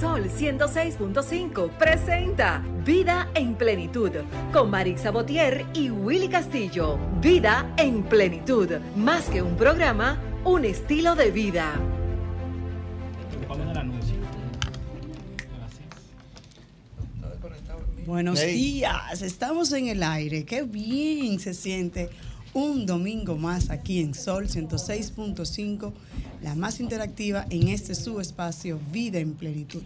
Sol 0.00 0.28
106.5 0.28 1.70
presenta 1.78 2.62
Vida 2.84 3.30
en 3.34 3.54
Plenitud 3.54 4.10
con 4.52 4.68
Marix 4.68 5.10
Botier 5.10 5.64
y 5.72 5.88
Willy 5.88 6.28
Castillo. 6.28 6.98
Vida 7.22 7.72
en 7.78 8.02
Plenitud, 8.02 8.68
más 8.94 9.24
que 9.30 9.40
un 9.40 9.56
programa, 9.56 10.20
un 10.44 10.66
estilo 10.66 11.14
de 11.14 11.30
vida. 11.30 11.80
Buenos 18.04 18.40
días, 18.40 19.22
estamos 19.22 19.72
en 19.72 19.88
el 19.88 20.02
aire, 20.02 20.44
qué 20.44 20.62
bien 20.62 21.40
se 21.40 21.54
siente 21.54 22.10
un 22.56 22.86
domingo 22.86 23.36
más 23.36 23.70
aquí 23.70 24.00
en 24.00 24.14
Sol 24.14 24.46
106.5, 24.48 25.92
la 26.42 26.54
más 26.54 26.80
interactiva 26.80 27.46
en 27.50 27.68
este 27.68 27.94
su 27.94 28.20
espacio 28.20 28.80
Vida 28.92 29.18
en 29.18 29.34
Plenitud. 29.34 29.82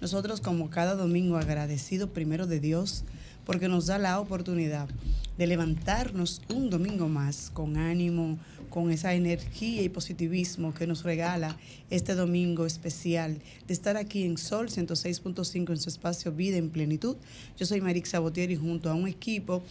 Nosotros 0.00 0.40
como 0.40 0.70
cada 0.70 0.94
domingo 0.94 1.36
agradecido 1.36 2.08
primero 2.10 2.46
de 2.46 2.60
Dios 2.60 3.04
porque 3.44 3.68
nos 3.68 3.86
da 3.86 3.98
la 3.98 4.20
oportunidad 4.20 4.88
de 5.36 5.46
levantarnos 5.46 6.42
un 6.48 6.70
domingo 6.70 7.08
más 7.08 7.50
con 7.50 7.76
ánimo, 7.76 8.38
con 8.68 8.90
esa 8.90 9.14
energía 9.14 9.82
y 9.82 9.88
positivismo 9.88 10.72
que 10.72 10.86
nos 10.86 11.02
regala 11.02 11.56
este 11.90 12.14
domingo 12.14 12.66
especial 12.66 13.40
de 13.66 13.74
estar 13.74 13.96
aquí 13.96 14.24
en 14.24 14.38
Sol 14.38 14.68
106.5 14.68 15.70
en 15.70 15.78
su 15.78 15.88
espacio 15.88 16.32
Vida 16.32 16.58
en 16.58 16.70
Plenitud. 16.70 17.16
Yo 17.58 17.66
soy 17.66 17.80
Marix 17.80 18.10
Sabotier 18.10 18.50
y 18.50 18.56
junto 18.56 18.88
a 18.90 18.94
un 18.94 19.08
equipo 19.08 19.62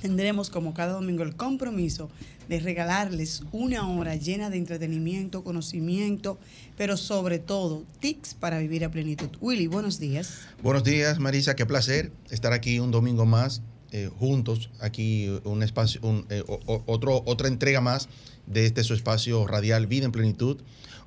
tendremos 0.00 0.50
como 0.50 0.74
cada 0.74 0.94
domingo 0.94 1.22
el 1.22 1.36
compromiso 1.36 2.10
de 2.48 2.58
regalarles 2.58 3.42
una 3.52 3.88
hora 3.88 4.16
llena 4.16 4.50
de 4.50 4.56
entretenimiento, 4.58 5.44
conocimiento, 5.44 6.38
pero 6.76 6.96
sobre 6.96 7.38
todo 7.38 7.84
tips 8.00 8.34
para 8.34 8.58
vivir 8.58 8.84
a 8.84 8.90
plenitud. 8.90 9.28
Willy, 9.40 9.66
buenos 9.68 10.00
días. 10.00 10.40
Buenos 10.62 10.82
días, 10.82 11.18
Marisa, 11.18 11.54
qué 11.54 11.64
placer 11.64 12.10
estar 12.30 12.52
aquí 12.52 12.80
un 12.80 12.90
domingo 12.90 13.24
más 13.24 13.62
eh, 13.92 14.08
juntos, 14.18 14.70
aquí 14.80 15.28
un 15.44 15.62
espacio, 15.62 16.00
un, 16.02 16.26
eh, 16.30 16.42
otro, 16.46 17.22
otra 17.26 17.48
entrega 17.48 17.80
más 17.80 18.08
de 18.46 18.66
este 18.66 18.84
su 18.84 18.94
espacio 18.94 19.46
radial 19.46 19.86
Vida 19.86 20.06
en 20.06 20.12
Plenitud. 20.12 20.58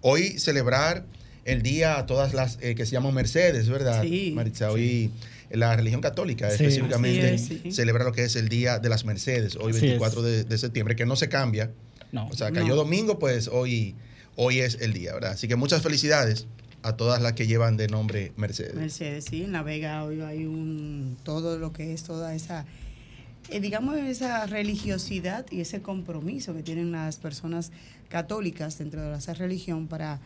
Hoy 0.02 0.40
celebrar 0.40 1.06
el 1.46 1.62
día 1.62 1.98
a 1.98 2.06
todas 2.06 2.34
las 2.34 2.58
eh, 2.62 2.76
que 2.76 2.86
se 2.86 2.94
llaman 2.94 3.14
Mercedes, 3.14 3.70
¿verdad, 3.70 4.02
sí, 4.04 4.32
Maritza? 4.36 4.72
Hoy 4.72 5.12
la 5.54 5.76
religión 5.76 6.02
católica 6.02 6.50
específicamente 6.50 7.38
celebra 7.72 8.04
lo 8.04 8.12
que 8.12 8.23
es 8.23 8.36
el 8.36 8.50
Día 8.50 8.80
de 8.80 8.90
las 8.90 9.06
Mercedes, 9.06 9.56
hoy 9.56 9.72
24 9.72 10.22
de, 10.22 10.58
septiembre, 10.58 10.96
que 10.96 11.06
no 11.06 11.16
se 11.16 11.30
cambia. 11.30 11.72
No, 12.12 12.28
o 12.28 12.34
sea, 12.34 12.52
cayó 12.52 12.76
domingo, 12.76 13.20
pues 13.20 13.48
hoy, 13.48 13.96
hoy 14.36 14.59
es 14.59 14.78
el 14.81 14.94
día, 14.94 15.14
¿verdad? 15.14 15.31
Así 15.31 15.48
que 15.48 15.56
muchas 15.56 15.81
felicidades 15.81 16.48
a 16.84 16.96
todas 16.96 17.22
las 17.22 17.34
que 17.34 17.48
llevan 17.48 17.78
de 17.78 17.88
nombre 17.88 18.34
Mercedes. 18.36 18.76
Mercedes, 18.76 19.26
sí, 19.26 19.44
en 19.44 19.54
La 19.54 19.64
Vega 19.64 20.04
hoy 20.04 20.22
hay 20.22 20.46
un 20.46 21.18
todo 21.24 21.58
lo 21.58 21.72
que 21.72 21.94
es 21.94 22.04
toda 22.04 22.36
esa 22.36 22.66
eh, 23.50 23.59
digamos 23.59 23.98
esa 23.98 24.46
religiosidad 24.46 25.46
y 25.50 25.62
ese 25.62 25.81
compromiso 25.81 26.54
que 26.54 26.64
tienen 26.64 26.92
las 26.92 27.18
personas 27.18 27.72
católicas 28.09 28.78
dentro 28.78 29.02
de 29.02 29.18
esa 29.18 29.34
religión 29.34 29.88
para 29.88 30.20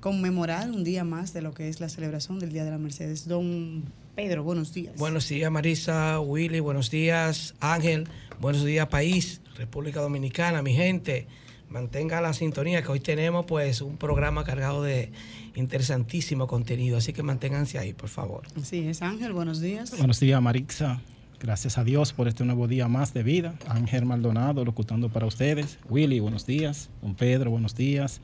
conmemorar 0.00 0.70
un 0.70 0.84
día 0.84 1.04
más 1.04 1.32
de 1.32 1.42
lo 1.42 1.52
que 1.52 1.68
es 1.68 1.80
la 1.80 1.88
celebración 1.88 2.38
del 2.38 2.52
Día 2.52 2.64
de 2.64 2.70
la 2.70 2.78
Mercedes. 2.78 3.28
Don 3.28 3.84
Pedro, 4.22 4.44
buenos 4.44 4.74
días. 4.74 4.94
Buenos 4.98 5.26
días, 5.30 5.50
Marisa, 5.50 6.20
Willy, 6.20 6.60
buenos 6.60 6.90
días, 6.90 7.54
Ángel, 7.58 8.06
buenos 8.38 8.62
días, 8.66 8.86
país, 8.88 9.40
República 9.56 10.02
Dominicana, 10.02 10.60
mi 10.60 10.74
gente. 10.74 11.26
Mantenga 11.70 12.20
la 12.20 12.34
sintonía 12.34 12.82
que 12.82 12.92
hoy 12.92 13.00
tenemos 13.00 13.46
pues 13.46 13.80
un 13.80 13.96
programa 13.96 14.44
cargado 14.44 14.82
de 14.82 15.10
interesantísimo 15.54 16.46
contenido, 16.46 16.98
así 16.98 17.14
que 17.14 17.22
manténganse 17.22 17.78
ahí, 17.78 17.94
por 17.94 18.10
favor. 18.10 18.42
Sí, 18.62 18.86
es 18.86 19.00
Ángel, 19.00 19.32
buenos 19.32 19.62
días. 19.62 19.96
Buenos 19.96 20.20
días, 20.20 20.42
Marixa. 20.42 21.00
Gracias 21.40 21.78
a 21.78 21.84
Dios 21.84 22.12
por 22.12 22.28
este 22.28 22.44
nuevo 22.44 22.68
día 22.68 22.88
más 22.88 23.14
de 23.14 23.22
vida. 23.22 23.54
Ángel 23.68 24.04
Maldonado 24.04 24.66
locutando 24.66 25.08
para 25.08 25.24
ustedes. 25.24 25.78
Willy, 25.88 26.20
buenos 26.20 26.44
días. 26.44 26.90
Don 27.00 27.14
Pedro, 27.14 27.50
buenos 27.52 27.74
días. 27.74 28.20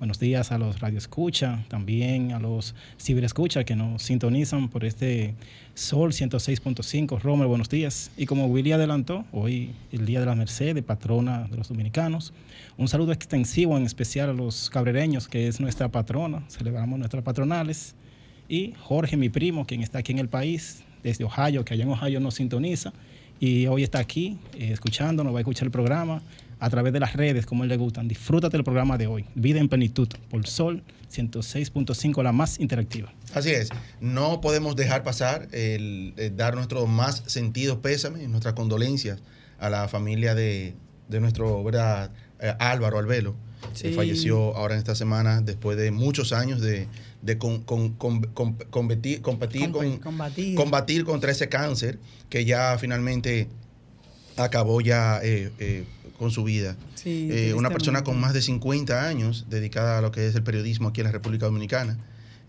Buenos 0.00 0.18
días 0.18 0.50
a 0.50 0.56
los 0.56 0.80
radioescucha, 0.80 1.62
también 1.68 2.32
a 2.32 2.38
los 2.38 2.74
ciberescucha 2.98 3.64
que 3.64 3.76
nos 3.76 4.02
sintonizan 4.02 4.70
por 4.70 4.86
este 4.86 5.34
Sol 5.74 6.12
106.5. 6.12 7.20
Romer, 7.20 7.46
buenos 7.46 7.68
días. 7.68 8.10
Y 8.16 8.24
como 8.24 8.46
Willy 8.46 8.72
adelantó, 8.72 9.26
hoy 9.30 9.74
el 9.92 10.06
Día 10.06 10.20
de 10.20 10.24
la 10.24 10.34
Mercedes, 10.34 10.82
patrona 10.82 11.46
de 11.50 11.58
los 11.58 11.68
dominicanos. 11.68 12.32
Un 12.78 12.88
saludo 12.88 13.12
extensivo 13.12 13.76
en 13.76 13.84
especial 13.84 14.30
a 14.30 14.32
los 14.32 14.70
cabrereños, 14.70 15.28
que 15.28 15.48
es 15.48 15.60
nuestra 15.60 15.90
patrona. 15.90 16.44
Celebramos 16.48 16.98
nuestras 16.98 17.22
patronales. 17.22 17.94
Y 18.48 18.72
Jorge, 18.80 19.18
mi 19.18 19.28
primo, 19.28 19.66
quien 19.66 19.82
está 19.82 19.98
aquí 19.98 20.12
en 20.12 20.18
el 20.18 20.30
país, 20.30 20.82
desde 21.02 21.24
Ohio, 21.24 21.62
que 21.62 21.74
allá 21.74 21.84
en 21.84 21.90
Ohio 21.90 22.20
nos 22.20 22.36
sintoniza. 22.36 22.94
Y 23.38 23.66
hoy 23.66 23.82
está 23.82 23.98
aquí 23.98 24.38
eh, 24.54 24.70
escuchándonos, 24.72 25.34
va 25.34 25.40
a 25.40 25.42
escuchar 25.42 25.66
el 25.66 25.72
programa 25.72 26.22
a 26.60 26.70
través 26.70 26.92
de 26.92 27.00
las 27.00 27.14
redes, 27.14 27.46
como 27.46 27.64
él 27.64 27.70
le 27.70 27.76
gustan. 27.76 28.06
Disfrútate 28.06 28.56
del 28.56 28.64
programa 28.64 28.98
de 28.98 29.06
hoy, 29.06 29.24
Vida 29.34 29.58
en 29.60 29.68
Plenitud, 29.68 30.08
por 30.28 30.46
Sol 30.46 30.82
106.5, 31.12 32.22
la 32.22 32.32
más 32.32 32.60
interactiva. 32.60 33.12
Así 33.34 33.50
es, 33.50 33.70
no 34.00 34.40
podemos 34.40 34.76
dejar 34.76 35.02
pasar 35.02 35.48
el, 35.52 36.14
dar 36.36 36.54
nuestro 36.54 36.86
más 36.86 37.22
sentido 37.26 37.80
pésame, 37.80 38.28
nuestras 38.28 38.54
condolencias 38.54 39.20
a 39.58 39.70
la 39.70 39.88
familia 39.88 40.34
de, 40.34 40.74
nuestro 41.08 41.64
¿verdad? 41.64 42.10
Eh, 42.40 42.54
Álvaro 42.58 42.98
Albelo, 42.98 43.34
que 43.80 43.92
falleció 43.92 44.56
ahora 44.56 44.74
en 44.74 44.78
esta 44.78 44.94
semana 44.94 45.40
después 45.40 45.76
de 45.76 45.90
muchos 45.90 46.32
años 46.32 46.60
de, 46.60 46.88
competir, 47.38 49.20
competir, 49.22 49.70
combatir. 50.54 51.04
contra 51.04 51.30
ese 51.30 51.48
cáncer 51.48 51.98
que 52.28 52.44
ya 52.44 52.76
finalmente 52.78 53.48
acabó 54.36 54.80
ya 54.80 55.20
eh, 55.22 55.50
eh, 55.58 55.84
con 56.20 56.30
su 56.30 56.44
vida. 56.44 56.76
Eh, 57.06 57.54
una 57.56 57.70
persona 57.70 58.04
con 58.04 58.20
más 58.20 58.34
de 58.34 58.42
50 58.42 59.08
años 59.08 59.46
dedicada 59.48 59.96
a 59.96 60.00
lo 60.02 60.12
que 60.12 60.26
es 60.26 60.34
el 60.34 60.42
periodismo 60.42 60.88
aquí 60.88 61.00
en 61.00 61.06
la 61.06 61.12
República 61.12 61.46
Dominicana. 61.46 61.96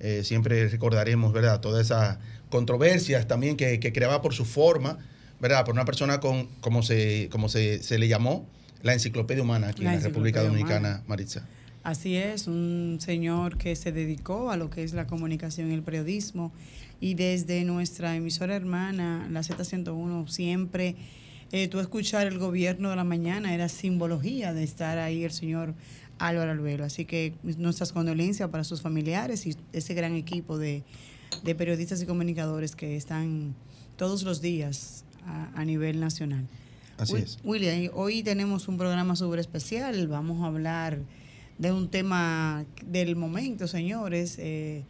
Eh, 0.01 0.25
siempre 0.25 0.67
recordaremos, 0.67 1.31
¿verdad? 1.31 1.61
Todas 1.61 1.85
esas 1.85 2.17
controversias 2.49 3.29
también 3.29 3.55
que, 3.55 3.79
creaba 3.79 4.21
por 4.21 4.33
su 4.33 4.43
forma, 4.43 4.97
¿verdad? 5.39 5.63
Por 5.63 5.73
una 5.73 5.85
persona 5.85 6.19
con, 6.19 6.47
como 6.59 6.83
se, 6.83 7.29
como 7.31 7.47
se, 7.47 7.79
le 7.97 8.09
llamó, 8.09 8.45
la 8.81 8.91
enciclopedia 8.91 9.41
humana 9.41 9.69
aquí 9.69 9.85
en 9.85 9.93
la 9.93 9.99
República 10.01 10.43
Dominicana, 10.43 11.01
Maritza. 11.07 11.47
Así 11.81 12.17
es, 12.17 12.47
un 12.47 12.97
señor 12.99 13.57
que 13.57 13.77
se 13.77 13.93
dedicó 13.93 14.51
a 14.51 14.57
lo 14.57 14.69
que 14.69 14.83
es 14.83 14.91
la 14.91 15.07
comunicación 15.07 15.71
y 15.71 15.75
el 15.75 15.81
periodismo 15.81 16.51
y 16.99 17.13
desde 17.13 17.63
nuestra 17.63 18.17
emisora 18.17 18.53
hermana, 18.53 19.29
la 19.31 19.39
Z101, 19.39 20.27
siempre 20.27 20.97
eh, 21.51 21.67
tú 21.67 21.79
escuchar 21.79 22.27
el 22.27 22.39
gobierno 22.39 22.89
de 22.89 22.95
la 22.95 23.03
mañana 23.03 23.53
era 23.53 23.67
simbología 23.67 24.53
de 24.53 24.63
estar 24.63 24.97
ahí 24.97 25.23
el 25.23 25.31
señor 25.31 25.73
Álvaro 26.17 26.51
Albelo. 26.51 26.85
Así 26.85 27.05
que 27.05 27.33
nuestras 27.43 27.91
condolencias 27.91 28.49
para 28.49 28.63
sus 28.63 28.81
familiares 28.81 29.45
y 29.45 29.57
ese 29.73 29.93
gran 29.93 30.15
equipo 30.15 30.57
de, 30.57 30.83
periodistas 31.43 32.01
y 32.01 32.05
comunicadores 32.05 32.75
que 32.75 32.95
están 32.95 33.55
todos 33.97 34.23
los 34.23 34.41
días 34.41 35.03
a, 35.55 35.65
nivel 35.65 35.99
nacional. 35.99 36.47
Así 36.97 37.15
es. 37.15 37.39
William, 37.43 37.91
hoy 37.93 38.23
tenemos 38.23 38.67
un 38.67 38.77
programa 38.77 39.15
súper 39.15 39.39
especial. 39.39 40.07
Vamos 40.07 40.43
a 40.43 40.47
hablar 40.47 40.99
de 41.57 41.71
un 41.71 41.89
tema 41.89 42.65
del 42.85 43.15
momento, 43.15 43.67
señores. 43.67 44.37
Eh, 44.39 44.83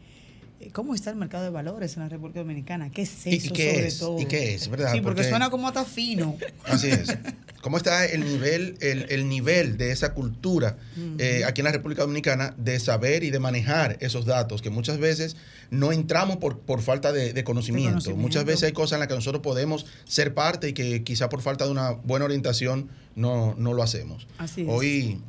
¿Cómo 0.73 0.95
está 0.95 1.09
el 1.09 1.15
mercado 1.15 1.43
de 1.43 1.49
valores 1.49 1.95
en 1.97 2.03
la 2.03 2.09
República 2.09 2.39
Dominicana? 2.39 2.91
¿Qué 2.91 3.03
es 3.03 3.25
eso 3.25 3.29
¿Y 3.29 3.49
qué 3.49 3.71
sobre 3.71 3.87
es? 3.87 3.99
todo? 3.99 4.19
¿Y 4.19 4.25
qué 4.25 4.55
es? 4.55 4.67
¿Verdad? 4.69 4.91
Sí, 4.93 5.01
porque, 5.01 5.23
suena 5.23 5.49
como 5.49 5.67
hasta 5.67 5.85
fino. 5.85 6.37
Así 6.65 6.89
es. 6.89 7.15
¿Cómo 7.61 7.77
está 7.77 8.05
el 8.05 8.23
nivel, 8.23 8.77
el, 8.81 9.29
nivel 9.29 9.77
de 9.77 9.91
esa 9.91 10.13
cultura 10.13 10.77
eh, 11.19 11.43
aquí 11.45 11.61
en 11.61 11.65
la 11.65 11.71
República 11.71 12.01
Dominicana 12.01 12.55
de 12.57 12.79
saber 12.79 13.23
y 13.23 13.29
de 13.29 13.39
manejar 13.39 13.97
esos 13.99 14.25
datos? 14.25 14.61
Que 14.61 14.71
muchas 14.71 14.97
veces 14.97 15.37
no 15.69 15.91
entramos 15.91 16.37
por, 16.37 16.59
por 16.59 16.81
falta 16.81 17.11
de, 17.11 17.43
conocimiento. 17.43 18.15
Muchas 18.15 18.45
veces 18.45 18.63
hay 18.63 18.71
cosas 18.71 18.93
en 18.93 18.99
las 18.99 19.07
que 19.07 19.15
nosotros 19.15 19.43
podemos 19.43 19.85
ser 20.05 20.33
parte 20.33 20.69
y 20.69 20.73
que 20.73 21.03
quizá 21.03 21.29
por 21.29 21.41
falta 21.41 21.65
de 21.65 21.71
una 21.71 21.91
buena 21.91 22.25
orientación 22.25 22.89
no, 23.15 23.55
no 23.57 23.73
lo 23.73 23.83
hacemos. 23.83 24.27
Así 24.39 24.61
es. 24.61 24.67
Hoy 24.69 25.19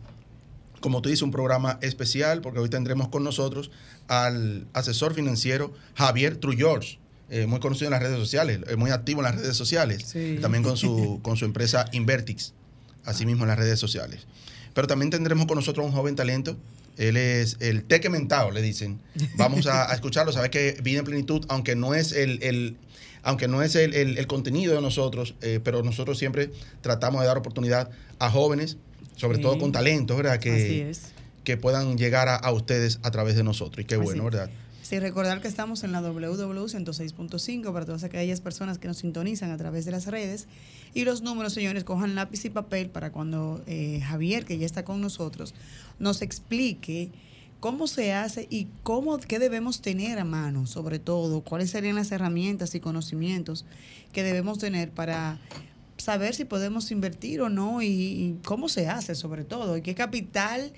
como 0.82 1.00
tú 1.00 1.08
dices, 1.08 1.22
un 1.22 1.30
programa 1.30 1.78
especial 1.80 2.42
porque 2.42 2.58
hoy 2.58 2.68
tendremos 2.68 3.08
con 3.08 3.24
nosotros 3.24 3.70
al 4.08 4.66
asesor 4.74 5.14
financiero 5.14 5.72
Javier 5.94 6.36
Trullors. 6.36 6.98
Eh, 7.30 7.46
muy 7.46 7.60
conocido 7.60 7.86
en 7.86 7.92
las 7.92 8.02
redes 8.02 8.18
sociales, 8.18 8.60
eh, 8.68 8.76
muy 8.76 8.90
activo 8.90 9.20
en 9.20 9.24
las 9.24 9.36
redes 9.36 9.56
sociales, 9.56 10.14
también 10.42 10.62
con 10.62 10.76
su, 10.76 11.18
con 11.22 11.38
su 11.38 11.46
empresa 11.46 11.86
Invertix, 11.92 12.52
asimismo 13.06 13.44
en 13.44 13.48
las 13.48 13.58
redes 13.58 13.78
sociales. 13.78 14.26
Pero 14.74 14.86
también 14.86 15.08
tendremos 15.10 15.46
con 15.46 15.56
nosotros 15.56 15.86
un 15.86 15.92
joven 15.92 16.14
talento, 16.14 16.58
él 16.98 17.16
es 17.16 17.56
el 17.60 17.84
teque 17.84 18.10
mentado, 18.10 18.50
le 18.50 18.60
dicen. 18.60 19.00
Vamos 19.36 19.66
a, 19.66 19.94
escucharlo, 19.94 20.30
sabes 20.32 20.50
que 20.50 20.78
Vida 20.82 20.98
en 20.98 21.06
Plenitud, 21.06 21.46
aunque 21.48 21.74
no 21.74 21.94
es 21.94 22.12
el, 22.12 22.76
aunque 23.22 23.48
no 23.48 23.62
es 23.62 23.76
el, 23.76 24.26
contenido 24.26 24.74
de 24.74 24.82
nosotros, 24.82 25.34
eh, 25.40 25.58
pero 25.64 25.82
nosotros 25.82 26.18
siempre 26.18 26.50
tratamos 26.82 27.22
de 27.22 27.28
dar 27.28 27.38
oportunidad 27.38 27.90
a 28.18 28.30
jóvenes 28.30 28.76
sobre 29.16 29.38
todo 29.38 29.58
con 29.58 29.72
talento, 29.72 30.16
¿verdad? 30.16 30.38
Que, 30.38 30.92
que 31.44 31.56
puedan 31.56 31.96
llegar 31.96 32.28
a, 32.28 32.36
a 32.36 32.52
ustedes 32.52 32.98
a 33.02 33.10
través 33.10 33.36
de 33.36 33.44
nosotros. 33.44 33.84
Y 33.84 33.86
qué 33.86 33.96
Así. 33.96 34.04
bueno, 34.04 34.24
¿verdad? 34.24 34.50
Sí, 34.82 34.98
recordar 34.98 35.40
que 35.40 35.48
estamos 35.48 35.84
en 35.84 35.92
la 35.92 36.02
WW106.5 36.02 37.72
para 37.72 37.86
todas 37.86 38.04
aquellas 38.04 38.40
personas 38.40 38.78
que 38.78 38.88
nos 38.88 38.98
sintonizan 38.98 39.50
a 39.50 39.56
través 39.56 39.84
de 39.84 39.92
las 39.92 40.06
redes. 40.06 40.48
Y 40.92 41.04
los 41.04 41.22
números, 41.22 41.54
señores, 41.54 41.84
cojan 41.84 42.14
lápiz 42.14 42.44
y 42.44 42.50
papel 42.50 42.90
para 42.90 43.12
cuando 43.12 43.62
eh, 43.66 44.00
Javier, 44.02 44.44
que 44.44 44.58
ya 44.58 44.66
está 44.66 44.84
con 44.84 45.00
nosotros, 45.00 45.54
nos 45.98 46.20
explique 46.20 47.10
cómo 47.60 47.86
se 47.86 48.12
hace 48.12 48.48
y 48.50 48.66
cómo, 48.82 49.16
qué 49.18 49.38
debemos 49.38 49.80
tener 49.80 50.18
a 50.18 50.24
mano, 50.24 50.66
sobre 50.66 50.98
todo, 50.98 51.42
cuáles 51.42 51.70
serían 51.70 51.94
las 51.94 52.10
herramientas 52.10 52.74
y 52.74 52.80
conocimientos 52.80 53.64
que 54.12 54.24
debemos 54.24 54.58
tener 54.58 54.90
para 54.90 55.38
saber 56.02 56.34
si 56.34 56.44
podemos 56.44 56.90
invertir 56.90 57.40
o 57.42 57.48
no 57.48 57.80
y, 57.82 57.86
y 57.86 58.38
cómo 58.44 58.68
se 58.68 58.88
hace, 58.88 59.14
sobre 59.14 59.44
todo, 59.44 59.76
y 59.76 59.82
qué 59.82 59.94
capital 59.94 60.72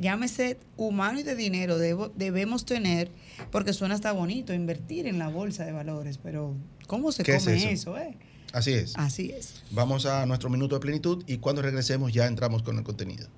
llámese 0.00 0.58
humano 0.76 1.18
y 1.18 1.22
de 1.22 1.34
dinero 1.34 1.78
debo- 1.78 2.12
debemos 2.14 2.66
tener, 2.66 3.10
porque 3.50 3.72
suena 3.72 3.94
hasta 3.94 4.12
bonito 4.12 4.52
invertir 4.52 5.06
en 5.06 5.18
la 5.18 5.28
bolsa 5.28 5.64
de 5.64 5.72
valores, 5.72 6.18
pero 6.18 6.54
¿cómo 6.86 7.10
se 7.10 7.22
¿Qué 7.22 7.36
es 7.36 7.44
come 7.44 7.56
eso? 7.56 7.96
eso? 7.96 7.98
eh? 7.98 8.14
Así 8.52 8.72
es. 8.74 8.92
Así 8.96 9.30
es. 9.30 9.62
Vamos 9.70 10.04
a 10.06 10.26
nuestro 10.26 10.50
minuto 10.50 10.74
de 10.74 10.80
plenitud 10.80 11.24
y 11.26 11.38
cuando 11.38 11.62
regresemos 11.62 12.12
ya 12.12 12.26
entramos 12.26 12.62
con 12.62 12.76
el 12.76 12.84
contenido. 12.84 13.28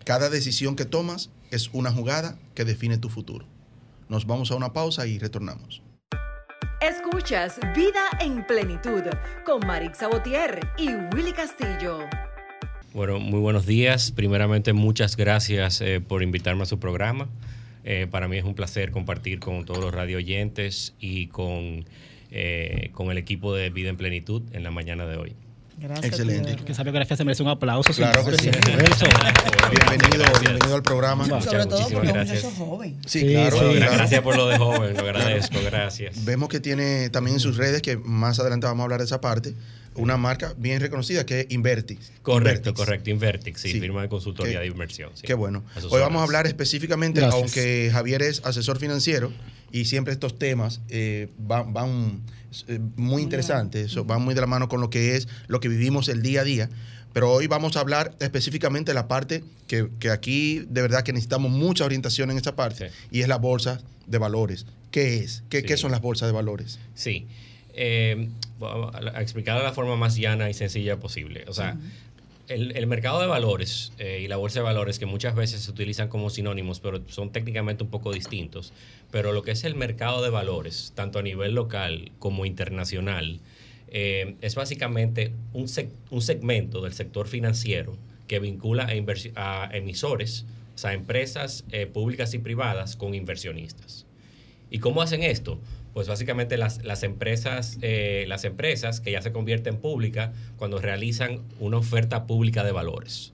Cada 0.04 0.28
decisión 0.28 0.76
que 0.76 0.84
tomas 0.84 1.30
es 1.50 1.70
una 1.72 1.90
jugada 1.90 2.38
que 2.54 2.64
define 2.64 2.98
tu 2.98 3.08
futuro. 3.08 3.46
Nos 4.08 4.26
vamos 4.26 4.50
a 4.50 4.54
una 4.54 4.72
pausa 4.72 5.06
y 5.06 5.18
retornamos. 5.18 5.82
Escuchas 7.24 7.58
Vida 7.74 8.02
en 8.20 8.44
Plenitud 8.44 9.02
con 9.46 9.66
Marix 9.66 9.96
Sabotier 9.96 10.60
y 10.76 10.88
Willy 11.16 11.32
Castillo. 11.32 12.00
Bueno, 12.92 13.18
muy 13.18 13.40
buenos 13.40 13.64
días. 13.64 14.12
Primeramente, 14.12 14.74
muchas 14.74 15.16
gracias 15.16 15.80
eh, 15.80 16.02
por 16.06 16.22
invitarme 16.22 16.64
a 16.64 16.66
su 16.66 16.78
programa. 16.78 17.30
Eh, 17.82 18.06
para 18.10 18.28
mí 18.28 18.36
es 18.36 18.44
un 18.44 18.54
placer 18.54 18.90
compartir 18.90 19.40
con 19.40 19.64
todos 19.64 19.80
los 19.80 19.94
radio 19.94 20.18
oyentes 20.18 20.94
y 21.00 21.28
con, 21.28 21.86
eh, 22.30 22.90
con 22.92 23.10
el 23.10 23.16
equipo 23.16 23.54
de 23.54 23.70
Vida 23.70 23.88
en 23.88 23.96
Plenitud 23.96 24.42
en 24.52 24.62
la 24.62 24.70
mañana 24.70 25.06
de 25.06 25.16
hoy. 25.16 25.34
Gracias. 25.84 26.06
Excelente. 26.06 26.56
Que 26.64 26.72
esa 26.72 26.82
biografía 26.82 27.14
se 27.16 27.24
merece 27.24 27.42
un 27.42 27.50
aplauso. 27.50 27.92
Claro 27.92 28.24
que 28.24 28.38
sí. 28.38 28.48
Eso. 28.48 29.06
Bienvenido, 29.70 30.24
bienvenido 30.40 30.74
al 30.76 30.82
programa. 30.82 31.26
Wow. 31.26 31.42
Sobre 31.42 31.66
todo 31.66 31.88
porque 31.90 32.06
es 32.08 32.12
gracias. 32.14 32.44
joven. 32.56 32.96
Sí, 33.06 33.20
Sí, 33.20 33.26
claro. 33.32 33.58
sí. 33.72 33.76
claro. 33.76 33.92
Gracias 33.92 34.22
por 34.22 34.36
lo 34.36 34.48
de 34.48 34.56
joven, 34.58 34.94
lo 34.94 35.00
agradezco, 35.00 35.58
gracias. 35.62 36.24
Vemos 36.24 36.48
que 36.48 36.60
tiene 36.60 37.10
también 37.10 37.34
en 37.36 37.40
sus 37.40 37.56
redes, 37.58 37.82
que 37.82 37.96
más 37.98 38.38
adelante 38.40 38.66
vamos 38.66 38.80
a 38.80 38.84
hablar 38.84 39.00
de 39.00 39.04
esa 39.06 39.20
parte, 39.20 39.54
una 39.94 40.16
marca 40.16 40.54
bien 40.56 40.80
reconocida 40.80 41.26
que 41.26 41.40
es 41.40 41.46
Invertix. 41.50 42.12
Correcto, 42.22 42.70
Invertix. 42.70 42.72
correcto, 42.76 43.10
Invertix, 43.10 43.60
sí, 43.60 43.72
Sí. 43.72 43.80
firma 43.80 44.00
de 44.02 44.08
consultoría 44.08 44.54
Qué- 44.54 44.60
de 44.60 44.66
inversión. 44.66 45.10
sí. 45.14 45.22
Qué 45.26 45.34
bueno. 45.34 45.62
Hoy 45.90 46.00
vamos 46.00 46.20
a 46.20 46.24
hablar 46.24 46.46
específicamente, 46.46 47.20
Gracias. 47.20 47.42
aunque 47.42 47.90
Javier 47.92 48.22
es 48.22 48.40
asesor 48.44 48.78
financiero 48.78 49.32
y 49.70 49.84
siempre 49.84 50.12
estos 50.14 50.38
temas 50.38 50.80
eh, 50.88 51.28
van, 51.38 51.72
van, 51.74 52.22
muy 52.96 53.22
interesantes, 53.22 53.86
eso, 53.92 54.04
van 54.04 54.22
muy 54.22 54.34
de 54.34 54.40
la 54.40 54.46
mano 54.46 54.68
con 54.68 54.80
lo 54.80 54.90
que 54.90 55.16
es 55.16 55.28
lo 55.48 55.60
que 55.60 55.68
vivimos 55.68 56.08
el 56.08 56.22
día 56.22 56.42
a 56.42 56.44
día. 56.44 56.68
Pero 57.12 57.30
hoy 57.30 57.46
vamos 57.46 57.76
a 57.76 57.80
hablar 57.80 58.14
específicamente 58.20 58.90
de 58.90 58.94
la 58.94 59.06
parte 59.06 59.44
que, 59.68 59.88
que 60.00 60.10
aquí 60.10 60.64
de 60.68 60.82
verdad 60.82 61.02
que 61.04 61.12
necesitamos 61.12 61.50
mucha 61.52 61.84
orientación 61.84 62.30
en 62.32 62.36
esta 62.36 62.56
parte 62.56 62.88
Sí. 62.90 62.94
y 63.12 63.20
es 63.20 63.28
la 63.28 63.36
bolsa 63.38 63.80
de 64.06 64.18
valores. 64.18 64.66
¿Qué 64.90 65.18
es? 65.18 65.42
¿Qué, 65.48 65.60
Sí. 65.60 65.66
qué 65.66 65.76
son 65.76 65.92
las 65.92 66.00
bolsas 66.00 66.28
de 66.28 66.32
valores? 66.32 66.78
Sí. 66.94 67.26
Eh, 67.74 68.28
a 69.14 69.20
explicar 69.22 69.58
de 69.58 69.64
la 69.64 69.72
forma 69.72 69.96
más 69.96 70.16
llana 70.16 70.48
y 70.50 70.54
sencilla 70.54 70.96
posible. 70.98 71.44
O 71.48 71.52
sea, 71.52 71.76
el, 72.48 72.76
el 72.76 72.86
mercado 72.86 73.20
de 73.20 73.26
valores 73.26 73.92
eh, 73.98 74.20
y 74.22 74.28
la 74.28 74.36
bolsa 74.36 74.60
de 74.60 74.64
valores, 74.64 74.98
que 74.98 75.06
muchas 75.06 75.34
veces 75.34 75.62
se 75.62 75.70
utilizan 75.70 76.08
como 76.08 76.30
sinónimos, 76.30 76.80
pero 76.80 77.02
son 77.08 77.30
técnicamente 77.30 77.84
un 77.84 77.90
poco 77.90 78.12
distintos. 78.12 78.72
Pero 79.10 79.32
lo 79.32 79.42
que 79.42 79.52
es 79.52 79.64
el 79.64 79.74
mercado 79.74 80.22
de 80.22 80.30
valores, 80.30 80.92
tanto 80.94 81.18
a 81.18 81.22
nivel 81.22 81.54
local 81.54 82.12
como 82.18 82.46
internacional, 82.46 83.40
eh, 83.88 84.34
es 84.40 84.54
básicamente 84.54 85.32
un, 85.52 85.66
un 86.10 86.22
segmento 86.22 86.80
del 86.80 86.92
sector 86.92 87.28
financiero 87.28 87.96
que 88.26 88.40
vincula 88.40 88.88
a, 89.36 89.64
a 89.64 89.76
emisores, 89.76 90.46
o 90.74 90.78
sea, 90.78 90.92
empresas 90.92 91.64
eh, 91.70 91.86
públicas 91.86 92.34
y 92.34 92.38
privadas 92.38 92.96
con 92.96 93.14
inversionistas. 93.14 94.06
¿Y 94.70 94.80
cómo 94.80 95.02
hacen 95.02 95.22
esto? 95.22 95.60
Pues 95.94 96.08
básicamente 96.08 96.58
las, 96.58 96.84
las 96.84 97.04
empresas, 97.04 97.78
eh, 97.80 98.24
las 98.28 98.44
empresas 98.44 99.00
que 99.00 99.12
ya 99.12 99.22
se 99.22 99.32
convierten 99.32 99.78
públicas 99.78 100.32
cuando 100.56 100.78
realizan 100.78 101.40
una 101.60 101.78
oferta 101.78 102.26
pública 102.26 102.64
de 102.64 102.72
valores. 102.72 103.32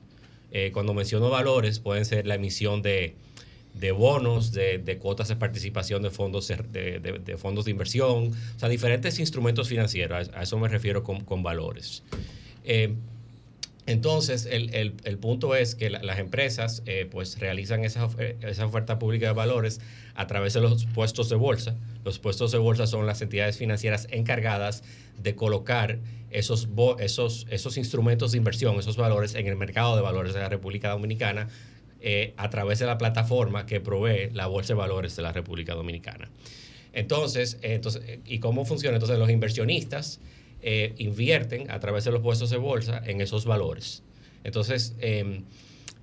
Eh, 0.53 0.71
cuando 0.73 0.95
menciono 0.95 1.31
valores, 1.31 1.81
pueden 1.81 2.05
ser 2.05 2.27
la 2.27 2.35
emisión 2.35 2.83
de, 2.83 3.15
de 3.75 3.93
bonos, 3.93 4.53
de, 4.53 4.79
de 4.79 4.99
cuotas 4.99 5.29
de 5.29 5.37
participación 5.37 6.03
de 6.03 6.11
fondos 6.11 6.49
de, 6.49 7.37
fondos 7.39 7.65
de 7.65 7.71
inversión, 7.71 8.33
o 8.33 8.59
sea, 8.59 8.69
diferentes 8.69 9.19
instrumentos 9.19 9.69
financieros. 9.69 10.29
A, 10.29 10.41
a 10.41 10.43
eso 10.43 10.59
me 10.59 10.69
refiero 10.69 11.03
con, 11.03 11.25
con 11.25 11.43
valores. 11.43 12.03
Eh, 12.65 12.95
entonces, 13.87 14.47
el, 14.47 14.73
el- 14.75 14.95
el 15.05 15.19
punto 15.19 15.55
es 15.55 15.75
que 15.75 15.91
la- 15.91 16.03
las 16.03 16.19
empresas 16.19 16.83
eh, 16.87 17.07
pues 17.11 17.39
realizan 17.41 17.85
esa, 17.85 18.05
of- 18.05 18.19
esa 18.21 18.67
oferta 18.67 18.99
pública 18.99 19.27
de 19.27 19.33
valores 19.33 19.81
a 20.15 20.27
través 20.27 20.53
de 20.55 20.61
los 20.61 20.87
puestos 20.87 21.29
de 21.29 21.37
bolsa. 21.37 21.77
Los 22.05 22.19
puestos 22.19 22.53
de 22.53 22.59
bolsa 22.59 22.87
son 22.87 23.07
las 23.07 23.21
entidades 23.23 23.57
financieras 23.57 24.07
encargadas 24.11 24.83
de 25.21 25.35
colocar 25.35 25.99
esos, 26.31 26.69
esos, 27.01 27.47
esos 27.51 27.77
instrumentos 27.77 28.33
de 28.33 28.39
inversión, 28.39 28.79
esos 28.79 28.97
valores 28.97 29.35
en 29.35 29.47
el 29.47 29.57
mercado 29.57 29.97
de 29.97 30.03
valores 30.03 30.35
de 30.35 30.41
la 30.41 30.49
República 30.49 30.91
Dominicana 30.91 31.49
eh, 32.01 32.33
a 32.37 32.49
través 32.51 32.79
de 32.79 32.87
la 32.87 32.97
plataforma 32.99 33.67
que 33.67 33.81
provee 33.81 34.31
la 34.33 34.47
Bolsa 34.47 34.75
de 34.75 34.79
Valores 34.79 35.17
de 35.17 35.23
la 35.23 35.33
República 35.33 35.75
Dominicana. 35.75 36.31
Entonces, 36.93 37.59
eh, 37.63 37.75
entonces 37.75 38.03
¿y 38.25 38.39
cómo 38.39 38.65
funciona? 38.65 38.97
Entonces, 38.97 39.19
los 39.19 39.31
inversionistas 39.31 40.21
eh, 40.63 40.95
invierten 40.99 41.71
a 41.71 41.81
través 41.81 42.05
de 42.05 42.13
los 42.13 42.21
puestos 42.21 42.51
de 42.51 42.57
bolsa 42.57 43.03
en 43.05 43.21
esos 43.21 43.45
valores. 43.45 44.03
Entonces, 44.45 44.95
eh, 45.01 45.43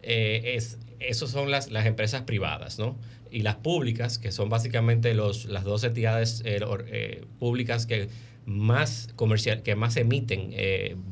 eh, 0.04 0.56
es, 0.56 0.78
esos 1.00 1.32
son 1.32 1.52
las, 1.52 1.70
las 1.70 1.86
empresas 1.86 2.22
privadas, 2.22 2.80
¿no? 2.80 2.98
Y 3.30 3.42
las 3.42 3.56
públicas, 3.56 4.18
que 4.18 4.32
son 4.32 4.48
básicamente 4.50 5.14
los, 5.14 5.46
las 5.46 5.66
dos 5.66 5.84
entidades 5.84 6.42
eh, 6.46 6.62
eh, 6.88 7.26
públicas 7.40 7.86
que 7.86 8.08
más 8.46 9.10
comercial, 9.18 9.64
que 9.64 9.76
más 9.76 9.98
emiten 9.98 10.56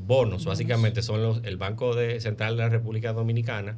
bonos, 0.07 0.45
básicamente 0.45 1.01
son 1.01 1.21
los, 1.21 1.41
el 1.43 1.57
Banco 1.57 1.93
de, 1.93 2.21
Central 2.21 2.55
de 2.55 2.63
la 2.63 2.69
República 2.69 3.11
Dominicana 3.11 3.77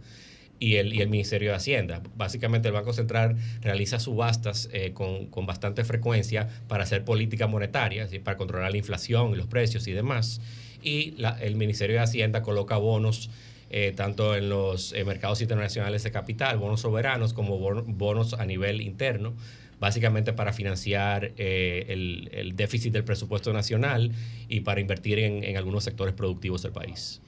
y 0.59 0.75
el, 0.75 0.93
y 0.93 1.01
el 1.01 1.09
Ministerio 1.09 1.49
de 1.51 1.55
Hacienda. 1.55 2.01
Básicamente 2.15 2.67
el 2.67 2.73
Banco 2.73 2.93
Central 2.93 3.37
realiza 3.61 3.99
subastas 3.99 4.69
eh, 4.73 4.91
con, 4.93 5.27
con 5.27 5.45
bastante 5.45 5.83
frecuencia 5.83 6.47
para 6.67 6.83
hacer 6.83 7.03
política 7.03 7.47
monetaria, 7.47 8.03
decir, 8.03 8.23
para 8.23 8.37
controlar 8.37 8.71
la 8.71 8.77
inflación 8.77 9.37
los 9.37 9.47
precios 9.47 9.87
y 9.87 9.91
demás. 9.93 10.41
Y 10.81 11.15
el 11.41 11.55
Ministerio 11.55 11.97
de 11.97 12.01
Hacienda 12.01 12.41
coloca 12.41 12.77
bonos 12.77 13.29
eh, 13.69 13.93
tanto 13.95 14.35
en 14.35 14.49
los 14.49 14.93
eh, 14.93 15.03
mercados 15.03 15.41
internacionales 15.41 16.03
de 16.03 16.11
capital, 16.11 16.57
bonos 16.57 16.81
soberanos, 16.81 17.33
como 17.33 17.59
bon- 17.59 17.97
bonos 17.97 18.33
a 18.33 18.45
nivel 18.45 18.81
interno, 18.81 19.33
básicamente 19.79 20.33
para 20.33 20.53
financiar 20.53 21.33
el, 21.37 22.29
el 22.31 22.55
déficit 22.55 22.93
del 22.93 23.03
presupuesto 23.03 23.53
nacional 23.53 24.11
y 24.47 24.61
para 24.61 24.79
invertir 24.81 25.19
en, 25.19 25.43
en 25.43 25.57
algunos 25.57 25.83
sectores 25.83 26.15
productivos 26.15 26.63
del 26.63 26.71
país. 26.71 27.21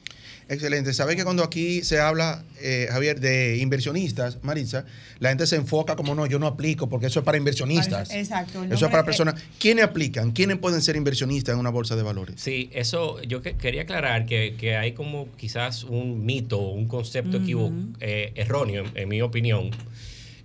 Excelente. 0.50 0.94
Sabes 0.94 1.15
que 1.15 1.24
cuando 1.24 1.44
aquí 1.44 1.84
se 1.84 2.00
habla, 2.00 2.44
eh, 2.60 2.88
Javier, 2.91 3.20
de 3.20 3.58
inversionistas, 3.58 4.39
Maritza, 4.44 4.84
la 5.20 5.29
gente 5.29 5.46
se 5.46 5.56
enfoca 5.56 5.96
como 5.96 6.15
no, 6.15 6.25
yo 6.25 6.39
no 6.39 6.48
aplico 6.48 6.89
porque 6.89 7.06
eso 7.06 7.20
es 7.20 7.25
para 7.25 7.38
inversionistas. 7.38 8.12
Exacto. 8.12 8.63
Eso 8.63 8.86
es 8.86 8.91
para 8.91 9.06
personas. 9.06 9.36
¿Quiénes 9.60 9.86
aplican? 9.86 10.32
¿Quiénes 10.32 10.58
pueden 10.58 10.82
ser 10.82 10.96
inversionistas 10.96 11.53
en 11.53 11.60
una 11.60 11.70
bolsa 11.70 11.96
de 11.96 12.01
valores? 12.03 12.36
Sí, 12.41 12.70
eso 12.74 13.22
yo 13.22 13.41
que- 13.44 13.56
quería 13.58 13.84
aclarar 13.84 14.25
que, 14.25 14.56
que 14.58 14.75
hay 14.75 14.94
como 14.94 15.27
quizás 15.38 15.84
un 15.84 16.25
mito, 16.25 16.58
un 16.58 16.88
concepto 16.88 17.38
equivo- 17.38 17.72
eh, 18.00 18.32
erróneo, 18.36 18.86
en, 18.86 18.91
en 18.98 19.08
mi 19.10 19.22
opinión, 19.22 19.70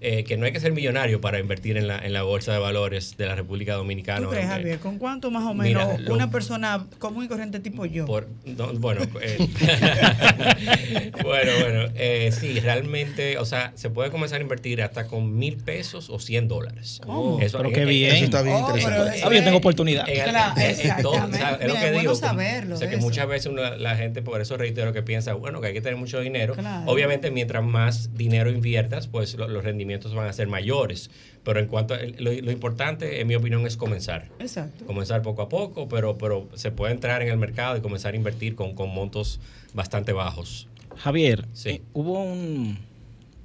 eh, 0.05 0.25
que 0.25 0.37
no 0.37 0.45
hay 0.47 0.53
que 0.53 0.61
ser 0.61 0.73
millonario 0.73 1.21
para 1.21 1.39
invertir 1.39 1.77
en 1.77 1.89
la, 1.89 1.99
en 1.99 2.13
la 2.13 2.23
bolsa 2.23 2.53
de 2.53 2.59
valores 2.59 3.17
de 3.17 3.27
la 3.27 3.35
República 3.35 3.75
Dominicana. 3.75 4.21
¿Tú 4.27 4.31
crees, 4.31 4.45
Eh, 4.45 4.49
Javier? 4.49 4.79
¿Con 4.79 4.99
cuánto 4.99 5.31
más 5.31 5.45
o 5.45 5.55
mira, 5.55 5.87
menos 5.87 6.01
lo- 6.03 6.15
una 6.15 6.31
persona 6.31 6.87
común 6.99 7.25
y 7.25 7.29
corriente 7.29 7.61
tipo 7.61 7.87
yo? 7.87 8.05
Por- 8.07 8.29
no, 8.45 8.73
bueno, 8.75 9.03
eh, 9.23 9.39
bueno, 11.23 11.53
bueno, 11.61 11.89
eh, 11.95 12.31
sí, 12.39 12.61
realmente, 12.61 13.39
o 13.39 13.45
sea, 13.45 13.73
se 13.75 13.91
puede 13.91 14.11
comenzar 14.11 14.41
a 14.41 14.43
invertir 14.43 14.83
hasta 14.83 15.07
con 15.07 15.37
mil 15.37 15.57
pesos 15.57 16.11
o 16.11 16.19
100 16.19 16.49
dólares. 16.49 17.01
¿Cómo? 17.05 17.41
Eso- 17.41 17.59
Pero 17.59 17.71
qué 17.71 17.83
en- 17.83 17.89
bien. 17.89 18.15
Eso 18.17 18.25
está 18.25 18.43
bien 18.43 18.57
Oh, 18.57 18.61
interesante. 18.61 19.21
Ah, 19.23 19.25
yo 19.25 19.31
tengo 19.31 19.51
es- 19.51 19.55
oportunidad. 19.57 20.05
Claro, 20.05 20.55
todo, 21.03 21.13
o 21.27 21.33
sea, 21.33 21.59
es 21.61 21.69
lo 21.69 21.75
que 21.75 21.81
es 21.87 21.93
bueno 21.93 22.01
digo. 22.01 22.15
saberlo 22.15 22.75
O 22.75 22.79
sea, 22.79 22.89
que 22.89 22.97
eso. 22.97 23.05
muchas 23.05 23.27
veces 23.29 23.47
uno- 23.47 23.77
la 23.77 23.97
gente, 23.97 24.23
por 24.23 24.41
eso 24.41 24.57
reitero, 24.57 24.93
que 24.93 25.03
piensa, 25.03 25.35
bueno, 25.35 25.61
que 25.61 25.69
hay 25.69 25.73
que 25.75 25.81
tener 25.81 25.97
mucho 25.99 26.21
dinero. 26.21 26.55
Claro. 26.55 26.91
Obviamente, 26.91 27.31
mientras 27.31 27.63
más 27.65 28.15
dinero 28.15 28.51
inviertas, 28.51 29.07
pues 29.09 29.35
lo- 29.35 29.49
los 29.49 29.65
rendimientos 29.65 29.94
van 30.15 30.27
a 30.29 30.33
ser 30.33 30.49
mayores. 30.49 31.11
Pero 31.45 31.61
en 31.61 31.67
cuanto 31.67 31.95
a, 31.95 31.99
lo, 31.99 32.33
lo 32.33 32.51
importante, 32.51 33.21
en 33.21 33.27
mi 33.29 33.35
opinión, 33.35 33.67
es 33.67 33.77
comenzar. 33.77 34.31
Exacto. 34.39 34.85
Comenzar 34.87 35.23
poco 35.23 35.43
a 35.43 35.49
poco, 35.49 35.89
pero, 35.89 36.17
pero 36.19 36.49
se 36.55 36.71
puede 36.71 36.93
entrar 36.93 37.23
en 37.23 37.29
el 37.29 37.37
mercado 37.37 37.77
y 37.77 37.81
comenzar 37.81 38.15
a 38.15 38.17
invertir 38.17 38.55
con, 38.55 38.75
con 38.75 38.91
montos 38.91 39.41
bastante 39.75 40.13
bajos. 40.13 40.69
Javier, 40.97 41.47
Sí. 41.53 41.69
eh, 41.71 41.83
hubo 41.93 42.23
un, 42.23 42.79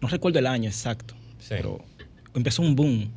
no 0.02 0.08
recuerdo 0.08 0.40
el 0.40 0.48
año 0.48 0.70
exacto, 0.70 1.16
Sí. 1.40 1.48
pero 1.50 1.80
empezó 2.36 2.62
un 2.62 2.76
boom 2.76 3.10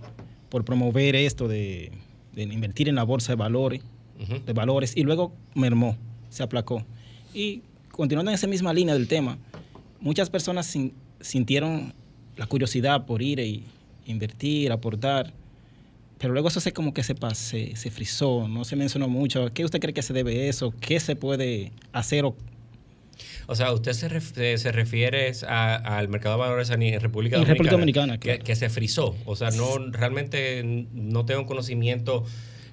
por 0.49 0.65
promover 0.65 1.15
esto 1.17 1.49
de, 1.49 1.93
de 2.33 2.43
invertir 2.45 2.89
en 2.89 2.95
la 2.95 3.03
bolsa 3.05 3.33
de 3.33 3.37
valores, 3.37 3.83
Ujú. 4.21 4.41
de 4.45 4.53
valores 4.53 4.97
y 4.97 5.03
luego 5.03 5.35
mermó, 5.55 5.97
se 6.31 6.43
aplacó. 6.43 6.85
Y 7.35 7.63
continuando 7.91 8.31
en 8.31 8.35
esa 8.37 8.47
misma 8.47 8.73
línea 8.73 8.95
del 8.95 9.07
tema, 9.07 9.39
muchas 10.01 10.31
personas 10.31 10.67
sin- 10.67 10.95
sintieron 11.21 11.95
la 12.37 12.47
curiosidad 12.47 13.07
por 13.07 13.23
ir 13.23 13.39
y 13.41 13.65
invertir, 14.07 14.73
aportar, 14.73 15.33
pero 16.19 16.33
luego 16.33 16.49
eso 16.49 16.61
se 16.61 16.73
como 16.73 16.95
que 16.95 17.03
se, 17.03 17.15
se, 17.35 17.77
se 17.77 17.91
frizó, 17.91 18.47
no 18.49 18.65
se 18.65 18.77
mencionó 18.77 19.09
mucho. 19.09 19.53
¿Qué 19.53 19.65
usted 19.65 19.81
cree 19.81 19.93
que 19.95 20.03
se 20.03 20.13
debe 20.13 20.49
eso? 20.49 20.73
¿Qué 20.81 21.01
se 21.01 21.17
puede 21.17 21.73
hacer 21.93 22.25
o 22.25 22.37
O 23.49 23.55
sea, 23.57 23.73
usted 23.73 23.93
se, 23.93 24.09
eh, 24.37 24.57
se 24.59 24.73
refiere 24.73 25.33
a- 25.49 25.75
al 25.99 26.09
mercado 26.09 26.37
de 26.37 26.41
valores 26.41 26.71
en 26.71 26.81
República 27.01 27.37
En 27.37 27.43
Dominicana. 27.43 27.45
República 27.55 27.73
Dominicana, 27.73 28.19
que, 28.19 28.29
claro. 28.31 28.45
que 28.45 28.57
se 28.57 28.71
frizó. 28.71 29.17
O 29.27 29.35
sea, 29.37 29.51
no 29.51 29.79
realmente 29.91 30.87
no 30.93 31.25
tengo 31.27 31.41
un 31.41 31.47
conocimiento. 31.47 32.25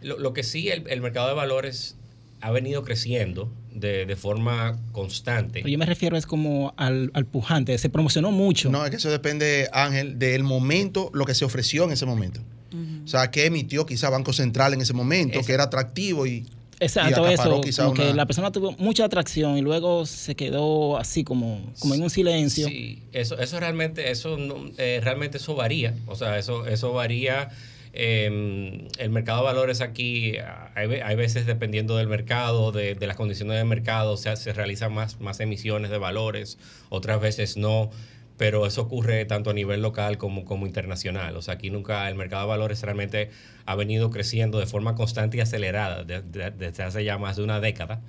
Lo, 0.03 0.17
lo 0.19 0.33
que 0.33 0.43
sí, 0.43 0.69
el, 0.69 0.87
el 0.87 1.01
mercado 1.01 1.27
de 1.27 1.33
valores 1.33 1.97
ha 2.41 2.51
venido 2.51 2.83
creciendo 2.83 3.51
de, 3.73 4.05
de 4.05 4.15
forma 4.15 4.77
constante. 4.91 5.59
Pero 5.61 5.69
yo 5.69 5.77
me 5.77 5.85
refiero 5.85 6.17
es 6.17 6.25
como 6.25 6.73
al, 6.77 7.11
al 7.13 7.25
pujante, 7.25 7.77
se 7.77 7.89
promocionó 7.89 8.31
mucho. 8.31 8.69
No, 8.69 8.83
es 8.85 8.91
que 8.91 8.97
eso 8.97 9.09
depende, 9.09 9.67
Ángel, 9.73 10.19
del 10.19 10.43
momento, 10.43 11.09
lo 11.13 11.25
que 11.25 11.33
se 11.35 11.45
ofreció 11.45 11.83
en 11.85 11.91
ese 11.91 12.05
momento. 12.05 12.41
O 13.03 13.07
sea, 13.07 13.31
que 13.31 13.45
emitió 13.47 13.85
quizá 13.87 14.09
Banco 14.11 14.31
Central 14.33 14.73
en 14.75 14.81
ese 14.81 14.93
momento, 14.93 15.41
que 15.43 15.53
era 15.53 15.63
atractivo 15.63 16.27
y, 16.27 16.45
Exacto, 16.79 17.27
y 17.29 17.33
eso, 17.33 17.61
quizá 17.61 17.83
como 17.83 17.95
que 17.95 18.03
una- 18.03 18.13
la 18.13 18.25
persona 18.25 18.51
tuvo 18.51 18.71
mucha 18.77 19.03
atracción 19.05 19.57
y 19.57 19.61
luego 19.61 20.05
se 20.05 20.35
quedó 20.35 20.97
así 20.97 21.23
como, 21.23 21.61
como 21.79 21.95
en 21.95 22.03
un 22.03 22.09
silencio. 22.11 22.67
Sí, 22.67 23.01
eso, 23.11 23.37
eso 23.39 23.59
realmente, 23.59 24.11
eso 24.11 24.37
no- 24.37 24.69
eh, 24.77 25.01
realmente 25.03 25.37
eso 25.39 25.55
varía. 25.55 25.95
O 26.05 26.15
sea, 26.15 26.37
eso, 26.37 26.67
eso 26.67 26.93
varía. 26.93 27.49
Eh, 27.93 28.87
el 28.97 29.09
mercado 29.09 29.39
de 29.39 29.45
valores 29.45 29.81
aquí, 29.81 30.35
hay, 30.75 30.87
hay 31.01 31.15
veces 31.15 31.45
dependiendo 31.45 31.97
del 31.97 32.07
mercado, 32.07 32.71
de, 32.71 32.95
de 32.95 33.07
las 33.07 33.15
condiciones 33.15 33.57
del 33.57 33.65
mercado, 33.65 34.13
o 34.13 34.17
sea, 34.17 34.35
se 34.35 34.53
realizan 34.53 34.93
más, 34.93 35.19
más 35.19 35.39
emisiones 35.39 35.89
de 35.91 35.97
valores, 35.97 36.57
otras 36.89 37.19
veces 37.21 37.57
no. 37.57 37.89
Pero 38.37 38.65
eso 38.65 38.83
ocurre 38.83 39.25
tanto 39.25 39.49
a 39.49 39.53
nivel 39.53 39.81
local 39.81 40.17
como, 40.17 40.45
como 40.45 40.65
internacional. 40.65 41.35
O 41.35 41.41
sea, 41.41 41.55
aquí 41.55 41.69
nunca 41.71 42.07
el 42.07 42.15
mercado 42.15 42.43
de 42.43 42.47
valores 42.47 42.81
realmente 42.83 43.31
ha 43.65 43.75
venido 43.75 44.11
creciendo 44.11 44.59
de 44.59 44.65
forma 44.65 44.95
constante 44.95 45.35
y 45.35 45.39
acelerada 45.41 46.05
de- 46.05 46.21
de- 46.21 46.51
desde 46.51 46.83
hace 46.83 47.03
ya 47.03 47.17
más 47.17 47.35
de 47.35 47.43
una 47.43 47.59
década 47.59 48.01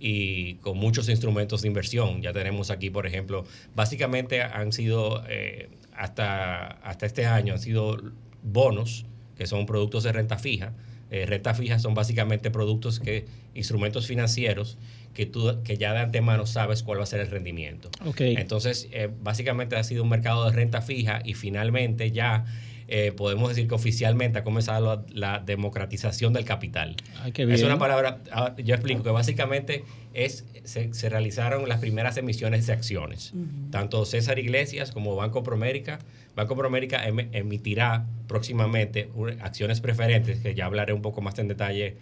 y 0.00 0.54
con 0.56 0.78
muchos 0.78 1.10
instrumentos 1.10 1.60
de 1.60 1.68
inversión. 1.68 2.22
Ya 2.22 2.32
tenemos 2.32 2.70
aquí, 2.70 2.88
por 2.88 3.06
ejemplo, 3.06 3.44
básicamente 3.74 4.40
han 4.42 4.72
sido, 4.72 5.22
eh, 5.28 5.68
hasta, 5.94 6.64
hasta 6.82 7.04
este 7.04 7.26
año, 7.26 7.52
han 7.52 7.58
sido 7.60 8.00
bonos, 8.42 9.04
que 9.36 9.46
son 9.46 9.66
productos 9.66 10.04
de 10.04 10.12
renta 10.12 10.38
fija. 10.38 10.72
Eh, 11.10 11.26
renta 11.26 11.54
fija 11.54 11.78
son 11.78 11.94
básicamente 11.94 12.50
productos 12.50 12.98
que, 12.98 13.26
instrumentos 13.54 14.06
financieros 14.06 14.78
que 15.14 15.26
tú 15.26 15.62
que 15.62 15.76
ya 15.76 15.92
de 15.92 16.00
antemano 16.00 16.44
sabes 16.44 16.82
cuál 16.82 16.98
va 16.98 17.04
a 17.04 17.06
ser 17.06 17.20
el 17.20 17.30
rendimiento. 17.30 17.88
Entonces, 18.18 18.88
eh, 18.90 19.08
básicamente 19.22 19.76
ha 19.76 19.84
sido 19.84 20.02
un 20.02 20.08
mercado 20.08 20.44
de 20.44 20.50
renta 20.50 20.82
fija 20.82 21.22
y 21.24 21.34
finalmente 21.34 22.10
ya 22.10 22.44
eh, 22.88 23.12
podemos 23.16 23.48
decir 23.48 23.66
que 23.68 23.74
oficialmente 23.74 24.38
ha 24.38 24.44
comenzado 24.44 24.84
la, 25.12 25.30
la 25.32 25.38
democratización 25.40 26.32
del 26.32 26.44
capital. 26.44 26.96
Ay, 27.22 27.32
Es 27.36 27.62
una 27.62 27.78
palabra, 27.78 28.20
ah, 28.32 28.54
yo 28.62 28.74
explico 28.74 29.02
que 29.02 29.10
básicamente 29.10 29.84
es, 30.12 30.44
se, 30.64 30.92
se 30.92 31.08
realizaron 31.08 31.68
las 31.68 31.80
primeras 31.80 32.16
emisiones 32.16 32.66
de 32.66 32.72
acciones. 32.72 33.32
Tanto 33.70 34.04
César 34.04 34.38
Iglesias 34.38 34.92
como 34.92 35.16
Banco 35.16 35.42
Promérica. 35.42 35.98
Banco 36.36 36.56
Promérica 36.56 37.06
em- 37.06 37.28
emitirá 37.32 38.06
próximamente 38.28 39.08
acciones 39.40 39.80
preferentes, 39.80 40.40
que 40.40 40.54
ya 40.54 40.66
hablaré 40.66 40.92
un 40.92 41.02
poco 41.02 41.20
más 41.20 41.38
en 41.38 41.48
detalle 41.48 41.96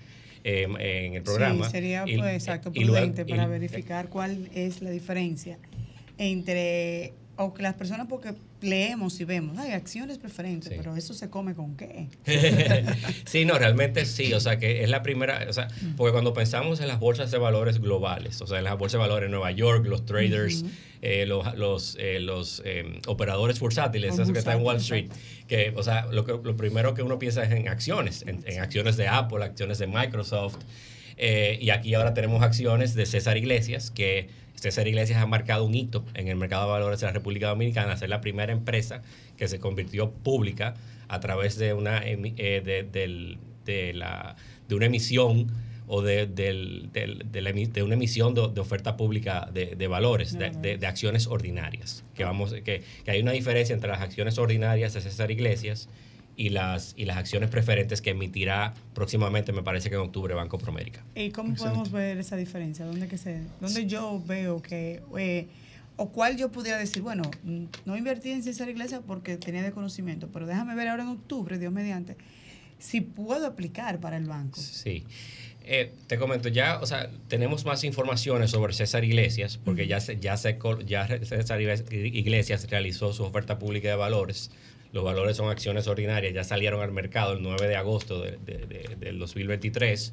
eh, 0.44 0.66
en 0.78 1.14
el 1.14 1.22
programa. 1.22 1.66
Sí, 1.66 1.70
sería 1.72 2.04
pues, 2.04 2.34
exacto, 2.34 2.72
y 2.74 2.84
prudente 2.84 3.24
para 3.24 3.44
y- 3.44 3.48
verificar 3.48 4.08
cuál 4.08 4.48
es 4.54 4.82
la 4.82 4.90
diferencia 4.90 5.58
entre, 6.18 7.12
o 7.36 7.54
que 7.54 7.62
las 7.62 7.74
personas 7.74 8.06
porque 8.08 8.34
leemos 8.62 9.20
y 9.20 9.24
vemos, 9.24 9.58
hay 9.58 9.72
acciones 9.72 10.18
preferentes, 10.18 10.70
Sí. 10.70 10.74
pero 10.78 10.96
eso 10.96 11.14
se 11.14 11.28
come 11.28 11.54
con 11.54 11.76
qué. 11.76 12.08
sí, 13.26 13.44
no, 13.44 13.58
realmente 13.58 14.04
sí, 14.06 14.32
o 14.32 14.40
sea 14.40 14.58
que 14.58 14.82
es 14.82 14.90
la 14.90 15.02
primera, 15.02 15.44
o 15.48 15.52
sea, 15.52 15.68
porque 15.96 16.12
cuando 16.12 16.32
pensamos 16.32 16.80
en 16.80 16.88
las 16.88 16.98
bolsas 17.00 17.30
de 17.30 17.38
valores 17.38 17.80
globales, 17.80 18.40
o 18.40 18.46
sea, 18.46 18.58
en 18.58 18.64
las 18.64 18.78
bolsas 18.78 19.00
de 19.00 19.08
valores 19.08 19.26
en 19.26 19.32
Nueva 19.32 19.50
York, 19.52 19.86
los 19.86 20.04
traders, 20.06 20.64
eh, 21.02 21.26
los, 21.26 21.54
los, 21.56 21.96
eh, 21.98 22.20
los, 22.20 22.62
eh, 22.64 23.00
operadores 23.06 23.58
bursátiles, 23.58 24.14
esos 24.14 24.30
que 24.30 24.38
están 24.38 24.58
en 24.58 24.64
Wall 24.64 24.76
Street, 24.76 25.10
que, 25.48 25.72
o 25.76 25.82
sea, 25.82 26.06
lo, 26.06 26.24
que, 26.24 26.32
lo 26.32 26.56
primero 26.56 26.94
que 26.94 27.02
uno 27.02 27.18
piensa 27.18 27.42
es 27.42 27.50
en 27.50 27.68
acciones, 27.68 28.22
en, 28.26 28.42
en 28.46 28.60
acciones 28.60 28.96
de 28.96 29.08
Apple, 29.08 29.44
acciones 29.44 29.78
de 29.78 29.88
Microsoft, 29.88 30.56
eh, 31.22 31.58
y 31.60 31.70
aquí 31.70 31.94
ahora 31.94 32.12
tenemos 32.14 32.42
acciones 32.42 32.94
de 32.94 33.06
César 33.06 33.36
Iglesias, 33.36 33.90
que 33.90 34.28
César 34.54 34.86
Iglesias 34.88 35.20
ha 35.22 35.26
marcado 35.26 35.64
un 35.64 35.74
hito 35.74 36.04
en 36.14 36.28
el 36.28 36.36
mercado 36.36 36.66
de 36.66 36.72
valores 36.72 37.00
de 37.00 37.06
la 37.06 37.12
República 37.12 37.48
Dominicana, 37.48 37.96
ser 37.96 38.08
la 38.10 38.20
primera 38.20 38.52
empresa 38.52 39.02
que 39.36 39.48
se 39.48 39.58
convirtió 39.58 40.10
pública 40.10 40.74
a 41.08 41.20
través 41.20 41.56
de 41.56 41.72
una, 41.74 42.02
eh, 42.04 42.16
de, 42.64 43.36
de 43.64 43.92
la, 43.94 44.36
de 44.68 44.74
una 44.74 44.86
emisión 44.86 45.46
o 45.88 46.00
de, 46.00 46.26
de 46.26 46.52
emi- 46.92 47.70
de 47.72 47.82
una 47.82 47.94
emisión 47.94 48.34
de, 48.34 48.48
de 48.54 48.60
oferta 48.60 48.96
pública 48.96 49.48
de, 49.52 49.74
de 49.76 49.86
valores, 49.88 50.38
de, 50.38 50.50
de- 50.50 50.78
de 50.78 50.86
acciones 50.86 51.26
ordinarias. 51.26 52.04
Que, 52.14 52.24
vamos, 52.24 52.52
que, 52.52 52.82
que 53.04 53.10
hay 53.10 53.20
una 53.20 53.32
diferencia 53.32 53.74
entre 53.74 53.90
las 53.90 54.00
acciones 54.00 54.38
ordinarias 54.38 54.94
de 54.94 55.00
César 55.00 55.30
Iglesias 55.30 55.88
y 56.36 56.48
las, 56.48 56.94
y 56.96 57.04
las 57.04 57.16
acciones 57.16 57.50
preferentes 57.50 58.00
que 58.00 58.10
emitirá 58.10 58.74
próximamente, 58.94 59.52
me 59.52 59.62
parece 59.62 59.90
que 59.90 59.96
en 59.96 60.02
octubre, 60.02 60.34
Banco 60.34 60.58
Promérica. 60.58 61.04
¿Y 61.14 61.30
cómo 61.30 61.54
podemos 61.54 61.90
ver 61.90 62.18
esa 62.18 62.36
diferencia? 62.36 62.84
¿Dónde, 62.84 63.08
que 63.08 63.18
se, 63.18 63.42
dónde 63.60 63.86
yo 63.86 64.22
veo 64.26 64.62
que, 64.62 65.02
eh, 65.18 65.48
o 65.96 66.10
cuál 66.10 66.36
yo 66.36 66.50
pudiera 66.50 66.78
decir, 66.78 67.02
bueno, 67.02 67.22
mm, 67.44 67.64
no 67.84 67.96
invertí 67.96 68.30
en 68.30 68.42
César 68.42 68.68
Iglesia 68.68 69.02
porque 69.06 69.36
tenía 69.36 69.62
desconocimiento, 69.62 70.28
pero 70.32 70.46
déjame 70.46 70.74
ver 70.74 70.88
ahora 70.88 71.02
en 71.02 71.10
octubre, 71.10 71.58
Dios 71.58 71.72
mediante, 71.72 72.16
si 72.78 73.00
puedo 73.00 73.46
aplicar 73.46 74.00
para 74.00 74.16
el 74.16 74.24
banco. 74.24 74.58
Sí. 74.58 75.04
Eh, 75.64 75.92
te 76.08 76.18
comento, 76.18 76.48
ya, 76.48 76.80
o 76.80 76.86
sea, 76.86 77.08
tenemos 77.28 77.64
más 77.64 77.84
informaciones 77.84 78.50
sobre 78.50 78.72
César 78.72 79.04
Iglesias, 79.04 79.60
porque 79.64 79.86
ya, 79.86 80.00
se, 80.00 80.18
ya, 80.18 80.36
se, 80.36 80.58
ya 80.86 81.06
César 81.06 81.60
Iglesias 81.60 82.66
realizó 82.68 83.12
su 83.12 83.22
oferta 83.22 83.58
pública 83.60 83.88
de 83.88 83.94
valores. 83.94 84.50
Los 84.92 85.02
valores 85.04 85.36
son 85.38 85.48
acciones 85.48 85.86
ordinarias, 85.88 86.34
ya 86.34 86.44
salieron 86.44 86.82
al 86.82 86.92
mercado 86.92 87.32
el 87.32 87.42
9 87.42 87.66
de 87.66 87.76
agosto 87.76 88.20
de- 88.20 88.36
de- 88.44 88.66
de- 88.66 88.96
del 88.98 89.18
2023. 89.18 90.12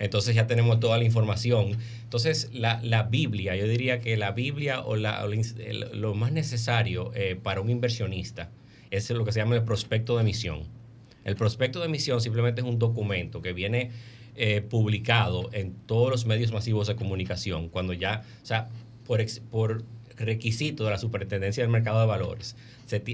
Entonces 0.00 0.34
ya 0.34 0.46
tenemos 0.48 0.80
toda 0.80 0.98
la 0.98 1.04
información. 1.04 1.76
Entonces, 2.02 2.50
la, 2.52 2.80
la 2.82 3.04
Biblia, 3.04 3.54
yo 3.56 3.68
diría 3.68 4.00
que 4.00 4.16
la 4.16 4.32
Biblia 4.32 4.80
o, 4.80 4.96
la, 4.96 5.24
o 5.24 5.30
el- 5.32 5.90
lo 6.00 6.14
más 6.14 6.32
necesario 6.32 7.12
eh, 7.14 7.38
para 7.40 7.60
un 7.60 7.70
inversionista 7.70 8.50
es 8.90 9.08
lo 9.10 9.24
que 9.24 9.30
se 9.32 9.38
llama 9.40 9.54
el 9.54 9.62
prospecto 9.62 10.16
de 10.16 10.22
emisión. 10.22 10.64
El 11.24 11.36
prospecto 11.36 11.80
de 11.80 11.86
emisión 11.86 12.20
simplemente 12.20 12.60
es 12.60 12.66
un 12.66 12.78
documento 12.78 13.42
que 13.42 13.52
viene 13.52 13.90
eh, 14.36 14.60
publicado 14.60 15.50
en 15.52 15.72
todos 15.86 16.10
los 16.10 16.26
medios 16.26 16.52
masivos 16.52 16.86
de 16.88 16.94
comunicación, 16.96 17.68
cuando 17.68 17.92
ya, 17.94 18.22
o 18.42 18.46
sea, 18.46 18.68
por, 19.06 19.20
ex- 19.20 19.40
por 19.50 19.82
requisito 20.16 20.84
de 20.84 20.90
la 20.90 20.98
Superintendencia 20.98 21.62
del 21.62 21.70
Mercado 21.70 22.00
de 22.00 22.06
Valores, 22.06 22.56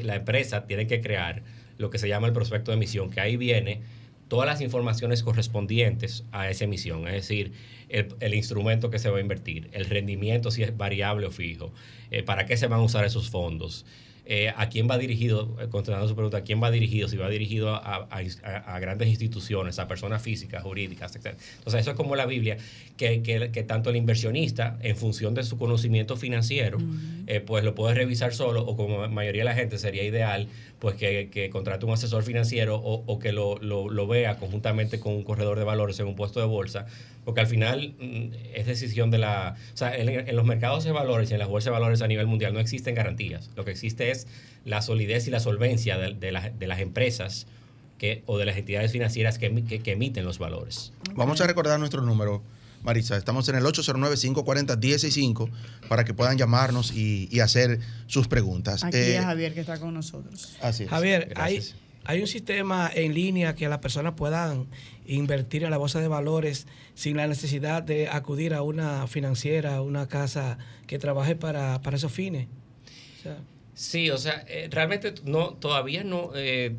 la 0.02 0.16
empresa 0.16 0.66
tiene 0.66 0.86
que 0.86 1.00
crear 1.00 1.42
lo 1.78 1.90
que 1.90 1.98
se 1.98 2.08
llama 2.08 2.26
el 2.26 2.32
prospecto 2.32 2.70
de 2.70 2.76
emisión, 2.76 3.10
que 3.10 3.20
ahí 3.20 3.36
viene 3.36 3.80
todas 4.28 4.46
las 4.46 4.60
informaciones 4.60 5.22
correspondientes 5.22 6.24
a 6.32 6.48
esa 6.48 6.64
emisión, 6.64 7.06
es 7.06 7.14
decir, 7.14 7.52
el, 7.88 8.14
el 8.20 8.34
instrumento 8.34 8.88
que 8.90 8.98
se 8.98 9.10
va 9.10 9.18
a 9.18 9.20
invertir, 9.20 9.68
el 9.72 9.84
rendimiento 9.84 10.50
si 10.50 10.62
es 10.62 10.74
variable 10.76 11.26
o 11.26 11.30
fijo, 11.30 11.72
eh, 12.10 12.22
para 12.22 12.46
qué 12.46 12.56
se 12.56 12.66
van 12.66 12.80
a 12.80 12.82
usar 12.82 13.04
esos 13.04 13.28
fondos, 13.28 13.84
eh, 14.24 14.52
a 14.56 14.68
quién 14.68 14.88
va 14.88 14.98
dirigido, 14.98 15.56
eh, 15.60 15.66
contestando 15.68 16.06
su 16.06 16.14
pregunta, 16.14 16.38
a 16.38 16.42
quién 16.42 16.62
va 16.62 16.70
dirigido, 16.70 17.08
si 17.08 17.16
va 17.16 17.28
dirigido 17.28 17.74
a, 17.74 18.78
grandes 18.80 19.08
instituciones, 19.08 19.80
a 19.80 19.88
personas 19.88 20.22
físicas, 20.22 20.62
jurídicas, 20.62 21.16
etc. 21.16 21.34
Entonces, 21.58 21.80
eso 21.80 21.90
es 21.90 21.96
como 21.96 22.14
la 22.14 22.26
Biblia, 22.26 22.56
que, 22.96 23.22
que, 23.22 23.62
tanto 23.64 23.90
el 23.90 23.96
inversionista, 23.96 24.78
en 24.80 24.96
función 24.96 25.34
de 25.34 25.42
su 25.42 25.58
conocimiento 25.58 26.16
financiero, 26.16 26.78
eh, 27.26 27.40
pues 27.40 27.64
lo 27.64 27.74
puede 27.74 27.94
revisar 27.94 28.32
solo, 28.32 28.64
o 28.64 28.76
como 28.76 29.02
la 29.02 29.08
mayoría 29.08 29.42
de 29.42 29.46
la 29.46 29.54
gente 29.54 29.76
sería 29.78 30.04
ideal, 30.04 30.46
pues 30.82 30.96
que, 30.96 31.30
que 31.30 31.48
contrate 31.48 31.86
un 31.86 31.92
asesor 31.92 32.24
financiero 32.24 32.74
o, 32.74 33.04
o 33.06 33.18
que 33.20 33.30
lo, 33.30 33.56
lo, 33.58 33.88
lo, 33.88 34.08
vea 34.08 34.36
conjuntamente 34.36 34.98
con 34.98 35.12
un 35.12 35.22
corredor 35.22 35.56
de 35.56 35.64
valores 35.64 36.00
en 36.00 36.08
un 36.08 36.16
puesto 36.16 36.40
de 36.40 36.46
bolsa, 36.46 36.86
porque 37.24 37.40
al 37.40 37.46
final 37.46 37.94
mm, 38.00 38.32
es 38.54 38.66
decisión 38.66 39.12
de 39.12 39.18
la... 39.18 39.54
O 39.72 39.76
sea, 39.76 39.96
en, 39.96 40.34
los 40.34 40.44
mercados 40.44 40.82
de 40.82 40.90
valores 40.90 41.30
y 41.30 41.34
en 41.34 41.38
las 41.38 41.46
bolsas 41.46 41.66
de 41.66 41.70
valores 41.78 42.02
a 42.02 42.08
nivel 42.08 42.26
mundial 42.26 42.52
no 42.52 42.58
existen 42.58 42.96
garantías. 42.96 43.48
Lo 43.54 43.64
que 43.64 43.70
existe 43.70 44.10
es 44.10 44.26
la 44.64 44.82
solidez 44.82 45.28
y 45.28 45.30
la 45.30 45.38
solvencia 45.38 45.98
de, 45.98 46.14
de, 46.14 46.52
de 46.58 46.66
las 46.66 46.80
empresas 46.80 47.46
que, 47.98 48.24
o 48.26 48.36
de 48.36 48.46
las 48.46 48.56
entidades 48.56 48.90
financieras 48.90 49.38
que, 49.38 49.64
que, 49.64 49.92
emiten 49.92 50.24
los 50.24 50.40
valores. 50.40 50.92
Vamos 51.14 51.40
a 51.40 51.46
recordar 51.46 51.78
nuestro 51.78 52.02
número. 52.02 52.42
Marisa, 52.82 53.16
estamos 53.16 53.48
en 53.48 53.56
el 53.56 53.64
809-540-165 53.64 55.50
para 55.88 56.04
que 56.04 56.14
puedan 56.14 56.36
llamarnos 56.36 56.92
y, 56.92 57.28
y 57.30 57.40
hacer 57.40 57.80
sus 58.06 58.28
preguntas. 58.28 58.84
Aquí 58.84 58.96
es 58.96 59.08
eh, 59.08 59.20
Javier 59.22 59.54
que 59.54 59.60
está 59.60 59.78
con 59.78 59.94
nosotros. 59.94 60.56
Así 60.60 60.84
es. 60.84 60.90
Javier, 60.90 61.32
hay, 61.36 61.62
hay 62.04 62.20
un 62.20 62.26
sistema 62.26 62.90
en 62.92 63.14
línea 63.14 63.54
que 63.54 63.68
las 63.68 63.78
personas 63.78 64.14
puedan 64.14 64.66
invertir 65.06 65.64
en 65.64 65.70
la 65.70 65.76
bolsa 65.76 66.00
de 66.00 66.08
valores 66.08 66.66
sin 66.94 67.16
la 67.16 67.26
necesidad 67.26 67.82
de 67.82 68.08
acudir 68.08 68.54
a 68.54 68.62
una 68.62 69.06
financiera, 69.06 69.76
a 69.76 69.82
una 69.82 70.08
casa 70.08 70.58
que 70.86 70.98
trabaje 70.98 71.36
para, 71.36 71.80
esos 71.92 72.12
fines. 72.12 72.48
sí, 73.74 74.10
o 74.10 74.18
sea, 74.18 74.44
eh, 74.48 74.68
realmente 74.70 75.14
no, 75.24 75.54
todavía 75.54 76.02
no, 76.02 76.32
eh, 76.34 76.76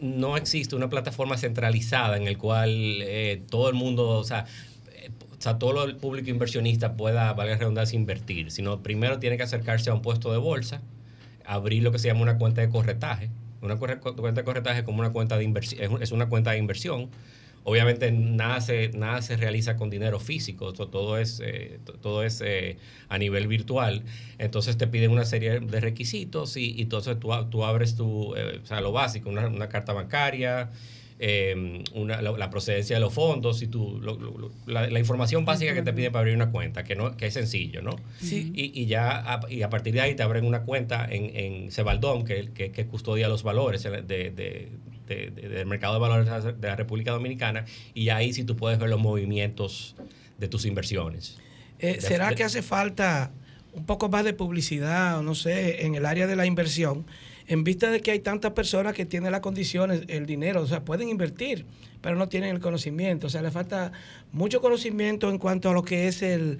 no 0.00 0.36
existe 0.36 0.76
una 0.76 0.88
plataforma 0.88 1.36
centralizada 1.38 2.16
en 2.16 2.26
el 2.26 2.36
cual 2.36 2.70
eh, 3.02 3.42
todo 3.48 3.68
el 3.68 3.74
mundo, 3.74 4.08
o 4.08 4.24
sea, 4.24 4.46
o 5.38 5.42
sea, 5.42 5.58
todo 5.58 5.84
el 5.84 5.96
público 5.96 6.30
inversionista 6.30 6.96
pueda, 6.96 7.32
valga 7.34 7.52
la 7.52 7.58
redundancia, 7.58 7.96
invertir, 7.96 8.50
sino 8.50 8.82
primero 8.82 9.18
tiene 9.18 9.36
que 9.36 9.42
acercarse 9.42 9.90
a 9.90 9.94
un 9.94 10.02
puesto 10.02 10.32
de 10.32 10.38
bolsa, 10.38 10.80
abrir 11.44 11.82
lo 11.82 11.92
que 11.92 11.98
se 11.98 12.08
llama 12.08 12.22
una 12.22 12.38
cuenta 12.38 12.62
de 12.62 12.70
corretaje, 12.70 13.30
una 13.60 13.76
cuenta 13.76 14.32
de 14.32 14.44
corretaje 14.44 14.84
como 14.84 15.00
una 15.00 15.10
cuenta 15.10 15.36
de 15.36 15.44
inversión, 15.44 16.02
es 16.02 16.12
una 16.12 16.28
cuenta 16.28 16.52
de 16.52 16.58
inversión. 16.58 17.10
Obviamente 17.68 18.12
nada 18.12 18.60
se, 18.60 18.90
nada 18.90 19.20
se 19.22 19.36
realiza 19.36 19.76
con 19.76 19.90
dinero 19.90 20.20
físico, 20.20 20.72
todo 20.72 21.18
es, 21.18 21.42
eh, 21.44 21.80
todo 22.00 22.22
es 22.22 22.40
eh, 22.40 22.78
a 23.08 23.18
nivel 23.18 23.48
virtual. 23.48 24.04
Entonces 24.38 24.76
te 24.76 24.86
piden 24.86 25.10
una 25.10 25.24
serie 25.24 25.58
de 25.58 25.80
requisitos 25.80 26.56
y, 26.56 26.80
entonces 26.80 27.18
tú, 27.18 27.30
tú 27.50 27.64
abres 27.64 27.96
tu, 27.96 28.36
eh, 28.36 28.60
o 28.62 28.66
sea, 28.66 28.80
lo 28.80 28.92
básico, 28.92 29.28
una, 29.28 29.48
una 29.48 29.68
carta 29.68 29.92
bancaria, 29.92 30.70
eh, 31.18 31.82
una, 31.94 32.20
la, 32.20 32.50
procedencia 32.50 32.96
de 32.96 33.00
los 33.00 33.14
fondos 33.14 33.62
y 33.62 33.68
tu, 33.68 34.00
la, 34.66 34.98
información 34.98 35.44
básica 35.44 35.72
que 35.74 35.82
te 35.82 35.92
piden 35.92 36.12
para 36.12 36.20
abrir 36.20 36.34
una 36.34 36.50
cuenta, 36.50 36.84
que 36.84 36.94
no 36.94 37.16
que 37.16 37.26
es 37.26 37.34
sencillo, 37.34 37.80
¿no? 37.80 37.96
Sí. 38.20 38.52
Y, 38.54 38.82
y 38.82 38.86
ya 38.86 39.34
a, 39.34 39.40
y 39.50 39.62
a 39.62 39.70
partir 39.70 39.94
de 39.94 40.02
ahí 40.02 40.14
te 40.14 40.22
abren 40.22 40.44
una 40.44 40.62
cuenta 40.62 41.06
en, 41.10 41.34
en 41.34 41.70
Cebaldón, 41.70 42.24
que, 42.24 42.50
que, 42.52 42.70
que 42.70 42.86
custodia 42.86 43.28
los 43.28 43.42
valores 43.42 43.82
de, 43.82 44.02
de, 44.02 44.68
del 45.06 45.66
mercado 45.66 45.94
de 45.94 46.00
valores 46.00 46.60
de 46.60 46.68
la 46.68 46.76
República 46.76 47.12
Dominicana, 47.12 47.64
y 47.94 48.10
ahí 48.10 48.32
sí 48.32 48.44
tú 48.44 48.56
puedes 48.56 48.78
ver 48.78 48.90
los 48.90 49.00
movimientos 49.00 49.96
de 50.38 50.48
tus 50.48 50.66
inversiones. 50.66 51.38
Eh, 51.78 51.98
¿Será 52.00 52.34
que 52.34 52.44
hace 52.44 52.62
falta 52.62 53.30
un 53.72 53.84
poco 53.84 54.08
más 54.08 54.24
de 54.24 54.32
publicidad, 54.32 55.22
no 55.22 55.34
sé, 55.34 55.84
en 55.86 55.94
el 55.94 56.06
área 56.06 56.26
de 56.26 56.36
la 56.36 56.46
inversión? 56.46 57.06
En 57.48 57.64
vista 57.64 57.90
de 57.90 58.00
que 58.00 58.10
hay 58.10 58.20
tantas 58.20 58.52
personas 58.52 58.94
que 58.94 59.06
tienen 59.06 59.30
las 59.30 59.40
condiciones, 59.40 60.02
el 60.08 60.26
dinero, 60.26 60.62
o 60.62 60.66
sea, 60.66 60.84
pueden 60.84 61.08
invertir, 61.08 61.64
pero 62.00 62.16
no 62.16 62.28
tienen 62.28 62.50
el 62.50 62.60
conocimiento. 62.60 63.28
O 63.28 63.30
sea, 63.30 63.42
le 63.42 63.50
falta 63.50 63.92
mucho 64.32 64.60
conocimiento 64.60 65.30
en 65.30 65.38
cuanto 65.38 65.70
a 65.70 65.72
lo 65.72 65.82
que 65.82 66.08
es 66.08 66.22
el, 66.22 66.58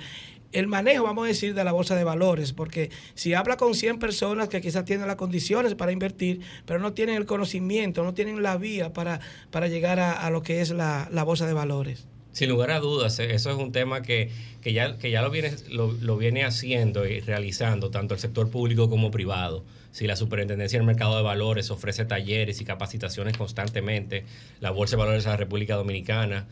manejo, 0.67 1.05
vamos 1.05 1.25
a 1.25 1.29
decir, 1.29 1.55
de 1.55 1.65
la 1.65 1.73
bolsa 1.73 1.97
de 1.97 2.05
valores, 2.05 2.53
porque 2.53 2.91
si 3.15 3.35
habla 3.35 3.57
con 3.57 3.75
100 3.75 3.99
personas 3.99 4.49
que 4.49 4.61
quizás 4.61 4.85
tienen 4.85 5.07
las 5.07 5.17
condiciones 5.17 5.75
para 5.75 5.93
invertir, 5.93 6.41
pero 6.65 6.79
no 6.79 6.95
tienen 6.95 7.17
el 7.17 7.27
conocimiento, 7.27 8.05
no 8.05 8.15
tienen 8.15 8.43
la 8.43 8.57
vía 8.57 8.93
para, 8.93 9.21
para 9.51 9.69
llegar 9.69 10.01
a, 10.01 10.31
lo 10.31 10.43
que 10.43 10.61
es 10.61 10.71
la, 10.71 11.09
bolsa 11.25 11.47
de 11.47 11.53
valores. 11.53 12.07
Sin 12.37 12.51
lugar 12.51 12.71
a 12.71 12.81
dudas, 12.81 13.19
eh, 13.19 13.35
eso 13.35 13.51
es 13.51 13.57
un 13.57 13.73
tema 13.73 14.03
que, 14.03 14.31
ya, 14.63 14.99
que 14.99 15.11
ya 15.11 15.23
lo, 15.23 15.31
viene, 15.31 15.53
lo, 15.71 15.91
lo 15.93 16.19
viene 16.19 16.45
haciendo 16.45 17.07
y 17.07 17.21
realizando 17.21 17.91
tanto 17.91 18.13
el 18.13 18.21
sector 18.21 18.51
público 18.51 18.91
como 18.91 19.11
privado 19.11 19.65
si 19.91 20.07
la 20.07 20.17
Superintendencia 20.17 20.79
del 20.79 20.87
Mercado 20.87 21.17
de 21.17 21.23
Valores 21.23 21.71
ofrece 21.71 22.05
talleres 22.05 22.61
y 22.61 22.67
capacitaciones 22.67 23.39
constantemente, 23.39 24.27
la 24.61 24.71
Bolsa 24.71 24.97
de 24.97 24.99
Valores 24.99 25.25
de 25.25 25.31
la 25.31 25.39
República 25.39 25.77
Dominicana. 25.77 26.47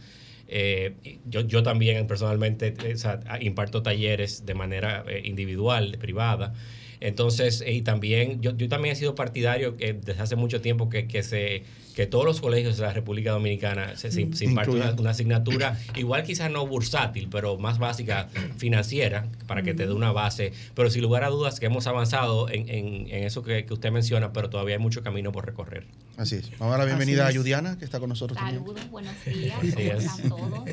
Eh, 0.48 0.94
yo, 1.26 1.42
yo, 1.42 1.62
también 1.62 2.06
personalmente 2.06 2.72
eh, 2.82 2.96
imparto 3.42 3.82
talleres 3.82 4.46
de 4.46 4.54
manera 4.54 5.04
individual, 5.22 5.98
privada. 6.00 6.54
Entonces, 7.00 7.62
y 7.66 7.82
también, 7.82 8.40
yo, 8.40 8.56
yo 8.56 8.70
también 8.70 8.94
he 8.94 8.96
sido 8.96 9.14
partidario 9.14 9.76
que 9.76 9.92
desde 9.92 10.22
hace 10.22 10.36
mucho 10.36 10.62
tiempo 10.62 10.88
que, 10.88 11.06
que 11.06 11.22
se 11.22 11.64
que 11.94 12.06
todos 12.06 12.24
los 12.24 12.40
colegios 12.40 12.76
de 12.76 12.82
la 12.82 12.92
República 12.92 13.30
Dominicana 13.30 13.96
se, 13.96 14.10
se, 14.10 14.44
imparte 14.44 14.72
una, 14.72 15.10
asignatura, 15.10 15.78
igual 15.94 16.24
quizás 16.24 16.50
no 16.50 16.66
bursátil, 16.66 17.28
pero 17.30 17.56
más 17.56 17.78
básica 17.78 18.28
financiera, 18.56 19.26
para 19.46 19.62
que 19.62 19.74
te 19.74 19.86
dé 19.86 19.92
una 19.92 20.12
base. 20.12 20.52
Pero 20.74 20.90
sin 20.90 21.02
lugar 21.02 21.24
a 21.24 21.28
dudas 21.28 21.60
que 21.60 21.66
hemos 21.66 21.86
avanzado 21.86 22.48
en, 22.50 22.68
en, 22.68 23.24
eso 23.24 23.42
que, 23.42 23.66
usted 23.70 23.90
menciona, 23.90 24.32
pero 24.32 24.50
todavía 24.50 24.74
hay 24.74 24.80
mucho 24.82 25.02
camino 25.02 25.30
por 25.32 25.46
recorrer. 25.46 25.86
Así 26.16 26.36
es. 26.36 26.50
Vamos 26.58 26.74
a 26.74 26.78
dar 26.78 26.80
la 26.80 26.84
bienvenida 26.86 27.26
a 27.26 27.30
Yudiana, 27.30 27.78
que 27.78 27.84
está 27.84 28.00
con 28.00 28.08
nosotros 28.08 28.38
Saludos, 28.38 28.90
buenos 28.90 29.14
días, 29.24 29.58
¿cómo 29.60 29.98
están 29.98 30.28
todos? 30.28 30.64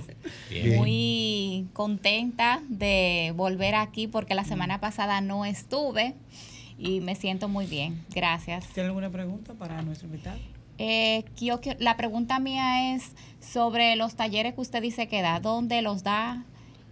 Muy 0.75 1.67
contenta 1.73 2.61
de 2.67 3.33
volver 3.35 3.75
aquí 3.75 4.07
porque 4.07 4.35
la 4.35 4.43
semana 4.43 4.79
pasada 4.79 5.21
no 5.21 5.45
estuve 5.45 6.15
y 6.77 6.99
me 6.99 7.15
siento 7.15 7.47
muy 7.47 7.67
bien. 7.67 8.03
Gracias. 8.13 8.67
¿Tiene 8.69 8.87
alguna 8.87 9.11
pregunta 9.11 9.53
para 9.53 9.81
nuestro 9.83 10.07
invitado? 10.07 10.39
Eh, 10.83 11.25
la 11.77 11.95
pregunta 11.95 12.39
mía 12.39 12.95
es 12.95 13.11
sobre 13.39 13.95
los 13.95 14.15
talleres 14.15 14.55
que 14.55 14.61
usted 14.61 14.81
dice 14.81 15.07
que 15.07 15.21
da. 15.21 15.39
¿Dónde 15.39 15.83
los 15.83 16.01
da? 16.01 16.43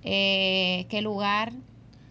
Eh, 0.03 0.85
¿Qué 0.89 1.01
lugar? 1.01 1.53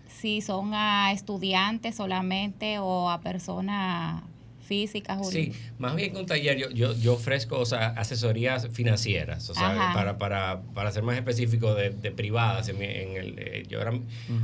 Si 0.09 0.41
son 0.41 0.75
a 0.75 1.13
estudiantes 1.13 1.95
solamente 1.95 2.81
o 2.81 3.09
a 3.11 3.21
personas 3.21 4.25
físicas. 4.69 5.29
Sí, 5.31 5.53
más 5.79 5.97
bien 5.97 6.13
que 6.13 6.19
un 6.19 6.27
taller, 6.27 6.57
yo, 6.59 6.93
yo, 6.95 7.15
ofrezco 7.15 7.59
o 7.59 7.65
sea, 7.65 7.89
asesorías 7.89 8.69
financieras, 8.69 9.49
o 9.49 9.55
sea, 9.55 9.93
para, 9.95 10.19
para, 10.19 10.61
para 10.75 10.93
ser 10.93 11.03
más 11.03 11.17
específico 11.17 11.75
de, 11.75 11.91
privadas, 12.13 12.69
en, 12.69 12.83
el, 12.83 13.35
eh, 13.39 13.65
yo 13.69 13.81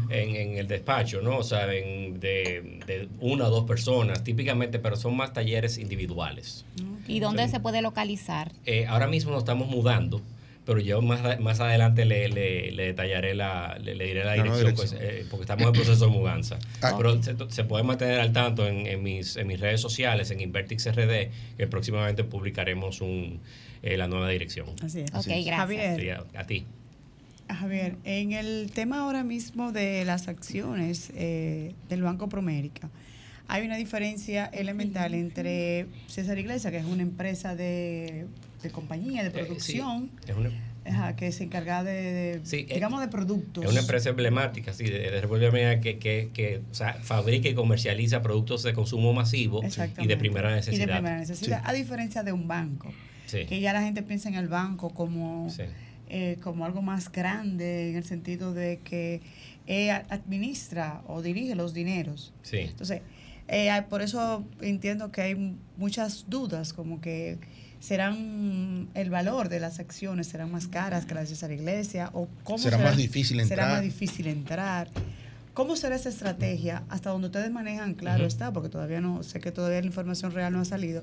en, 0.09 0.57
el 0.57 0.67
despacho, 0.67 1.21
¿no? 1.21 1.39
O 1.39 1.43
sea, 1.43 1.67
de, 1.67 2.19
de, 2.19 3.09
una 3.21 3.47
o 3.47 3.51
dos 3.51 3.65
personas, 3.65 4.25
típicamente, 4.25 4.79
pero 4.79 4.97
son 4.97 5.17
más 5.17 5.33
talleres 5.33 5.77
individuales. 5.77 6.65
¿Y 7.07 7.21
dónde 7.21 7.47
se 7.49 7.61
puede 7.61 7.83
localizar? 7.83 8.51
Eh, 8.65 8.87
ahora 8.87 9.07
mismo 9.07 9.31
nos 9.31 9.41
estamos 9.41 9.69
mudando 9.69 10.23
pero 10.65 10.81
yo 10.81 11.03
más, 11.03 11.41
más 11.41 11.61
adelante 11.61 12.05
le, 12.05 12.29
le, 12.29 12.73
detallaré 12.73 13.35
la, 13.35 13.79
le, 13.83 13.93
diré 13.93 14.25
la 14.25 14.35
dirección, 14.35 14.75
pues, 14.75 14.95
eh, 14.99 15.27
porque 15.31 15.43
estamos 15.43 15.67
en 15.67 15.73
proceso 15.73 16.07
de 16.07 16.11
mudanza. 16.11 16.59
Ah. 16.83 16.95
Pero 16.99 17.19
se, 17.23 17.65
puede 17.65 17.83
mantener 17.83 18.21
al 18.21 18.33
tanto 18.33 18.67
en, 18.67 18.87
en, 18.87 19.03
mis, 19.03 19.37
en 19.37 19.47
mis 19.47 19.59
redes 19.59 19.81
sociales, 19.81 20.31
en 20.31 20.41
Invertix 20.41 20.87
RD, 20.93 21.31
que 21.57 21.67
próximamente 21.67 22.25
publicaremos 22.25 23.01
un, 23.01 23.41
eh, 23.83 23.97
la 23.97 24.07
nueva 24.07 24.29
dirección. 24.29 24.69
Así 24.83 25.01
es. 25.01 25.11
Ok, 25.15 25.27
gracias. 25.27 25.57
Javier, 25.57 26.25
a, 26.35 26.47
ti. 26.47 26.67
Javier, 27.49 27.97
en 28.05 28.33
el 28.33 28.71
tema 28.73 29.01
ahora 29.01 29.25
mismo 29.25 29.73
de 29.73 30.05
las 30.05 30.29
acciones 30.29 31.11
eh, 31.15 31.75
del 31.89 32.03
Banco 32.03 32.29
Promérica, 32.29 32.91
hay 33.47 33.65
una 33.65 33.77
diferencia 33.77 34.47
elemental 34.47 35.15
entre 35.15 35.87
César 36.07 36.39
Iglesias, 36.39 36.71
que 36.71 36.79
es 36.79 36.87
una 36.87 37.03
empresa 37.03 37.55
de 37.55 38.27
de 38.65 38.71
compañía, 38.71 39.23
de 39.23 39.29
eh, 39.29 39.45
producción. 39.45 40.11
que 41.17 41.33
se 41.33 41.45
encarga 41.45 41.85
de, 41.85 42.41
digamos, 42.41 43.01
de 43.01 43.09
productos. 43.09 43.65
Es 43.65 43.71
una 43.71 43.81
empresa 43.81 44.09
emblemática, 44.11 44.73
sí, 44.73 44.85
de, 44.85 45.11
de 45.11 45.21
República 45.21 45.47
Dominicana 45.47 45.81
que, 45.81 45.99
que, 45.99 46.31
que 46.33 46.63
o 46.71 46.75
sea, 46.75 46.95
fabrica 46.95 47.49
y 47.49 47.55
comercializa 47.55 48.23
productos 48.23 48.63
de 48.63 48.73
consumo 48.73 49.13
masivo 49.13 49.63
y 49.99 50.07
de 50.07 50.17
primera 50.17 50.55
necesidad. 50.55 50.77
Y 50.77 50.87
de 50.87 50.93
primera 50.93 51.19
necesidad, 51.19 51.63
a 51.65 51.73
diferencia 51.73 52.23
de 52.23 52.33
un 52.33 52.49
banco, 52.49 52.93
que 53.31 53.61
ya 53.61 53.73
la 53.73 53.83
gente 53.83 54.03
piensa 54.03 54.29
en 54.29 54.35
el 54.35 54.49
banco 54.49 54.91
como, 54.91 55.49
eh, 56.09 56.39
como 56.43 56.65
algo 56.65 56.83
más 56.83 57.13
grande, 57.13 57.91
en 57.91 57.97
el 57.97 58.05
sentido 58.05 58.55
de 58.55 58.81
que 58.83 59.21
eh, 59.67 59.91
administra 59.91 61.03
o 61.07 61.23
dirige 61.23 61.55
los 61.55 61.75
dineros. 61.75 62.33
Entonces, 62.51 63.03
por 63.89 64.03
eso 64.03 64.45
entiendo 64.61 65.13
que 65.13 65.23
hay 65.23 65.57
muchas 65.77 66.27
dudas, 66.29 66.73
como 66.73 67.01
que 67.01 67.39
serán 67.85 68.89
el 68.95 69.11
valor 69.11 69.51
de 69.51 69.61
las 69.61 69.79
acciones 69.79 70.29
serán 70.29 70.51
más 70.51 70.69
caras 70.69 71.05
que 71.05 71.13
las 71.13 71.29
de 71.29 71.35
César 71.35 71.53
Iglesia 71.53 72.09
o 72.15 72.29
cómo 72.43 72.57
será, 72.57 72.79
más 72.79 72.97
difícil 72.97 73.41
entrar. 73.41 73.59
Será 73.59 73.73
más 73.75 73.83
difícil 73.83 74.27
entrar. 74.27 74.89
¿Cómo 75.53 75.77
será 75.77 75.95
esa 75.95 76.09
estrategia? 76.09 76.85
Hasta 76.89 77.11
donde 77.11 77.27
ustedes 77.27 77.51
manejan, 77.51 77.93
claro 77.93 78.25
está, 78.25 78.53
porque 78.53 78.71
todavía 78.71 79.03
no, 79.03 79.23
sé 79.23 79.39
que 79.39 79.53
todavía 79.53 79.81
la 79.81 79.87
información 79.87 80.33
real 80.33 80.53
no 80.55 80.61
ha 80.61 80.65
salido. 80.65 81.03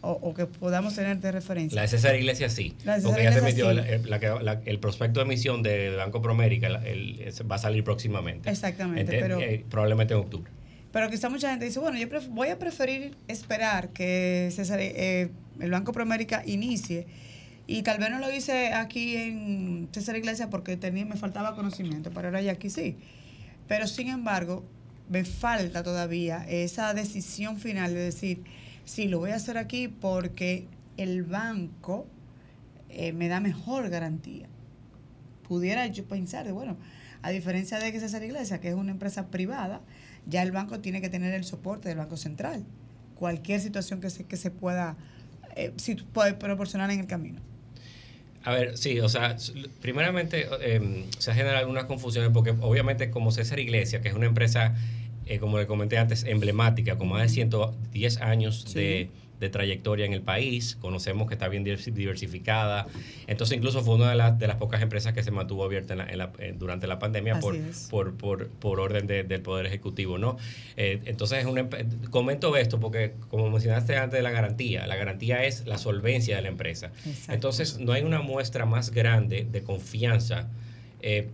O, 0.00 0.32
que 0.32 0.46
podamos 0.46 0.94
tener 0.94 1.18
de 1.18 1.32
referencia. 1.32 1.74
La 1.74 1.82
de 1.82 1.88
César 1.88 2.14
Iglesias 2.14 2.52
sí. 2.52 2.76
porque 3.02 3.24
ya 3.24 3.32
se 3.32 3.40
emitió 3.40 3.70
el, 3.70 4.78
prospecto 4.78 5.18
de 5.18 5.26
emisión 5.26 5.62
de 5.62 5.96
Banco 5.96 6.22
Promérica 6.22 6.68
va 7.50 7.56
a 7.56 7.58
salir 7.58 7.82
próximamente. 7.82 8.48
Exactamente. 8.48 9.18
pero, 9.18 9.40
eh, 9.40 9.64
probablemente 9.68 10.14
en 10.14 10.20
octubre. 10.20 10.52
Pero 10.92 11.10
quizá 11.10 11.28
mucha 11.28 11.50
gente 11.50 11.64
dice, 11.64 11.80
bueno, 11.80 11.98
yo 11.98 12.06
voy 12.30 12.48
a 12.48 12.58
preferir 12.58 13.16
esperar 13.26 13.88
que 13.88 14.50
César, 14.52 14.78
eh, 14.80 15.30
el 15.60 15.70
Banco 15.70 15.92
Promérica 15.92 16.42
inicie. 16.46 17.06
Y 17.66 17.82
tal 17.82 17.98
vez 17.98 18.10
no 18.10 18.18
lo 18.18 18.32
hice 18.32 18.72
aquí 18.72 19.16
en 19.16 19.88
César 19.92 20.16
Iglesias 20.16 20.48
porque 20.50 20.76
tenía, 20.76 21.04
me 21.04 21.16
faltaba 21.16 21.54
conocimiento, 21.54 22.10
pero 22.14 22.28
ahora 22.28 22.40
ya 22.40 22.52
aquí 22.52 22.70
sí. 22.70 22.96
Pero 23.66 23.86
sin 23.86 24.08
embargo, 24.08 24.64
me 25.08 25.24
falta 25.24 25.82
todavía 25.82 26.44
esa 26.48 26.94
decisión 26.94 27.58
final 27.58 27.92
de 27.92 28.00
decir, 28.00 28.42
sí, 28.84 29.08
lo 29.08 29.18
voy 29.18 29.30
a 29.30 29.36
hacer 29.36 29.58
aquí 29.58 29.88
porque 29.88 30.66
el 30.96 31.24
banco 31.24 32.06
eh, 32.88 33.12
me 33.12 33.28
da 33.28 33.40
mejor 33.40 33.90
garantía. 33.90 34.46
Pudiera 35.46 35.86
yo 35.86 36.04
pensar, 36.04 36.46
de, 36.46 36.52
bueno, 36.52 36.76
a 37.22 37.30
diferencia 37.30 37.78
de 37.78 37.92
que 37.92 38.00
César 38.00 38.22
Iglesias, 38.22 38.60
que 38.60 38.68
es 38.68 38.74
una 38.74 38.92
empresa 38.92 39.28
privada, 39.28 39.80
ya 40.26 40.42
el 40.42 40.52
banco 40.52 40.80
tiene 40.80 41.00
que 41.00 41.08
tener 41.08 41.34
el 41.34 41.44
soporte 41.44 41.88
del 41.88 41.98
Banco 41.98 42.16
Central. 42.16 42.64
Cualquier 43.14 43.60
situación 43.60 44.00
que 44.00 44.10
se, 44.10 44.24
que 44.24 44.36
se 44.36 44.50
pueda, 44.50 44.96
eh, 45.58 45.72
puede 46.12 46.34
proporcionar 46.34 46.90
en 46.90 47.00
el 47.00 47.06
camino. 47.06 47.40
A 48.44 48.52
ver, 48.52 48.78
sí, 48.78 49.00
o 49.00 49.08
sea, 49.08 49.36
primeramente 49.82 50.46
em, 50.62 51.04
se 51.18 51.30
ha 51.30 51.34
generado 51.34 51.58
algunas 51.58 51.84
confusiones 51.84 52.30
porque 52.32 52.54
obviamente 52.60 53.10
como 53.10 53.32
César 53.32 53.58
Iglesias, 53.58 54.00
que 54.00 54.08
es 54.08 54.14
una 54.14 54.26
empresa, 54.26 54.74
eh, 55.26 55.38
como 55.38 55.58
le 55.58 55.66
comenté 55.66 55.98
antes, 55.98 56.24
emblemática, 56.24 56.96
con 56.96 57.08
más 57.08 57.22
de 57.22 57.28
110 57.28 58.18
años 58.18 58.72
de 58.72 59.10
de 59.40 59.48
trayectoria 59.48 60.06
en 60.06 60.12
el 60.12 60.22
país, 60.22 60.76
conocemos 60.80 61.28
que 61.28 61.34
está 61.34 61.48
bien 61.48 61.64
diversificada, 61.64 62.86
entonces 63.26 63.56
incluso 63.56 63.82
fue 63.82 63.94
una 63.94 64.10
de, 64.10 64.16
las, 64.16 64.38
de 64.38 64.46
las 64.46 64.56
pocas 64.56 64.82
empresas 64.82 65.12
que 65.12 65.22
se 65.22 65.30
mantuvo 65.30 65.64
abierta 65.64 65.94
en 65.94 66.58
durante 66.58 66.86
la 66.86 66.98
pandemia 66.98 67.40
por, 67.40 67.56
por, 68.16 68.48
por, 68.48 68.80
orden 68.80 69.06
del 69.06 69.40
Poder 69.40 69.66
Ejecutivo. 69.66 70.18
¿no? 70.18 70.36
Eh, 70.76 71.00
entonces, 71.04 71.40
es 71.40 71.46
un, 71.46 71.68
comento 72.10 72.56
esto 72.56 72.80
porque, 72.80 73.14
como 73.28 73.50
mencionaste 73.50 73.96
antes 73.96 74.18
de 74.18 74.22
la 74.22 74.30
garantía, 74.30 74.86
la 74.86 74.96
garantía 74.96 75.44
es 75.44 75.66
la 75.66 75.78
solvencia 75.78 76.36
de 76.36 76.42
la 76.42 76.48
empresa. 76.48 76.90
Entonces, 77.28 77.78
no 77.78 77.92
hay 77.92 78.02
una 78.02 78.20
muestra 78.20 78.66
más 78.66 78.90
grande 78.90 79.46
de 79.50 79.62
confianza, 79.62 80.48
eh, 81.00 81.30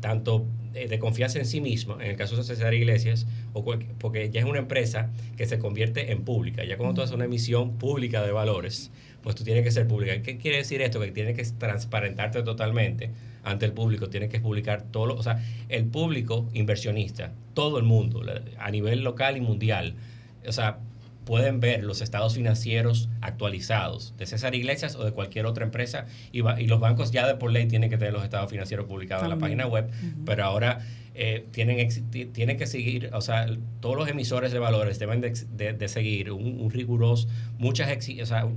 tanto 0.00 0.46
eh, 0.74 0.88
de 0.88 0.98
confianza 0.98 1.38
en 1.38 1.46
sí 1.46 1.60
mismo, 1.60 2.00
en 2.00 2.10
el 2.10 2.16
caso 2.16 2.36
de 2.36 2.44
César 2.44 2.74
Iglesias, 2.74 3.26
porque 3.98 4.30
ya 4.30 4.40
es 4.40 4.46
una 4.46 4.58
empresa 4.58 5.10
que 5.36 5.46
se 5.46 5.58
convierte 5.58 6.12
en 6.12 6.22
pública. 6.24 6.64
Ya 6.64 6.76
cuando 6.76 6.94
tú 6.94 7.02
haces 7.02 7.14
una 7.14 7.24
emisión 7.24 7.78
pública 7.78 8.22
de 8.22 8.32
valores, 8.32 8.90
pues 9.22 9.34
tú 9.34 9.44
tienes 9.44 9.64
que 9.64 9.70
ser 9.70 9.86
pública. 9.88 10.22
¿Qué 10.22 10.36
quiere 10.36 10.58
decir 10.58 10.82
esto? 10.82 11.00
Que 11.00 11.10
tienes 11.10 11.36
que 11.36 11.44
transparentarte 11.58 12.42
totalmente 12.42 13.10
ante 13.44 13.66
el 13.66 13.72
público, 13.72 14.08
tienes 14.08 14.30
que 14.30 14.40
publicar 14.40 14.82
todo, 14.82 15.06
lo, 15.06 15.14
o 15.16 15.22
sea, 15.22 15.42
el 15.68 15.86
público 15.86 16.48
inversionista, 16.52 17.32
todo 17.54 17.78
el 17.78 17.84
mundo, 17.84 18.22
a 18.58 18.70
nivel 18.70 19.02
local 19.02 19.36
y 19.36 19.40
mundial, 19.40 19.94
o 20.46 20.52
sea, 20.52 20.78
pueden 21.28 21.60
ver 21.60 21.84
los 21.84 22.00
estados 22.00 22.36
financieros 22.36 23.10
actualizados 23.20 24.14
de 24.16 24.24
César 24.24 24.54
Iglesias 24.54 24.96
o 24.96 25.04
de 25.04 25.12
cualquier 25.12 25.44
otra 25.44 25.62
empresa 25.62 26.06
y, 26.32 26.38
y 26.38 26.66
los 26.66 26.80
bancos 26.80 27.10
ya 27.10 27.26
de 27.26 27.34
por 27.34 27.52
ley 27.52 27.66
tienen 27.66 27.90
que 27.90 27.98
tener 27.98 28.14
los 28.14 28.24
estados 28.24 28.50
financieros 28.50 28.86
publicados 28.86 29.24
en 29.24 29.28
la 29.28 29.36
página 29.36 29.66
web, 29.66 29.90
pero 30.24 30.44
ahora 30.44 30.78
eh, 31.14 31.44
tienen, 31.50 31.86
tienen 32.32 32.56
que 32.56 32.66
seguir, 32.66 33.10
o 33.12 33.20
sea, 33.20 33.46
todos 33.80 33.94
los 33.94 34.08
emisores 34.08 34.52
de 34.52 34.58
valores 34.58 34.98
deben 34.98 35.20
de, 35.20 35.88
seguir 35.88 36.32
un, 36.32 36.70
riguroso, 36.70 37.28
muchas, 37.58 37.94
o 38.22 38.24
sea, 38.24 38.48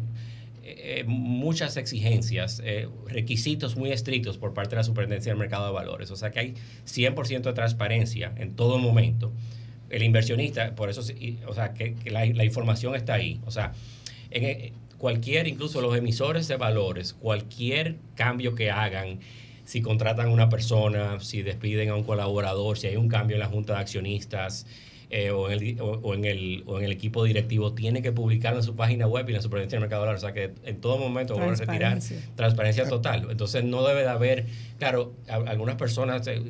eh, 0.64 1.04
muchas 1.06 1.76
exigencias, 1.76 2.62
eh, 2.64 2.88
requisitos 3.06 3.76
muy 3.76 3.92
estrictos 3.92 4.38
por 4.38 4.54
parte 4.54 4.70
de 4.70 4.76
la 4.78 4.84
Superintendencia 4.86 5.34
del 5.34 5.40
Mercado 5.40 5.66
de 5.66 5.74
Valores. 5.74 6.10
O 6.10 6.16
sea 6.16 6.32
que 6.32 6.40
hay 6.40 6.54
100% 6.86 7.42
de 7.42 7.54
transparencia 7.54 8.32
en 8.38 8.56
todo 8.56 8.78
momento 8.78 9.34
el 9.92 10.04
inversionista, 10.04 10.74
por 10.76 10.90
eso, 10.90 11.02
o 11.48 11.54
sea, 11.54 11.74
que, 11.74 11.96
la, 12.06 12.46
información 12.46 12.96
está 12.96 13.16
ahí. 13.16 13.40
O 13.46 13.52
sea, 13.52 13.74
en 14.30 14.44
eh, 14.44 14.74
cualquier, 14.98 15.48
incluso 15.48 15.82
los 15.82 15.96
emisores 15.96 16.48
de 16.48 16.56
valores, 16.56 17.14
cualquier 17.14 17.98
cambio 18.16 18.56
que 18.56 18.72
hagan, 18.72 19.20
si 19.66 19.82
contratan 19.82 20.28
a 20.28 20.32
una 20.32 20.50
persona, 20.50 21.20
si 21.20 21.42
despiden 21.42 21.90
a 21.90 21.96
un 21.96 22.04
colaborador, 22.04 22.78
si 22.78 22.88
hay 22.88 22.96
un 22.96 23.10
cambio 23.10 23.36
en 23.36 23.42
la 23.42 23.48
junta 23.48 23.74
de 23.74 23.80
accionistas, 23.80 24.66
eh, 25.14 25.30
o, 25.30 25.52
en 25.52 25.62
el, 25.62 25.78
o, 25.82 26.14
en 26.14 26.24
el, 26.24 26.64
o 26.66 26.80
en 26.80 26.86
el 26.86 26.92
equipo 26.94 27.26
directivo 27.26 27.74
tiene 27.74 28.02
que 28.02 28.14
publicarlo 28.14 28.60
en 28.60 28.64
su 28.64 28.78
página 28.78 29.08
web 29.08 29.26
y 29.28 29.32
en 29.32 29.36
la 29.36 29.42
superintendencia 29.42 29.76
del 29.76 29.82
mercado 29.82 30.04
dólar. 30.04 30.16
O 30.16 30.20
sea 30.20 30.32
que 30.32 30.54
en 30.64 30.80
todo 30.80 30.98
momento 30.98 31.36
van 31.36 31.50
a 31.50 31.56
retirar 31.56 32.00
transparencia 32.38 32.88
total. 32.88 33.28
Entonces 33.30 33.66
no 33.66 33.86
debe 33.86 34.04
de 34.04 34.08
haber, 34.08 34.46
claro, 34.80 35.14
algunas 35.28 35.76
personas 35.76 36.24
se, 36.24 36.42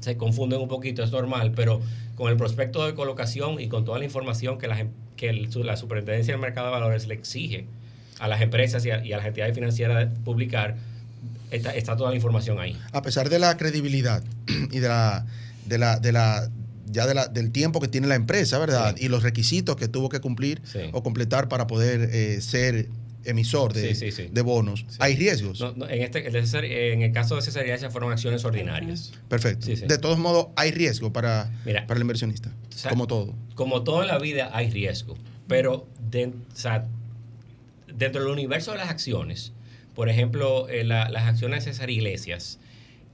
se, 0.00 0.16
confunden 0.16 0.60
un 0.62 0.68
poquito, 0.68 1.02
es 1.02 1.12
normal, 1.12 1.52
pero 1.54 1.82
con 2.14 2.30
el 2.30 2.38
prospecto 2.38 2.86
de 2.86 2.94
colocación 2.94 3.60
y 3.60 3.68
con 3.68 3.84
toda 3.84 3.98
la 3.98 4.06
información 4.06 4.56
que 4.56 4.66
la, 4.66 4.86
que 5.18 5.34
la 5.34 5.76
superintendencia 5.76 6.32
del 6.32 6.40
mercado 6.40 6.68
de 6.68 6.72
valores 6.72 7.06
le 7.08 7.12
exige 7.12 7.66
a 8.18 8.28
las 8.28 8.40
empresas 8.40 8.82
y 8.86 8.92
a, 8.92 9.04
y 9.04 9.12
a 9.12 9.18
las 9.18 9.26
entidades 9.26 9.54
financieras 9.54 10.08
publicar, 10.24 10.76
está, 11.50 11.74
está 11.74 11.98
toda 11.98 12.08
la 12.08 12.16
información 12.16 12.58
ahí. 12.58 12.78
A 12.92 13.02
pesar 13.02 13.28
de 13.28 13.38
la 13.38 13.58
credibilidad 13.58 14.24
y 14.72 14.78
de 14.78 14.88
la, 14.88 15.26
de 15.66 15.76
la, 15.76 15.98
de 15.98 16.12
la 16.12 16.48
ya 16.86 17.06
de 17.06 17.14
la, 17.14 17.28
del 17.28 17.50
tiempo 17.50 17.80
que 17.80 17.88
tiene 17.88 18.06
la 18.06 18.14
empresa, 18.14 18.58
¿verdad? 18.58 18.96
Y 18.98 19.08
los 19.08 19.22
requisitos 19.22 19.76
que 19.76 19.88
tuvo 19.88 20.08
que 20.08 20.20
cumplir 20.20 20.62
o 20.92 21.02
completar 21.02 21.48
para 21.48 21.66
poder 21.66 22.10
eh, 22.12 22.40
ser 22.40 22.88
emisor 23.24 23.72
de, 23.72 24.30
de 24.30 24.42
bonos. 24.42 24.86
¿Hay 24.98 25.16
riesgos? 25.16 25.60
en, 25.60 26.02
este, 26.02 26.92
en 26.92 27.02
el 27.02 27.12
caso 27.12 27.36
de 27.36 27.42
César 27.42 27.90
fueron 27.90 28.12
acciones 28.12 28.44
ordinarias. 28.44 29.12
Perfecto. 29.28 29.66
De 29.66 29.98
todos 29.98 30.18
modos, 30.18 30.48
hay 30.56 30.70
riesgo 30.70 31.12
para, 31.12 31.50
para 31.64 31.94
el 31.94 32.02
inversionista, 32.02 32.52
como 32.88 33.06
todo. 33.06 33.34
Como 33.54 33.82
todo 33.82 34.02
en 34.02 34.08
la 34.08 34.18
vida 34.18 34.50
hay 34.52 34.70
riesgo, 34.70 35.16
pero 35.48 35.88
dentro 36.08 36.80
del 38.22 38.30
universo 38.30 38.72
de 38.72 38.78
las 38.78 38.90
acciones, 38.90 39.52
por 39.94 40.08
ejemplo, 40.08 40.68
eh, 40.68 40.84
las 40.84 41.24
acciones 41.24 41.64
de 41.64 41.72
César 41.72 41.90
Iglesias, 41.90 42.60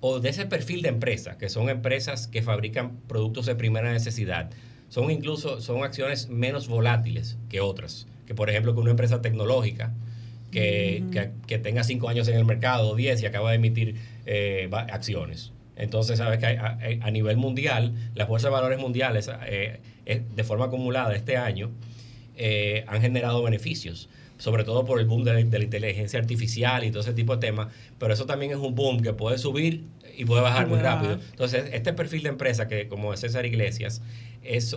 o 0.05 0.19
de 0.19 0.31
ese 0.31 0.47
perfil 0.47 0.83
de 0.83 0.89
empresa, 0.89 1.39
que 1.39 1.49
son 1.49 1.71
empresas 1.71 2.27
que 2.27 2.43
fabrican 2.43 2.97
productos 3.07 3.47
de 3.47 3.55
primera 3.55 3.93
necesidad, 3.93 4.51
son 4.89 5.13
incluso 5.13 5.61
son 5.61 5.85
acciones 5.85 6.29
menos 6.29 6.67
volátiles 6.67 7.39
que 7.49 7.61
otras. 7.61 8.09
Que 8.27 8.35
por 8.35 8.51
ejemplo 8.51 8.75
que 8.75 8.81
una 8.81 8.91
empresa 8.91 9.23
tecnológica 9.23 9.95
que, 10.51 11.31
que, 11.47 11.59
tenga 11.59 11.85
cinco 11.85 12.09
años 12.09 12.27
en 12.27 12.37
el 12.37 12.45
mercado, 12.45 12.91
o 12.91 12.97
diez, 12.97 13.23
y 13.23 13.27
acaba 13.27 13.51
de 13.51 13.57
emitir 13.57 13.95
eh, 14.27 14.69
acciones. 14.73 15.53
Entonces, 15.77 16.19
sabes 16.19 16.41
que 16.41 16.47
a, 16.47 17.11
nivel 17.11 17.37
mundial, 17.37 17.95
las 18.15 18.29
fuerzas 18.29 18.51
de 18.51 18.53
valores 18.53 18.79
mundiales, 18.79 19.31
eh, 19.47 19.81
eh, 20.05 20.23
de 20.35 20.45
forma 20.45 20.67
acumulada 20.67 21.15
este 21.15 21.37
año, 21.37 21.71
han 22.87 23.01
generado 23.01 23.43
beneficios 23.43 24.09
sobre 24.43 24.65
todo 24.65 24.85
por 24.85 24.99
el 24.99 25.07
boom 25.07 25.23
de, 25.23 25.35
la 25.35 25.41
inteligencia 25.41 26.19
artificial 26.19 26.83
y 26.83 26.91
todo 26.91 27.03
ese 27.03 27.13
tipo 27.13 27.37
de 27.37 27.47
temas, 27.47 27.73
pero 27.97 28.13
eso 28.13 28.27
también 28.27 28.51
es 28.51 28.59
un 28.59 28.75
boom 28.75 29.01
que 29.01 29.13
puede 29.13 29.39
subir 29.39 29.85
y 30.17 30.25
puede 30.25 30.43
bajar 30.43 30.67
muy 30.67 30.81
rápido. 30.81 31.13
Entonces, 31.31 31.67
este 31.73 31.93
perfil 31.93 32.25
de 32.25 32.31
empresa 32.31 32.67
que 32.67 32.89
como 32.89 33.17
César 33.17 33.47
Iglesias, 33.47 34.03
es, 34.43 34.77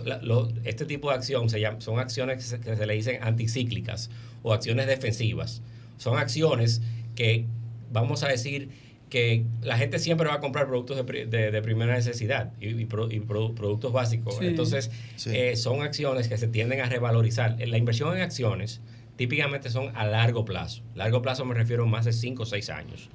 este 0.62 0.84
tipo 0.84 1.10
de 1.10 1.16
acción 1.16 1.50
se 1.50 1.58
llama, 1.58 1.80
son 1.80 1.98
acciones 1.98 2.36
que 2.36 2.76
se, 2.76 2.86
le 2.86 2.94
dicen 2.94 3.20
anticíclicas 3.24 4.08
o 4.44 4.52
acciones 4.52 4.86
defensivas. 4.86 5.62
Son 5.96 6.16
acciones 6.16 6.80
que, 7.16 7.46
vamos 7.90 8.22
a 8.22 8.28
decir, 8.28 8.68
que 9.10 9.46
la 9.62 9.76
gente 9.76 9.98
siempre 9.98 10.28
va 10.28 10.34
a 10.34 10.40
comprar 10.40 10.68
productos 10.68 10.96
de, 10.96 11.62
primera 11.62 11.92
necesidad 11.92 12.52
y, 12.60 12.84
productos 12.84 13.92
básicos. 13.92 14.38
Entonces, 14.40 14.92
eh, 15.26 15.56
son 15.56 15.82
acciones 15.82 16.28
que 16.28 16.38
se 16.38 16.46
tienden 16.46 16.82
a 16.82 16.86
revalorizar. 16.86 17.56
La 17.66 17.78
inversión 17.78 18.16
en 18.16 18.22
acciones 18.22 18.80
típicamente 19.16 19.70
son 19.70 19.96
a 19.96 20.06
largo 20.06 20.44
plazo. 20.44 20.82
Largo 20.94 21.22
plazo 21.22 21.44
me 21.44 21.54
refiero 21.54 21.84
a 21.84 21.86
más 21.86 22.04
de 22.04 22.12
5 22.12 22.42
o 22.42 22.46
6 22.46 22.70
años. 22.70 23.08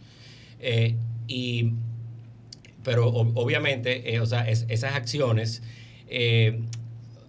Eh, 0.60 0.96
y, 1.28 1.74
pero 2.84 3.08
obviamente, 3.08 4.14
eh, 4.14 4.20
o 4.20 4.26
sea, 4.26 4.48
esas 4.50 4.96
acciones, 4.96 5.64
eh, 6.08 6.60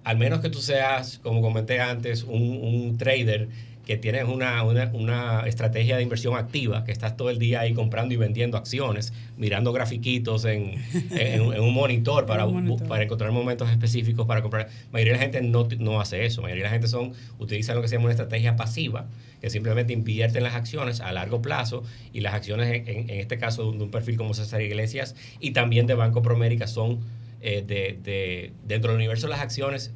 al 0.04 0.18
menos 0.18 0.40
que 0.40 0.50
tú 0.50 0.58
seas, 0.58 1.18
como 1.18 1.40
comenté 1.40 1.80
antes, 1.80 2.24
un, 2.24 2.58
un 2.62 2.98
trader 2.98 3.48
que 3.86 3.96
tienes 3.96 4.24
una, 4.24 4.62
una, 4.62 5.40
estrategia 5.46 5.96
de 5.96 6.02
inversión 6.02 6.36
activa, 6.36 6.84
que 6.84 6.92
estás 6.92 7.16
todo 7.16 7.30
el 7.30 7.38
día 7.38 7.60
ahí 7.60 7.74
comprando 7.74 8.14
y 8.14 8.16
vendiendo 8.16 8.56
acciones, 8.56 9.12
mirando 9.36 9.72
grafiquitos 9.72 10.44
en, 10.44 10.74
en, 11.10 11.42
un 11.42 11.74
monitor 11.74 12.26
para, 12.26 12.46
para 12.88 13.02
encontrar 13.04 13.32
momentos 13.32 13.70
específicos 13.70 14.26
para 14.26 14.40
comprar. 14.40 14.68
La 14.68 14.92
mayoría 14.92 15.14
de 15.14 15.18
la 15.18 15.24
gente 15.24 15.42
no, 15.42 15.66
no 15.78 16.00
hace 16.00 16.24
eso. 16.24 16.40
La 16.42 16.46
mayoría 16.46 16.64
de 16.64 16.68
la 16.68 16.72
gente 16.72 16.88
son, 16.88 17.12
utiliza 17.38 17.74
lo 17.74 17.82
que 17.82 17.88
se 17.88 17.96
llama 17.96 18.04
una 18.04 18.12
estrategia 18.12 18.54
pasiva, 18.54 19.06
que 19.40 19.50
simplemente 19.50 19.92
invierte 19.92 20.38
en 20.38 20.44
las 20.44 20.54
acciones 20.54 21.00
a 21.00 21.10
largo 21.12 21.42
plazo 21.42 21.82
y 22.12 22.20
las 22.20 22.34
acciones, 22.34 22.86
en, 22.86 23.10
en 23.10 23.20
este 23.20 23.38
caso 23.38 23.72
de 23.72 23.82
un, 23.82 23.90
perfil 23.90 24.16
como 24.16 24.32
César 24.34 24.62
Iglesias 24.62 25.16
y 25.40 25.50
también 25.50 25.88
de 25.88 25.94
Banco 25.94 26.22
Promérica, 26.22 26.68
son 26.68 27.00
eh, 27.40 27.64
de, 27.66 27.98
de- 28.00 28.52
dentro 28.64 28.92
del 28.92 28.98
universo 28.98 29.26
de 29.26 29.30
las 29.32 29.40
acciones 29.40 29.90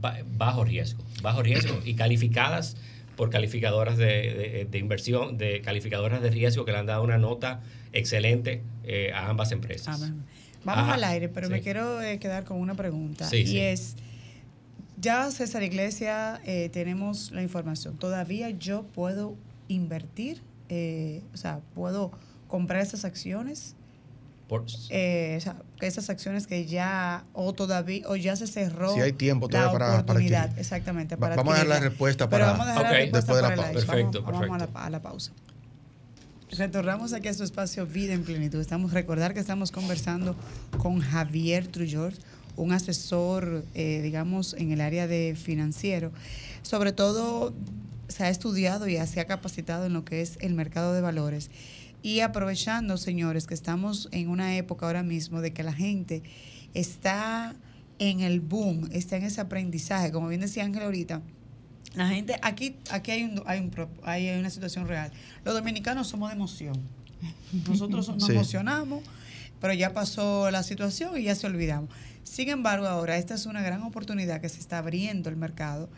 ba- 0.00 0.18
bajo 0.36 0.64
riesgo, 0.64 1.02
bajo 1.22 1.42
riesgo 1.42 1.80
y 1.84 1.94
calificadas 1.94 2.76
por 3.22 3.30
calificadoras 3.30 3.96
de, 3.98 4.04
de- 4.04 4.66
de 4.68 4.78
inversión, 4.78 5.38
de 5.38 5.60
calificadoras 5.60 6.20
de 6.22 6.28
riesgo 6.30 6.64
que 6.64 6.72
le 6.72 6.78
han 6.78 6.86
dado 6.86 7.04
una 7.04 7.18
nota 7.18 7.60
excelente 7.92 8.62
eh, 8.82 9.12
a 9.14 9.28
ambas 9.28 9.52
empresas. 9.52 10.02
Ah. 10.02 10.10
Vamos 10.64 10.82
Ajá, 10.86 10.94
al 10.94 11.04
aire, 11.04 11.28
pero 11.28 11.48
me 11.48 11.60
quiero 11.60 12.02
eh, 12.02 12.18
quedar 12.18 12.42
con 12.42 12.56
una 12.58 12.74
pregunta. 12.74 13.24
Sí, 13.30 13.36
y 13.36 13.46
sí. 13.46 13.60
es, 13.60 13.94
ya 14.96 15.30
César 15.30 15.62
Iglesia, 15.62 16.40
eh, 16.44 16.68
tenemos 16.72 17.30
la 17.30 17.44
información. 17.44 17.96
¿Todavía 17.96 18.50
yo 18.50 18.82
puedo 18.92 19.36
invertir? 19.68 20.42
Eh, 20.68 21.22
o 21.32 21.36
sea, 21.36 21.60
¿puedo 21.76 22.10
comprar 22.48 22.82
esas 22.82 23.04
acciones? 23.04 23.76
Por- 24.48 24.62
o 24.62 24.68
sea, 24.68 25.62
que 25.82 25.88
esas 25.88 26.08
acciones 26.10 26.46
que 26.46 26.64
ya, 26.64 27.24
o 27.32 27.52
todavía, 27.54 28.06
o 28.08 28.14
ya 28.14 28.36
se 28.36 28.46
cerró 28.46 28.94
Si 28.94 29.00
hay 29.00 29.12
tiempo 29.12 29.48
la 29.48 29.50
todavía 29.50 29.72
para- 29.72 29.86
para 29.90 30.02
oportunidad. 30.02 30.42
adquirir. 30.44 30.60
exactamente. 30.60 31.16
Para 31.16 31.34
vamos 31.34 31.54
a 31.54 31.58
dar 31.58 31.66
la 31.66 31.80
respuesta 31.80 32.28
Pero 32.28 32.46
vamos 32.46 32.66
a 32.68 32.70
dejar 32.70 32.82
la 32.84 32.90
respuesta 32.92 33.16
Después 33.18 33.36
de 33.36 33.42
la 33.42 33.54
pausa. 33.56 33.72
Perfecto, 33.72 34.22
Vamos- 34.22 34.40
vamos 34.42 34.54
a 34.54 34.58
la- 34.58 34.66
perfecto. 34.66 34.78
a 34.86 34.90
la 34.90 35.02
pausa. 35.02 35.32
Retornamos 36.52 37.12
aquí 37.14 37.26
a 37.26 37.34
su 37.34 37.42
espacio 37.42 37.84
Vida 37.84 38.12
en 38.12 38.22
Plenitud. 38.22 38.60
Estamos 38.60 38.92
recordar 38.92 39.34
que 39.34 39.40
estamos 39.40 39.72
conversando 39.72 40.36
con 40.78 41.00
Javier 41.00 41.66
Trujort, 41.66 42.14
un 42.54 42.70
asesor, 42.72 43.64
eh, 43.74 44.00
digamos, 44.04 44.54
en 44.54 44.70
el 44.70 44.80
área 44.82 45.08
de 45.08 45.34
financiero. 45.36 46.12
Sobre 46.62 46.92
todo, 46.92 47.52
se 48.06 48.22
ha 48.22 48.28
estudiado 48.28 48.86
y 48.86 48.98
se 49.06 49.18
ha 49.20 49.24
capacitado 49.24 49.86
en 49.86 49.94
lo 49.94 50.04
que 50.04 50.20
es 50.20 50.36
el 50.42 50.54
mercado 50.54 50.92
de 50.92 51.00
valores. 51.00 51.50
Y 52.02 52.20
aprovechando, 52.20 52.96
señores, 52.96 53.46
que 53.46 53.54
estamos 53.54 54.08
en 54.12 54.28
una 54.28 54.56
época 54.56 54.86
ahora 54.86 55.02
mismo 55.02 55.40
de 55.40 55.52
que 55.52 55.62
la 55.62 55.72
gente 55.72 56.22
está 56.74 57.54
en 57.98 58.20
el 58.20 58.40
boom, 58.40 58.88
está 58.92 59.16
en 59.16 59.24
ese 59.24 59.40
aprendizaje, 59.40 60.10
como 60.10 60.28
bien 60.28 60.40
decía 60.40 60.64
Ángel 60.64 60.82
ahorita, 60.82 61.22
la 61.94 62.08
gente, 62.08 62.36
aquí, 62.42 62.76
aquí 62.90 63.10
hay, 63.10 63.24
un, 63.24 63.42
hay, 63.46 63.60
un 63.60 63.70
hay 64.02 64.30
una 64.38 64.50
situación 64.50 64.88
real. 64.88 65.12
Los 65.44 65.54
dominicanos 65.54 66.08
somos 66.08 66.30
de 66.30 66.36
emoción. 66.36 66.80
Nosotros 67.68 68.08
nos 68.08 68.24
Sí. 68.26 68.32
emocionamos, 68.32 69.02
pero 69.60 69.74
ya 69.74 69.92
pasó 69.92 70.50
la 70.50 70.62
situación 70.62 71.16
y 71.18 71.24
ya 71.24 71.34
se 71.34 71.46
olvidamos. 71.46 71.90
Sin 72.24 72.48
embargo, 72.48 72.86
ahora 72.86 73.18
esta 73.18 73.34
es 73.34 73.46
una 73.46 73.62
gran 73.62 73.82
oportunidad 73.82 74.40
que 74.40 74.48
se 74.48 74.58
está 74.58 74.78
abriendo 74.78 75.28
el 75.28 75.36
mercado. 75.36 75.90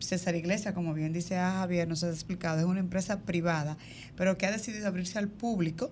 César 0.00 0.34
Iglesia, 0.34 0.74
como 0.74 0.94
bien 0.94 1.12
dice 1.12 1.36
Javier, 1.36 1.88
nos 1.88 2.04
ha 2.04 2.08
explicado, 2.10 2.58
es 2.60 2.64
una 2.66 2.80
empresa 2.80 3.20
privada, 3.20 3.76
pero 4.16 4.36
que 4.38 4.46
ha 4.46 4.50
decidido 4.52 4.86
abrirse 4.86 5.18
al 5.18 5.28
público. 5.28 5.90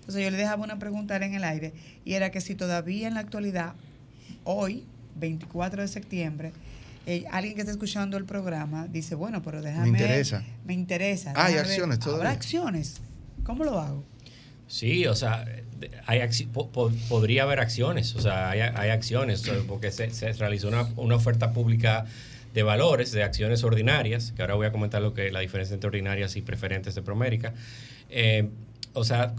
Entonces 0.00 0.22
yo 0.24 0.30
le 0.30 0.36
dejaba 0.36 0.62
una 0.64 0.78
pregunta 0.78 1.16
en 1.16 1.34
el 1.34 1.44
aire 1.44 1.72
y 2.04 2.14
era 2.14 2.30
que 2.30 2.40
si 2.40 2.54
todavía 2.54 3.08
en 3.08 3.14
la 3.14 3.20
actualidad, 3.20 3.74
hoy, 4.44 4.84
24 5.16 5.82
de 5.82 5.88
septiembre, 5.88 6.52
eh, 7.06 7.24
alguien 7.30 7.54
que 7.54 7.60
está 7.60 7.72
escuchando 7.72 8.16
el 8.16 8.24
programa 8.24 8.86
dice, 8.86 9.14
bueno, 9.14 9.42
pero 9.42 9.62
déjame... 9.62 9.88
interesa. 9.88 10.42
Me 10.64 10.72
interesa. 10.74 11.32
Ah, 11.36 11.46
hay 11.46 11.54
acciones 11.56 11.98
¿Habrá 11.98 12.10
todavía. 12.12 12.30
acciones? 12.30 13.00
¿Cómo 13.44 13.64
lo 13.64 13.78
hago? 13.78 14.04
Sí, 14.66 15.06
o 15.06 15.14
sea, 15.14 15.44
de- 15.44 15.90
hay 16.06 16.20
acci- 16.20 16.48
po- 16.48 16.70
po- 16.70 16.90
podría 17.08 17.42
haber 17.42 17.60
acciones, 17.60 18.14
o 18.14 18.20
sea, 18.22 18.50
hay, 18.50 18.60
hay 18.60 18.90
acciones, 18.90 19.42
porque 19.68 19.90
se, 19.92 20.10
se 20.10 20.32
realizó 20.32 20.68
una, 20.68 20.84
una 20.96 21.16
oferta 21.16 21.52
pública 21.52 22.06
de 22.54 22.62
valores, 22.62 23.10
de 23.10 23.24
acciones 23.24 23.64
ordinarias, 23.64 24.32
que 24.32 24.42
ahora 24.42 24.54
voy 24.54 24.66
a 24.66 24.72
comentar 24.72 25.02
lo 25.02 25.12
que 25.12 25.30
la 25.32 25.40
diferencia 25.40 25.74
entre 25.74 25.88
ordinarias 25.88 26.36
y 26.36 26.42
preferentes 26.42 26.94
de 26.94 27.02
Promérica. 27.02 27.52
Eh, 28.08 28.48
o 28.92 29.02
sea, 29.02 29.34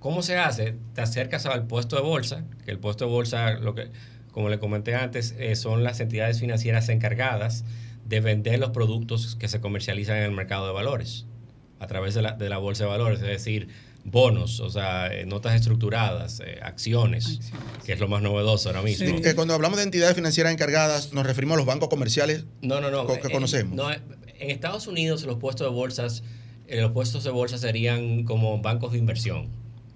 ¿cómo 0.00 0.22
se 0.22 0.36
hace? 0.36 0.74
Te 0.94 1.00
acercas 1.00 1.46
al 1.46 1.68
puesto 1.68 1.94
de 1.94 2.02
bolsa, 2.02 2.44
que 2.64 2.72
el 2.72 2.80
puesto 2.80 3.04
de 3.06 3.12
bolsa, 3.12 3.52
lo 3.52 3.76
que, 3.76 3.90
como 4.32 4.48
le 4.48 4.58
comenté 4.58 4.96
antes, 4.96 5.36
eh, 5.38 5.54
son 5.54 5.84
las 5.84 6.00
entidades 6.00 6.40
financieras 6.40 6.88
encargadas 6.88 7.64
de 8.04 8.20
vender 8.20 8.58
los 8.58 8.70
productos 8.70 9.36
que 9.36 9.46
se 9.46 9.60
comercializan 9.60 10.16
en 10.16 10.24
el 10.24 10.32
mercado 10.32 10.66
de 10.66 10.72
valores 10.72 11.26
a 11.78 11.86
través 11.86 12.14
de 12.14 12.22
la, 12.22 12.32
de 12.32 12.48
la 12.48 12.58
bolsa 12.58 12.84
de 12.84 12.90
valores, 12.90 13.20
es 13.20 13.28
decir, 13.28 13.68
bonos, 14.04 14.60
o 14.60 14.70
sea, 14.70 15.12
eh, 15.14 15.26
notas 15.26 15.54
estructuradas, 15.54 16.40
eh, 16.40 16.58
acciones, 16.62 17.40
que 17.84 17.92
es 17.92 18.00
lo 18.00 18.08
más 18.08 18.22
novedoso 18.22 18.68
ahora 18.70 18.82
mismo. 18.82 19.06
Eh, 19.06 19.34
cuando 19.34 19.54
hablamos 19.54 19.76
de 19.78 19.84
entidades 19.84 20.16
financieras 20.16 20.52
encargadas, 20.52 21.12
nos 21.12 21.26
referimos 21.26 21.54
a 21.54 21.58
los 21.58 21.66
bancos 21.66 21.88
comerciales 21.88 22.44
No, 22.62 22.80
no, 22.80 22.90
no. 22.90 23.06
co- 23.06 23.20
que 23.20 23.28
eh, 23.28 23.32
conocemos. 23.32 23.74
no, 23.74 23.90
en 23.92 24.50
Estados 24.50 24.86
Unidos 24.86 25.24
los 25.24 25.36
puestos 25.36 25.66
de 25.66 25.72
bolsas, 25.74 26.22
eh, 26.66 26.80
los 26.80 26.92
puestos 26.92 27.24
de 27.24 27.30
bolsa 27.30 27.58
serían 27.58 28.24
como 28.24 28.58
bancos 28.60 28.92
de 28.92 28.98
inversión, 28.98 29.48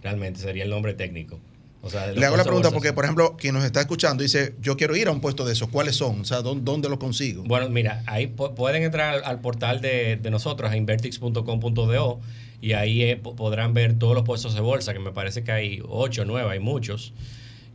realmente 0.03 0.39
sería 0.41 0.65
el 0.65 0.71
nombre 0.71 0.93
técnico. 0.95 1.41
O 1.85 1.91
sea, 1.91 2.03
de 2.07 2.09
los 2.09 2.17
Le 2.19 2.27
hago 2.27 2.37
la 2.37 2.45
pregunta 2.45 2.71
porque, 2.71 2.93
por 2.95 3.05
ejemplo, 3.05 3.37
quien 3.37 3.53
nos 3.55 3.63
está 3.65 3.81
escuchando 3.81 4.23
dice, 4.23 4.55
yo 4.61 4.77
quiero 4.77 4.97
ir 4.97 5.07
a 5.09 5.11
un 5.11 5.21
puesto 5.21 5.45
de 5.45 5.53
esos, 5.53 5.69
¿cuáles 5.69 5.95
son? 5.97 6.23
O 6.23 6.25
sea, 6.25 6.39
¿dó- 6.41 6.55
¿dónde, 6.55 6.89
lo 6.89 6.99
consigo? 6.99 7.43
Bueno, 7.47 7.69
mira, 7.69 8.03
ahí 8.07 8.27
pu- 8.35 8.55
pueden 8.55 8.83
entrar 8.83 9.15
al, 9.17 9.25
al 9.25 9.41
portal 9.41 9.81
de, 9.83 10.17
de 10.17 10.31
nosotros, 10.31 10.71
a 10.71 10.77
invertix.com.do, 10.77 12.21
y 12.63 12.73
ahí 12.73 13.03
eh, 13.03 13.17
po- 13.17 13.37
podrán 13.37 13.75
ver 13.75 13.99
todos 13.99 14.15
los 14.15 14.25
puestos 14.25 14.55
de 14.55 14.61
bolsa, 14.61 14.93
que 14.95 14.99
me 14.99 15.13
parece 15.13 15.45
que 15.45 15.53
hay 15.53 15.83
ocho, 15.87 16.25
nueve, 16.25 16.51
hay 16.51 16.61
muchos. 16.61 17.13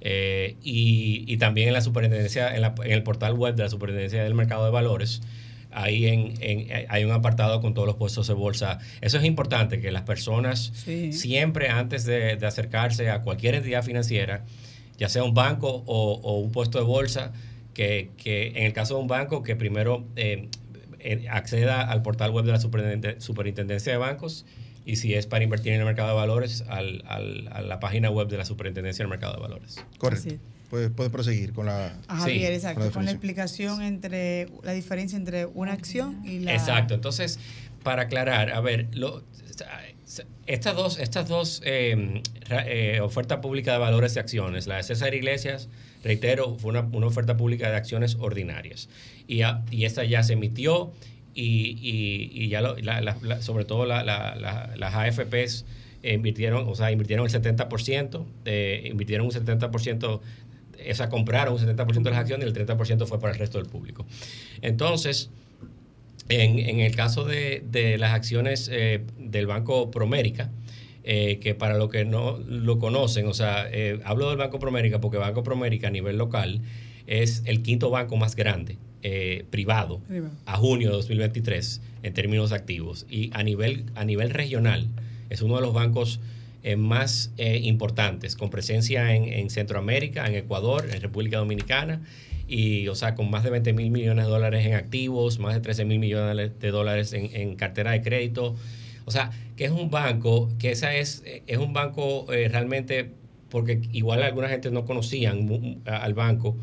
Eh, 0.01 0.55
y, 0.63 1.25
y 1.27 1.37
también 1.37 1.67
en 1.67 1.73
la 1.73 1.81
superintendencia, 1.81 2.55
en, 2.55 2.61
la- 2.61 2.73
en 2.83 2.91
el 2.91 3.03
portal 3.03 3.33
web 3.33 3.55
de 3.55 3.63
la 3.63 3.69
superintendencia 3.69 4.23
del 4.23 4.33
mercado 4.33 4.65
de 4.65 4.71
valores, 4.71 5.21
ahí 5.71 6.07
en, 6.07 6.33
en- 6.41 6.67
hay 6.89 7.03
un 7.03 7.11
apartado 7.11 7.61
con 7.61 7.73
todos 7.73 7.87
los 7.87 7.95
puestos 7.95 8.27
de 8.27 8.33
bolsa. 8.33 8.79
Eso 9.01 9.17
es 9.17 9.23
importante, 9.25 9.79
que 9.79 9.91
las 9.91 10.03
personas 10.03 10.71
Sí. 10.73 11.13
siempre 11.13 11.69
antes 11.69 12.05
de, 12.05 12.35
de 12.37 12.45
acercarse 12.47 13.09
a 13.09 13.21
cualquier 13.21 13.55
entidad 13.55 13.83
financiera, 13.83 14.45
ya 14.97 15.09
sea 15.09 15.23
un 15.23 15.33
banco 15.33 15.83
o, 15.85 16.13
o 16.21 16.39
un 16.39 16.51
puesto 16.51 16.77
de 16.79 16.83
bolsa, 16.85 17.31
que, 17.73 18.09
que 18.17 18.47
en 18.49 18.63
el 18.65 18.73
caso 18.73 18.95
de 18.95 19.01
un 19.01 19.07
banco, 19.07 19.43
que 19.43 19.55
primero 19.55 20.05
eh, 20.15 20.49
eh, 20.99 21.25
acceda 21.29 21.81
al 21.89 22.01
portal 22.01 22.31
web 22.31 22.43
de 22.45 22.51
la 22.51 22.59
Superintenden- 22.59 23.19
Superintendencia 23.21 23.91
de 23.93 23.97
Bancos 23.97 24.45
y 24.85 24.95
si 24.97 25.13
es 25.13 25.27
para 25.27 25.43
invertir 25.43 25.73
en 25.73 25.79
el 25.81 25.85
mercado 25.85 26.09
de 26.09 26.15
valores, 26.15 26.63
al- 26.67 27.03
al- 27.07 27.47
a 27.53 27.61
la 27.61 27.79
página 27.79 28.09
web 28.09 28.27
de 28.27 28.37
la 28.37 28.43
Superintendencia 28.45 29.03
del 29.03 29.09
Mercado 29.09 29.35
de 29.35 29.39
Valores. 29.41 29.85
Correcto. 29.97 30.35
Puede, 30.69 30.89
puede 30.89 31.09
proseguir 31.09 31.53
con 31.53 31.65
la... 31.65 31.87
A 32.07 32.17
Sí, 32.17 32.21
Javier, 32.33 32.53
exacto, 32.53 32.81
con 32.81 32.91
con 32.91 33.05
la 33.05 33.11
explicación 33.11 33.81
entre 33.81 34.47
la 34.63 34.73
diferencia 34.73 35.17
entre 35.17 35.45
una 35.47 35.73
acción 35.73 36.21
y 36.25 36.39
la... 36.39 36.53
Exacto. 36.53 36.93
Entonces, 36.93 37.39
para 37.83 38.03
aclarar, 38.03 38.51
a 38.51 38.61
ver, 38.61 38.87
lo- 38.93 39.23
estas 40.45 40.75
dos, 40.75 40.99
estas 40.99 41.27
dos 41.27 41.61
eh, 41.65 42.21
eh, 42.49 42.99
ofertas 43.01 43.39
públicas 43.39 43.75
de 43.75 43.79
valores 43.79 44.15
y 44.15 44.19
acciones, 44.19 44.67
la 44.67 44.77
de 44.77 44.83
César 44.83 45.13
Iglesias, 45.13 45.69
reitero, 46.03 46.55
fue 46.55 46.71
una, 46.71 46.81
una 46.81 47.07
oferta 47.07 47.37
pública 47.37 47.69
de 47.69 47.75
acciones 47.75 48.15
ordinarias. 48.19 48.89
Y, 49.27 49.41
a- 49.41 49.63
y 49.71 49.85
esta 49.85 50.03
ya 50.03 50.23
se 50.23 50.33
emitió 50.33 50.91
y, 51.35 51.77
y- 51.81 52.31
y 52.33 52.49
ya 52.49 52.61
lo- 52.61 52.77
la- 52.77 53.01
la- 53.01 53.17
la- 53.21 53.41
sobre 53.41 53.65
todo 53.65 53.85
la- 53.85 54.03
la- 54.03 54.35
la- 54.35 54.73
las 54.75 54.93
AFPs 54.95 55.65
invirtieron, 56.01 56.67
o 56.67 56.75
sea, 56.75 56.91
invirtieron 56.91 57.25
el 57.25 57.31
70%, 57.31 58.25
eh, 58.45 58.87
invirtieron 58.89 59.27
un 59.27 59.33
70%, 59.33 60.21
sea, 60.93 61.09
compraron 61.09 61.53
un 61.53 61.59
70% 61.59 62.03
de 62.03 62.09
las 62.09 62.19
acciones 62.19 62.45
y 62.45 62.49
el 62.49 62.67
30% 62.67 63.05
fue 63.05 63.19
para 63.19 63.33
el 63.33 63.39
resto 63.39 63.57
del 63.57 63.67
público. 63.67 64.05
Entonces, 64.61 65.29
en, 66.29 66.59
en 66.59 66.79
el 66.79 66.95
caso 66.95 67.25
de, 67.25 67.63
de 67.69 67.97
las 67.97 68.13
acciones 68.13 68.69
eh, 68.71 69.01
del 69.17 69.47
Banco 69.47 69.91
Promérica, 69.91 70.49
eh, 71.03 71.39
que 71.39 71.55
para 71.55 71.77
los 71.77 71.89
que 71.89 72.05
no 72.05 72.37
lo 72.45 72.77
conocen, 72.77 73.25
o 73.27 73.33
sea, 73.33 73.67
eh, 73.71 73.99
hablo 74.03 74.29
del 74.29 74.37
Banco 74.37 74.59
Promérica 74.59 74.99
porque 74.99 75.17
Banco 75.17 75.43
Promérica 75.43 75.87
a 75.87 75.91
nivel 75.91 76.17
local 76.17 76.61
es 77.07 77.41
el 77.45 77.63
quinto 77.63 77.89
banco 77.89 78.17
más 78.17 78.35
grande 78.35 78.77
eh, 79.01 79.45
privado 79.49 80.01
Privado. 80.07 80.35
a 80.45 80.57
junio 80.57 80.89
de 80.89 80.95
2023 80.97 81.81
en 82.03 82.13
términos 82.13 82.51
activos 82.51 83.07
y 83.09 83.31
a 83.33 83.41
nivel, 83.43 83.85
a 83.95 84.03
nivel 84.03 84.29
regional 84.29 84.87
es 85.29 85.41
uno 85.41 85.55
de 85.55 85.61
los 85.61 85.73
bancos 85.73 86.19
eh, 86.63 86.75
más 86.75 87.31
eh, 87.37 87.59
importantes, 87.63 88.35
con 88.35 88.49
presencia 88.49 89.15
en, 89.15 89.25
en 89.25 89.49
Centroamérica, 89.49 90.27
en 90.27 90.35
Ecuador, 90.35 90.85
en 90.93 91.01
República 91.01 91.37
Dominicana, 91.37 92.01
y 92.47 92.87
o 92.87 92.95
sea, 92.95 93.15
con 93.15 93.29
más 93.29 93.43
de 93.43 93.51
20 93.51 93.73
mil 93.73 93.91
millones 93.91 94.25
de 94.25 94.31
dólares 94.31 94.65
en 94.65 94.73
activos, 94.73 95.39
más 95.39 95.53
de 95.53 95.61
13 95.61 95.85
mil 95.85 95.99
millones 95.99 96.51
de 96.59 96.71
dólares 96.71 97.13
en, 97.13 97.29
en 97.35 97.55
cartera 97.55 97.91
de 97.91 98.01
crédito. 98.01 98.55
O 99.05 99.11
sea, 99.11 99.31
que 99.55 99.65
es 99.65 99.71
un 99.71 99.89
banco, 99.89 100.49
que 100.59 100.71
esa 100.71 100.93
es, 100.95 101.23
eh, 101.25 101.43
es 101.47 101.57
un 101.57 101.73
banco 101.73 102.31
eh, 102.33 102.47
realmente, 102.49 103.11
porque 103.49 103.81
igual 103.93 104.21
alguna 104.23 104.49
gente 104.49 104.69
no 104.71 104.85
conocían 104.85 105.79
al 105.85 106.13
banco, 106.13 106.55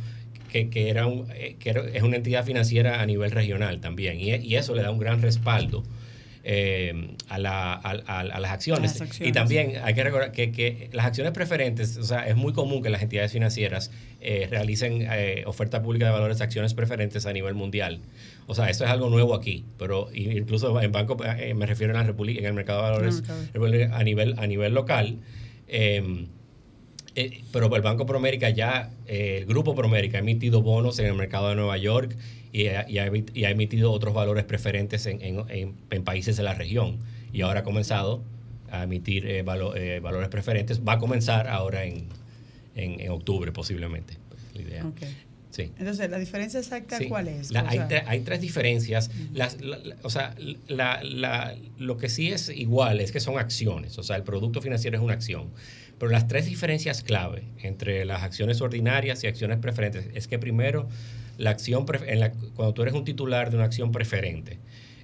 que, 0.52 0.70
que 0.70 0.88
era 0.90 1.06
un, 1.06 1.26
eh, 1.34 1.56
que 1.58 1.70
era- 1.70 1.82
es 1.92 2.02
una 2.02 2.16
entidad 2.16 2.44
financiera 2.44 3.00
a 3.00 3.06
nivel 3.06 3.30
regional 3.30 3.80
también, 3.80 4.20
y, 4.20 4.34
y 4.36 4.54
eso 4.56 4.74
le 4.74 4.82
da 4.82 4.90
un 4.90 4.98
gran 4.98 5.20
respaldo 5.22 5.82
eh, 6.48 7.16
a, 7.28 7.38
la- 7.40 7.72
a- 7.72 8.00
a- 8.06 8.20
a 8.20 8.38
las 8.40 8.52
acciones. 8.52 8.92
A 8.92 8.94
las 8.94 9.00
acciones. 9.02 9.30
Y 9.30 9.32
también 9.32 9.72
hay 9.82 9.94
que 9.94 10.04
recordar 10.04 10.30
que, 10.30 10.52
que 10.52 10.88
las 10.92 11.04
acciones 11.06 11.32
preferentes, 11.32 11.96
o 11.96 12.04
sea, 12.04 12.28
es 12.28 12.36
muy 12.36 12.52
común 12.52 12.84
que 12.84 12.88
las 12.90 13.02
entidades 13.02 13.32
financieras 13.32 13.90
eh, 14.20 14.46
realicen 14.48 15.06
eh, 15.10 15.42
oferta 15.46 15.82
pública 15.82 16.06
de 16.06 16.12
valores 16.12 16.38
de 16.38 16.44
acciones 16.44 16.72
preferentes 16.72 17.26
a 17.26 17.32
nivel 17.32 17.54
mundial. 17.54 17.98
O 18.46 18.54
sea, 18.54 18.70
esto 18.70 18.84
es 18.84 18.90
algo 18.90 19.10
nuevo 19.10 19.34
aquí, 19.34 19.64
pero 19.76 20.08
incluso 20.14 20.80
en 20.80 20.92
banco, 20.92 21.16
eh, 21.24 21.52
me 21.54 21.66
refiero 21.66 21.92
en 21.92 21.98
la 21.98 22.04
República, 22.06 22.38
en 22.38 22.46
el 22.46 22.54
mercado 22.54 22.84
de 22.84 22.90
valores 22.92 23.22
a 23.92 24.02
nivel, 24.04 24.34
a 24.38 24.46
nivel 24.46 24.72
local. 24.72 25.18
eh, 25.66 26.22
pero 27.50 27.74
el 27.74 27.80
Banco 27.82 28.04
Promérica 28.04 28.50
ya, 28.50 28.90
el 29.06 29.46
Grupo 29.46 29.74
Promérica 29.74 30.18
ha 30.18 30.20
emitido 30.20 30.60
bonos 30.60 30.98
en 30.98 31.06
el 31.06 31.14
mercado 31.14 31.48
de 31.48 31.54
Nueva 31.56 31.78
York 31.78 32.14
y, 32.56 32.68
ha, 32.68 32.86
y 32.88 33.44
ha 33.44 33.50
emitido 33.50 33.92
otros 33.92 34.14
valores 34.14 34.44
preferentes 34.44 35.04
en, 35.04 35.20
en, 35.20 35.74
en, 35.90 36.04
países 36.04 36.38
de 36.38 36.42
la 36.42 36.54
región. 36.54 37.00
Y 37.32 37.42
ahora 37.42 37.60
ha 37.60 37.62
comenzado 37.64 38.22
a 38.70 38.84
emitir 38.84 39.26
eh, 39.26 39.42
valores 39.42 40.28
preferentes. 40.30 40.80
Va 40.80 40.94
a 40.94 40.98
comenzar 40.98 41.48
ahora 41.48 41.84
en, 41.84 42.08
octubre 43.10 43.52
posiblemente. 43.52 44.14
La 44.54 44.62
idea. 44.62 44.86
Sí. 45.50 45.72
Entonces, 45.78 46.10
¿la 46.10 46.18
diferencia 46.18 46.60
exacta 46.60 46.98
cuál 47.08 47.28
es? 47.28 47.54
hay, 47.54 47.78
hay, 48.06 48.20
tres 48.20 48.40
diferencias. 48.40 49.10
Las, 49.34 49.58
o 50.02 50.10
sea, 50.10 50.34
lo 51.78 51.96
que 51.98 52.08
sí 52.08 52.30
es 52.30 52.48
igual 52.48 53.00
es 53.00 53.12
que 53.12 53.20
son 53.20 53.38
acciones. 53.38 53.98
O 53.98 54.02
sea, 54.02 54.16
el 54.16 54.22
producto 54.22 54.62
financiero 54.62 54.96
es 54.96 55.02
una 55.02 55.12
acción. 55.12 55.50
Pero 55.98 56.10
las 56.10 56.26
tres 56.26 56.46
diferencias 56.46 57.02
clave 57.02 57.44
entre 57.62 58.04
las 58.06 58.22
acciones 58.22 58.60
ordinarias 58.62 59.24
y 59.24 59.26
acciones 59.26 59.58
preferentes 59.58 60.08
es 60.14 60.26
que 60.26 60.38
primero, 60.38 60.88
la 61.38 61.50
acción 61.50 61.86
en 62.06 62.20
la, 62.20 62.32
cuando 62.32 62.74
tú 62.74 62.82
eres 62.82 62.94
un 62.94 63.04
titular 63.04 63.50
de 63.50 63.56
una 63.56 63.64
acción 63.64 63.92
preferente, 63.92 64.58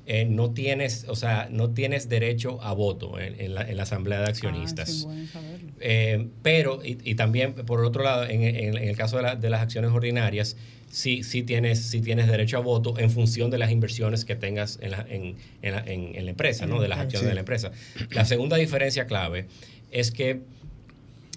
eh, 0.05 0.25
no 0.25 0.51
tienes, 0.51 1.07
o 1.09 1.15
sea, 1.15 1.49
no 1.51 1.71
tienes 1.71 2.09
derecho 2.09 2.61
a 2.63 2.73
voto 2.73 3.21
en, 3.21 3.55
la, 3.55 3.83
asamblea 3.83 4.19
de 4.21 4.25
accionistas. 4.27 5.07
Ah, 5.09 5.41
eh, 5.81 6.27
pero, 6.43 6.81
y, 6.83 7.15
también, 7.15 7.55
por 7.55 7.85
otro 7.85 8.03
lado, 8.03 8.27
en, 8.29 8.43
el 8.43 8.97
caso 8.97 9.19
de, 9.19 9.51
las 9.51 9.61
acciones 9.61 9.93
ordinarias, 9.93 10.57
sí, 10.91 11.23
sí, 11.23 11.45
tienes, 11.45 11.83
sí 11.83 12.01
tienes 12.01 12.27
derecho 12.27 12.57
a 12.57 12.61
voto 12.61 12.99
en 12.99 13.11
función 13.11 13.51
de 13.51 13.59
las 13.59 13.71
inversiones 13.71 14.25
que 14.25 14.35
tengas 14.35 14.81
en 14.83 14.91
la, 14.91 15.07
en, 15.09 15.37
la, 15.63 16.31
empresa, 16.31 16.67
¿no? 16.67 16.81
De 16.81 16.89
las 16.89 16.99
acciones 16.99 17.29
de 17.29 17.35
la 17.35 17.41
empresa. 17.41 17.71
La 18.11 18.25
segunda 18.25 18.57
diferencia 18.57 19.07
clave 19.07 19.47
es 19.93 20.11
que 20.11 20.41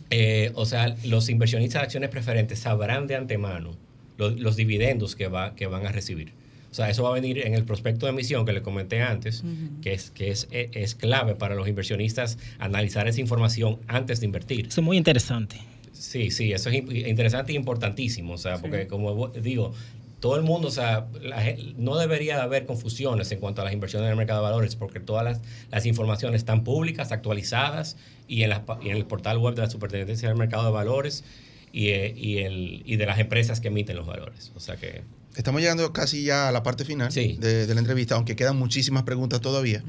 eh, 0.10 0.52
o 0.54 0.66
sea, 0.66 0.96
los 1.04 1.30
inversionistas 1.30 1.82
de 1.82 1.86
acciones 1.86 2.10
preferentes 2.10 2.60
sabrán 2.60 3.08
de 3.08 3.16
antemano 3.16 3.76
los, 4.18 4.56
dividendos 4.56 5.16
que, 5.16 5.28
va, 5.28 5.56
que 5.56 5.68
van 5.68 5.86
a 5.86 5.92
recibir. 5.92 6.34
O 6.72 6.74
sea, 6.76 6.90
eso 6.90 7.04
va 7.04 7.10
a 7.10 7.14
venir 7.14 7.46
en 7.46 7.54
el 7.54 7.64
prospecto 7.64 8.06
de 8.06 8.12
emisión 8.12 8.46
que 8.46 8.52
le 8.52 8.62
comenté 8.62 9.02
antes, 9.02 9.46
que, 9.82 9.94
es, 9.94 10.12
que 10.12 10.30
es, 10.30 10.50
es, 10.52 10.94
clave 10.94 11.34
para 11.34 11.56
los 11.56 11.70
inversionistas 11.70 12.38
analizar 12.60 13.08
esa 13.08 13.22
información 13.22 13.80
antes 13.88 14.20
de 14.20 14.26
invertir. 14.26 14.68
Eso 14.68 14.82
es 14.82 14.86
muy 14.86 14.98
interesante. 14.98 15.56
Sí, 15.94 16.32
sí, 16.32 16.52
eso 16.52 16.70
es 16.70 16.76
interesante 17.08 17.54
e 17.54 17.56
importantísimo. 17.56 18.34
O 18.34 18.38
sea, 18.38 18.58
porque 18.58 18.88
como 18.88 19.30
digo, 19.30 19.72
todo 20.20 20.36
el 20.36 20.42
mundo, 20.44 20.68
o 20.68 20.72
sea, 20.72 21.08
no 21.78 21.98
debería 21.98 22.42
haber 22.44 22.66
confusiones 22.66 23.32
en 23.32 23.40
cuanto 23.40 23.62
a 23.62 23.64
las 23.66 23.74
inversiones 23.74 24.08
en 24.08 24.12
el 24.12 24.18
mercado 24.18 24.42
de 24.42 24.52
valores, 24.52 24.76
porque 24.76 25.00
todas 25.00 25.24
las, 25.24 25.42
las 25.72 25.86
informaciones 25.86 26.40
están 26.40 26.64
públicas, 26.64 27.12
actualizadas 27.12 27.96
y 28.28 28.44
en, 28.44 28.52
en, 28.52 28.98
el 28.98 29.06
portal 29.06 29.38
web 29.38 29.56
de 29.56 29.62
la 29.62 29.70
Superintendencia 29.70 30.28
del 30.28 30.38
Mercado 30.38 30.66
de 30.66 30.72
Valores 30.72 31.24
y, 31.76 31.90
eh, 31.90 32.14
y, 32.16 32.38
el, 32.38 32.84
y 32.86 32.96
de 32.96 33.06
las 33.06 33.20
empresas 33.20 33.60
que 33.60 33.68
emiten 33.68 33.98
los 33.98 34.08
valores. 34.08 34.54
O 34.56 34.62
sea 34.62 34.78
que. 34.78 35.04
Estamos 35.36 35.60
llegando 35.60 35.92
casi 35.92 36.24
ya 36.24 36.48
a 36.48 36.52
la 36.54 36.64
parte 36.64 36.86
final 36.86 37.14
de, 37.14 37.68
la 37.68 37.80
entrevista, 37.80 38.16
aunque 38.16 38.38
quedan 38.38 38.56
muchísimas 38.56 39.04
preguntas 39.04 39.42
todavía. 39.42 39.84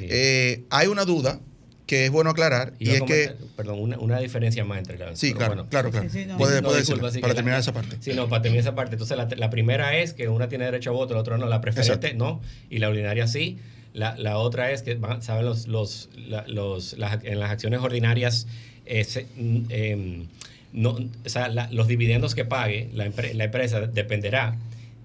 Eh, 0.00 0.64
hay 0.70 0.88
una 0.88 1.04
duda 1.04 1.38
que 1.86 2.06
es 2.06 2.10
bueno 2.10 2.30
aclarar 2.30 2.74
y, 2.80 2.90
es 2.90 3.02
que 3.02 3.34
perdón 3.56 3.78
una, 3.80 3.98
una, 3.98 4.18
diferencia 4.18 4.62
más 4.62 4.78
entre 4.78 4.98
las 4.98 5.18
sí 5.18 5.32
claro 5.32 5.66
claro 5.70 5.90
claro. 5.90 6.06
Puede, 6.36 6.60
para 6.60 7.34
terminar 7.34 7.60
esa 7.60 7.72
parte. 7.72 7.96
Sí 8.00 8.12
no 8.12 8.28
para 8.28 8.42
terminar 8.42 8.60
esa 8.60 8.74
parte. 8.74 8.96
Entonces 8.96 9.16
la, 9.16 9.26
la, 9.34 9.48
primera 9.48 9.96
es 9.96 10.12
que 10.12 10.28
una 10.28 10.50
tiene 10.50 10.66
derecho 10.66 10.90
a 10.90 10.92
voto 10.92 11.14
la 11.14 11.20
otra 11.20 11.38
no 11.38 11.46
la 11.46 11.62
preferente 11.62 12.12
no 12.12 12.42
y 12.68 12.78
la 12.78 12.88
ordinaria 12.88 13.26
sí. 13.26 13.58
La, 13.94 14.18
la 14.18 14.36
otra 14.36 14.70
es 14.72 14.82
que 14.82 14.98
saben 15.20 15.46
los 15.46 15.66
los, 15.66 16.10
los 16.46 16.96
en 17.22 17.40
las 17.40 17.50
acciones 17.50 17.80
ordinarias 17.80 18.46
eh, 18.84 19.26
em, 19.70 20.26
no, 20.72 20.90
o 20.90 21.28
sea, 21.28 21.48
los 21.70 21.88
dividendos 21.88 22.34
que 22.34 22.44
pague 22.44 22.90
la, 22.92 23.10
la 23.34 23.44
empresa 23.44 23.80
dependerá 23.80 24.58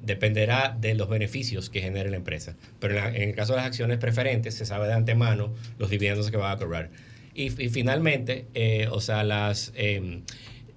dependerá 0.03 0.77
de 0.79 0.95
los 0.95 1.09
beneficios 1.09 1.69
que 1.69 1.81
genere 1.81 2.11
la 2.11 2.17
empresa. 2.17 2.55
Pero 2.79 2.97
en, 2.97 3.29
el 3.29 3.35
caso 3.35 3.53
de 3.53 3.57
las 3.57 3.67
acciones 3.67 3.97
preferentes, 3.97 4.53
se 4.53 4.65
sabe 4.65 4.87
de 4.87 4.93
antemano 4.93 5.53
los 5.79 5.89
dividendos 5.89 6.29
que 6.29 6.37
va 6.37 6.51
a 6.51 6.57
cobrar. 6.57 6.89
Y, 7.33 7.49
finalmente, 7.49 8.45
eh, 8.53 8.87
o 8.91 8.99
sea, 9.01 9.23
las, 9.23 9.71
em, 9.75 10.21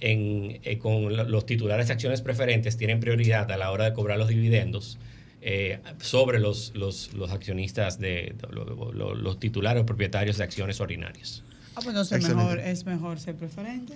eh, 0.00 0.78
con 0.78 1.14
los 1.30 1.44
titulares 1.44 1.88
de 1.88 1.92
acciones 1.92 2.22
preferentes 2.22 2.76
tienen 2.76 3.00
prioridad 3.00 3.50
a 3.50 3.56
la 3.58 3.72
hora 3.72 3.84
de 3.84 3.92
cobrar 3.92 4.16
los 4.16 4.28
dividendos. 4.28 4.98
Eh, 5.42 5.78
sobre 6.00 6.40
los, 6.40 6.74
los, 6.74 7.10
accionistas 7.30 8.00
de, 8.00 8.34
los 8.50 9.38
titulares 9.38 9.82
o 9.82 9.86
propietarios 9.86 10.38
de 10.38 10.44
acciones 10.44 10.80
ordinarias. 10.80 11.44
Ah, 11.76 11.80
pues 11.84 11.88
entonces 11.88 12.34
mejor, 12.34 12.58
es 12.58 12.86
mejor 12.86 13.20
ser 13.20 13.34
preferente. 13.36 13.92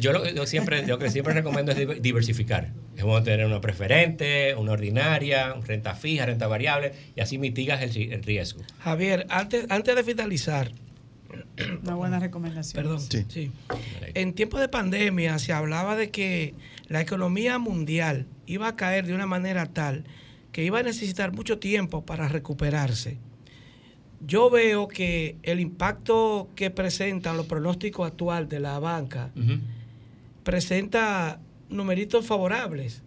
yo 0.00 0.12
lo, 0.12 0.44
siempre, 0.44 0.84
lo 0.84 0.98
que 0.98 1.08
siempre 1.08 1.32
recomiendo 1.32 1.70
es 1.70 2.02
diversificar. 2.02 2.72
Es 2.96 3.04
bueno 3.04 3.22
tener 3.22 3.46
una 3.46 3.60
preferente, 3.60 4.56
una 4.56 4.72
ordinaria, 4.72 5.54
renta 5.64 5.94
fija, 5.94 6.26
renta 6.26 6.48
variable, 6.48 6.92
y 7.14 7.20
así 7.20 7.38
mitigas 7.38 7.80
el, 7.80 8.24
riesgo. 8.24 8.62
Javier, 8.80 9.24
antes, 9.30 9.66
antes 9.68 9.94
de 9.94 10.02
finalizar, 10.02 10.72
una 11.84 11.94
buena 11.94 12.18
recomendación. 12.18 12.82
Perdón. 12.82 13.00
Sí. 13.00 13.52
En 14.14 14.32
tiempos 14.32 14.58
de 14.58 14.68
pandemia 14.68 15.38
se 15.38 15.52
hablaba 15.52 15.94
de 15.94 16.10
que 16.10 16.54
la 16.88 17.00
economía 17.00 17.60
mundial 17.60 18.26
iba 18.46 18.66
a 18.66 18.74
caer 18.74 19.06
de 19.06 19.14
una 19.14 19.26
manera 19.26 19.66
tal 19.66 20.06
que 20.50 20.64
iba 20.64 20.80
a 20.80 20.82
necesitar 20.82 21.30
mucho 21.30 21.60
tiempo 21.60 22.04
para 22.04 22.26
recuperarse 22.26 23.18
yo 24.20 24.50
veo 24.50 24.88
que 24.88 25.36
el 25.42 25.60
impacto 25.60 26.48
que 26.54 26.70
presentan 26.70 27.36
los 27.36 27.46
pronósticos 27.46 28.06
actuales 28.06 28.48
de 28.48 28.60
la 28.60 28.78
banca 28.78 29.30
presenta 30.44 31.40
numeritos 31.68 32.26
favorables. 32.26 33.02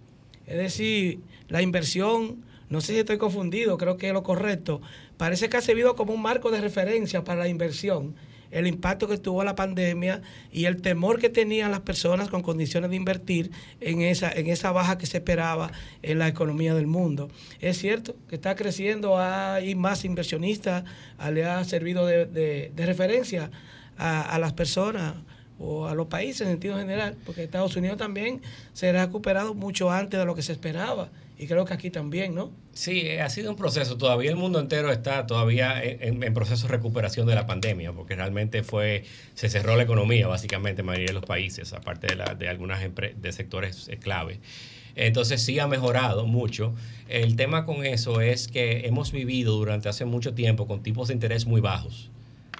Es 0.48 0.58
decir, 0.58 1.20
la 1.50 1.62
inversión, 1.62 2.44
no 2.70 2.82
sé 2.82 2.94
si 2.94 3.00
estoy 3.00 3.18
confundido, 3.18 3.78
creo 3.78 3.98
que 3.98 4.08
es 4.08 4.14
lo 4.14 4.24
correcto, 4.24 4.82
parece 5.18 5.50
que 5.50 5.58
ha 5.58 5.62
servido 5.62 5.96
como 5.96 6.14
un 6.14 6.22
marco 6.22 6.52
de 6.52 6.62
referencia 6.62 7.24
para 7.24 7.42
la 7.42 7.48
inversión 7.48 8.16
el 8.54 8.68
impacto 8.68 9.08
que 9.08 9.18
tuvo 9.18 9.44
la 9.44 9.56
pandemia 9.56 10.22
y 10.52 10.66
el 10.66 10.82
temor 10.82 11.20
que 11.20 11.30
tenían 11.30 11.72
las 11.72 11.82
personas 11.82 12.30
con 12.30 12.42
condiciones 12.42 12.90
de 12.92 12.96
invertir 12.96 13.52
en 13.82 14.02
esa, 14.02 14.32
en 14.32 14.48
esa 14.48 14.72
baja 14.72 14.98
que 14.98 15.06
se 15.06 15.18
esperaba 15.18 15.72
en 16.04 16.20
la 16.20 16.28
economía 16.28 16.76
del 16.76 16.88
mundo. 16.88 17.30
Es 17.60 17.80
cierto 17.80 18.16
que 18.30 18.36
está 18.36 18.56
creciendo, 18.56 19.18
hay 19.20 19.76
más 19.76 20.06
inversionistas, 20.06 20.84
le 21.32 21.46
ha 21.46 21.64
servido 21.64 22.06
de, 22.06 22.72
referencia 22.78 23.50
a, 23.98 24.38
las 24.40 24.54
personas 24.54 25.16
o 25.58 25.88
a 25.88 25.96
los 25.96 26.08
países 26.08 26.42
en 26.42 26.48
sentido 26.54 26.78
general, 26.78 27.16
porque 27.26 27.44
Estados 27.44 27.76
Unidos 27.76 27.98
también 27.98 28.42
se 28.74 28.90
ha 28.90 29.06
recuperado 29.06 29.54
mucho 29.54 29.92
antes 29.92 30.20
de 30.20 30.26
lo 30.26 30.36
que 30.36 30.42
se 30.42 30.52
esperaba 30.52 31.10
y 31.38 31.48
creo 31.48 31.66
que 31.66 31.74
aquí 31.74 31.90
también, 31.90 32.36
¿no? 32.36 32.52
Sí, 32.74 33.02
eh, 33.02 33.22
ha 33.22 33.30
sido 33.30 33.50
un 33.52 33.58
proceso. 33.58 33.98
Todavía 33.98 34.30
el 34.30 34.36
mundo 34.36 34.60
entero 34.60 34.92
está 34.92 35.26
todavía 35.26 35.82
en, 35.84 36.34
proceso 36.34 36.68
de 36.68 36.74
recuperación 36.74 37.28
de 37.28 37.36
la 37.36 37.46
pandemia, 37.46 37.92
porque 37.92 38.16
realmente 38.16 38.64
fue 38.64 39.04
se 39.34 39.50
cerró 39.50 39.76
la 39.76 39.84
economía 39.84 40.28
básicamente 40.28 40.82
en 40.82 40.88
mayoría 40.88 41.08
de 41.08 41.14
los 41.14 41.26
países, 41.26 41.74
aparte 41.74 42.08
de, 42.08 42.16
la, 42.16 42.36
de 42.36 42.50
algunas 42.50 42.82
de 42.82 43.32
sectores 43.32 43.88
eh, 43.90 43.98
clave. 43.98 44.40
Entonces 44.96 45.42
sí 45.42 45.60
ha 45.60 45.68
mejorado 45.68 46.28
mucho. 46.28 46.74
El 47.10 47.36
tema 47.36 47.66
con 47.66 47.86
eso 47.86 48.22
es 48.22 48.48
que 48.48 48.86
hemos 48.86 49.12
vivido 49.12 49.56
durante 49.56 49.90
hace 49.90 50.06
mucho 50.06 50.34
tiempo 50.34 50.68
con 50.68 50.84
tipos 50.84 51.08
de 51.08 51.16
interés 51.16 51.46
muy 51.46 51.62
bajos. 51.62 52.12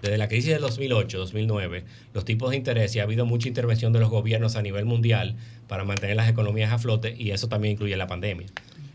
Desde 0.04 0.18
la 0.18 0.28
crisis 0.28 0.52
del 0.52 0.60
2008, 0.60 1.18
2009, 1.18 1.86
los 2.14 2.26
tipos 2.26 2.50
de 2.50 2.58
interés 2.58 2.94
y 2.94 3.00
ha 3.00 3.04
habido 3.04 3.26
mucha 3.26 3.48
intervención 3.48 3.94
de 3.94 4.02
los 4.02 4.10
gobiernos 4.10 4.58
a 4.58 4.62
nivel 4.62 4.84
mundial 4.84 5.38
para 5.70 5.86
mantener 5.86 6.18
las 6.18 6.30
economías 6.30 6.74
a 6.74 6.78
flote 6.78 7.16
y 7.18 7.32
eso 7.32 7.48
también 7.48 7.76
incluye 7.76 7.96
la 7.96 8.06
pandemia. 8.06 8.48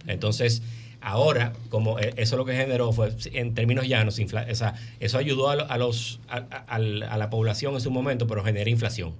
Entonces, 0.06 0.62
ahora, 1.00 1.54
como 1.70 1.98
e, 1.98 2.12
eso 2.18 2.36
lo 2.36 2.44
que 2.44 2.52
generó 2.52 2.92
fue, 2.92 3.10
en 3.32 3.54
términos 3.54 3.88
llanos, 3.88 4.20
o 4.20 4.54
sea, 4.54 4.74
eso 5.00 5.16
ayudó 5.16 5.48
a, 5.48 5.78
los, 5.78 6.20
a, 6.28 6.78
la 6.78 7.30
población 7.30 7.72
en 7.72 7.80
su 7.80 7.90
momento, 7.90 8.26
pero 8.26 8.44
genera 8.44 8.68
inflación. 8.68 9.14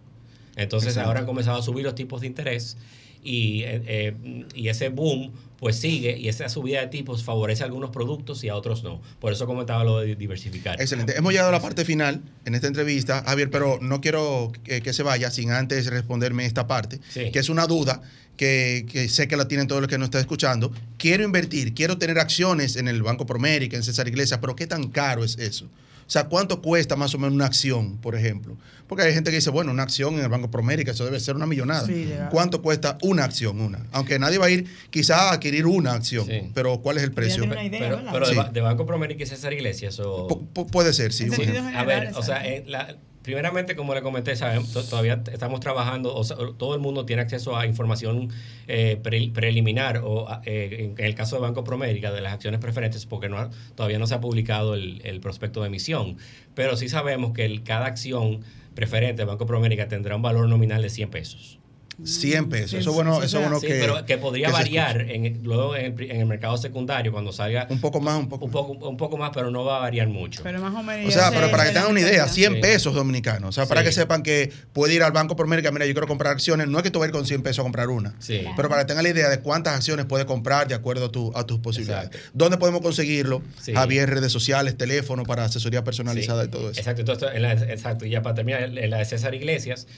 Entonces, 0.56 0.98
ahora 0.98 1.20
han 1.20 1.26
comenzado 1.26 1.56
a 1.58 1.62
subir 1.62 1.86
los 1.86 1.94
tipos 1.94 2.20
de 2.20 2.26
interés 2.26 2.76
y, 3.22 3.62
eh, 3.62 3.82
eh, 3.86 4.44
y 4.54 4.68
ese 4.68 4.88
boom 4.88 5.32
pues 5.58 5.76
sigue 5.76 6.16
y 6.16 6.28
esa 6.28 6.48
subida 6.48 6.80
de 6.80 6.86
tipos 6.86 7.24
favorece 7.24 7.64
a 7.64 7.66
algunos 7.66 7.90
productos 7.90 8.44
y 8.44 8.48
a 8.48 8.54
otros 8.54 8.84
no. 8.84 9.02
Por 9.18 9.32
eso 9.32 9.46
comentaba 9.46 9.82
lo 9.82 9.98
de 10.00 10.14
diversificar. 10.14 10.80
Excelente. 10.80 11.16
Hemos 11.16 11.32
llegado 11.32 11.48
a 11.48 11.52
la 11.52 11.60
parte 11.60 11.84
final 11.84 12.22
en 12.44 12.54
esta 12.54 12.68
entrevista, 12.68 13.24
Javier, 13.24 13.50
pero 13.50 13.78
no 13.82 14.00
quiero 14.00 14.52
que, 14.62 14.92
se 14.92 15.02
vaya 15.02 15.30
sin 15.30 15.50
antes 15.50 15.86
responderme 15.86 16.46
esta 16.46 16.66
parte, 16.66 17.00
que 17.12 17.38
es 17.38 17.48
una 17.48 17.66
duda 17.66 18.02
que, 18.36 19.08
sé 19.10 19.28
que 19.28 19.36
la 19.36 19.48
tienen 19.48 19.66
todos 19.66 19.82
los 19.82 19.90
que 19.90 19.98
nos 19.98 20.06
están 20.06 20.20
escuchando. 20.20 20.72
Quiero 20.96 21.24
invertir, 21.24 21.74
quiero 21.74 21.98
tener 21.98 22.18
acciones 22.18 22.76
en 22.76 22.88
el 22.88 23.02
Banco 23.02 23.26
Promérica, 23.26 23.76
en 23.76 23.82
César 23.82 24.08
Iglesias, 24.08 24.38
pero 24.40 24.56
¿qué 24.56 24.66
tan 24.66 24.88
caro 24.88 25.24
es 25.24 25.36
eso? 25.38 25.68
O 26.08 26.10
sea, 26.10 26.24
¿cuánto 26.24 26.62
cuesta 26.62 26.96
más 26.96 27.14
o 27.14 27.18
menos 27.18 27.34
una 27.34 27.44
acción, 27.44 27.98
por 27.98 28.16
ejemplo? 28.16 28.56
Porque 28.86 29.04
hay 29.04 29.12
gente 29.12 29.28
que 29.28 29.36
dice, 29.36 29.50
bueno, 29.50 29.72
una 29.72 29.82
acción 29.82 30.14
en 30.14 30.20
el 30.20 30.30
Banco 30.30 30.50
Promérica, 30.50 30.92
eso 30.92 31.04
debe 31.04 31.20
ser 31.20 31.36
una 31.36 31.46
millonada. 31.46 31.86
¿Cuánto 32.30 32.62
cuesta 32.62 32.96
una 33.02 33.24
acción, 33.24 33.60
una? 33.60 33.84
Aunque 33.92 34.18
nadie 34.18 34.38
va 34.38 34.46
a 34.46 34.50
ir 34.50 34.66
quizá 34.88 35.28
a 35.28 35.32
adquirir 35.34 35.66
una 35.66 35.92
acción, 35.92 36.26
pero 36.54 36.80
¿cuál 36.80 36.96
es 36.96 37.02
el 37.02 37.12
precio? 37.12 37.44
pero, 37.46 38.00
pero 38.10 38.50
de, 38.50 38.60
Banco 38.62 38.86
Promérica 38.86 39.22
y 39.22 39.26
César 39.26 39.52
Iglesias, 39.52 40.00
o... 40.00 40.26
puede 40.72 40.94
ser, 40.94 41.12
sí. 41.12 41.28
a 41.74 41.84
ver, 41.84 42.12
o 42.14 42.22
sea, 42.22 42.42
la, 42.64 42.96
primeramente, 43.28 43.76
como 43.76 43.94
le 43.94 44.00
comenté, 44.00 44.34
sabemos, 44.36 44.72
todavía 44.88 45.22
estamos 45.30 45.60
trabajando, 45.60 46.14
o 46.14 46.24
todo 46.54 46.74
el 46.74 46.80
mundo 46.80 47.04
tiene 47.04 47.20
acceso 47.20 47.58
a 47.58 47.66
información 47.66 48.30
eh, 48.68 48.98
preliminar, 49.02 50.00
o 50.02 50.26
eh, 50.46 50.94
en 50.96 51.04
el 51.04 51.14
caso 51.14 51.36
de 51.36 51.42
Banco 51.42 51.62
Promérica, 51.62 52.10
de 52.10 52.22
las 52.22 52.32
acciones 52.32 52.58
preferentes, 52.58 53.04
porque 53.04 53.28
no, 53.28 53.50
todavía 53.74 53.98
no 53.98 54.06
se 54.06 54.14
ha 54.14 54.20
publicado 54.22 54.72
el, 54.72 55.20
prospecto 55.20 55.60
de 55.60 55.66
emisión. 55.66 56.16
Pero 56.54 56.74
sí 56.78 56.88
sabemos 56.88 57.34
que 57.34 57.62
cada 57.62 57.84
acción 57.84 58.40
preferente 58.74 59.20
de 59.20 59.26
Banco 59.26 59.44
Promérica 59.44 59.88
tendrá 59.88 60.16
un 60.16 60.22
valor 60.22 60.48
nominal 60.48 60.80
de 60.80 60.88
100 60.88 61.10
pesos. 61.10 61.57
100 62.04 62.48
pesos. 62.48 62.80
Eso, 62.80 62.92
bueno, 62.92 63.22
eso 63.22 63.40
bueno 63.40 63.60
que. 63.60 63.68
Pero 63.68 64.06
que 64.06 64.18
podría 64.18 64.50
variar 64.50 65.00
en, 65.10 65.40
luego 65.42 65.74
en 65.74 65.98
el, 65.98 66.26
mercado 66.26 66.56
secundario 66.56 67.10
cuando 67.10 67.32
salga. 67.32 67.66
Un 67.70 67.80
poco 67.80 68.00
más, 68.00 68.18
un 68.18 68.28
poco. 68.28 68.44
Un 68.44 68.50
poco, 68.50 68.88
un 68.88 68.96
poco 68.96 69.16
más, 69.16 69.30
pero 69.34 69.50
no 69.50 69.64
va 69.64 69.78
a 69.78 69.80
variar 69.80 70.08
mucho. 70.08 70.42
Pero 70.42 70.60
más 70.60 70.74
o 70.74 70.82
menos. 70.82 71.08
O 71.08 71.18
sea, 71.18 71.30
pero 71.30 71.50
para 71.50 71.64
que 71.64 71.70
tengan 71.70 71.90
una 71.90 72.00
idea, 72.00 72.28
100 72.28 72.60
pesos 72.60 72.94
dominicanos. 72.94 73.48
O 73.48 73.52
sea, 73.52 73.66
para 73.66 73.82
que 73.82 73.90
sepan 73.90 74.22
que 74.22 74.52
puede 74.72 74.94
ir 74.94 75.02
al 75.02 75.12
banco 75.12 75.34
por 75.34 75.46
América, 75.46 75.72
mira, 75.72 75.86
yo 75.86 75.92
quiero 75.92 76.06
comprar 76.06 76.32
acciones. 76.32 76.68
No 76.68 76.78
es 76.78 76.84
que 76.84 76.90
tú 76.90 77.00
vayas 77.00 77.12
con 77.12 77.26
100 77.26 77.42
pesos 77.42 77.60
a 77.60 77.62
comprar 77.62 77.88
una. 77.88 78.14
Sí. 78.20 78.44
Pero 78.56 78.68
para 78.68 78.82
que 78.82 78.88
tengan 78.88 79.02
la 79.02 79.10
idea 79.10 79.28
de 79.28 79.40
cuántas 79.40 79.74
acciones 79.74 80.06
puede 80.06 80.24
comprar 80.24 80.68
de 80.68 80.74
acuerdo 80.74 81.06
a, 81.06 81.12
tu, 81.12 81.32
a 81.34 81.44
tus 81.46 81.58
posibilidades. 81.58 82.10
¿Dónde 82.32 82.58
podemos 82.58 82.80
conseguirlo? 82.80 83.42
Javier, 83.74 84.08
redes 84.08 84.32
sociales, 84.32 84.76
teléfono 84.76 85.24
para 85.24 85.44
asesoría 85.44 85.82
personalizada 85.82 86.44
y 86.44 86.48
todo 86.48 86.70
eso. 86.70 86.78
Exacto. 86.78 87.00
Entonces, 87.00 87.30
exacto. 87.68 88.06
Y 88.06 88.10
ya 88.10 88.22
para 88.22 88.36
terminar, 88.36 88.62
en 88.62 88.90
la 88.90 88.98
de 88.98 89.04
César 89.04 89.34
Iglesias, 89.34 89.88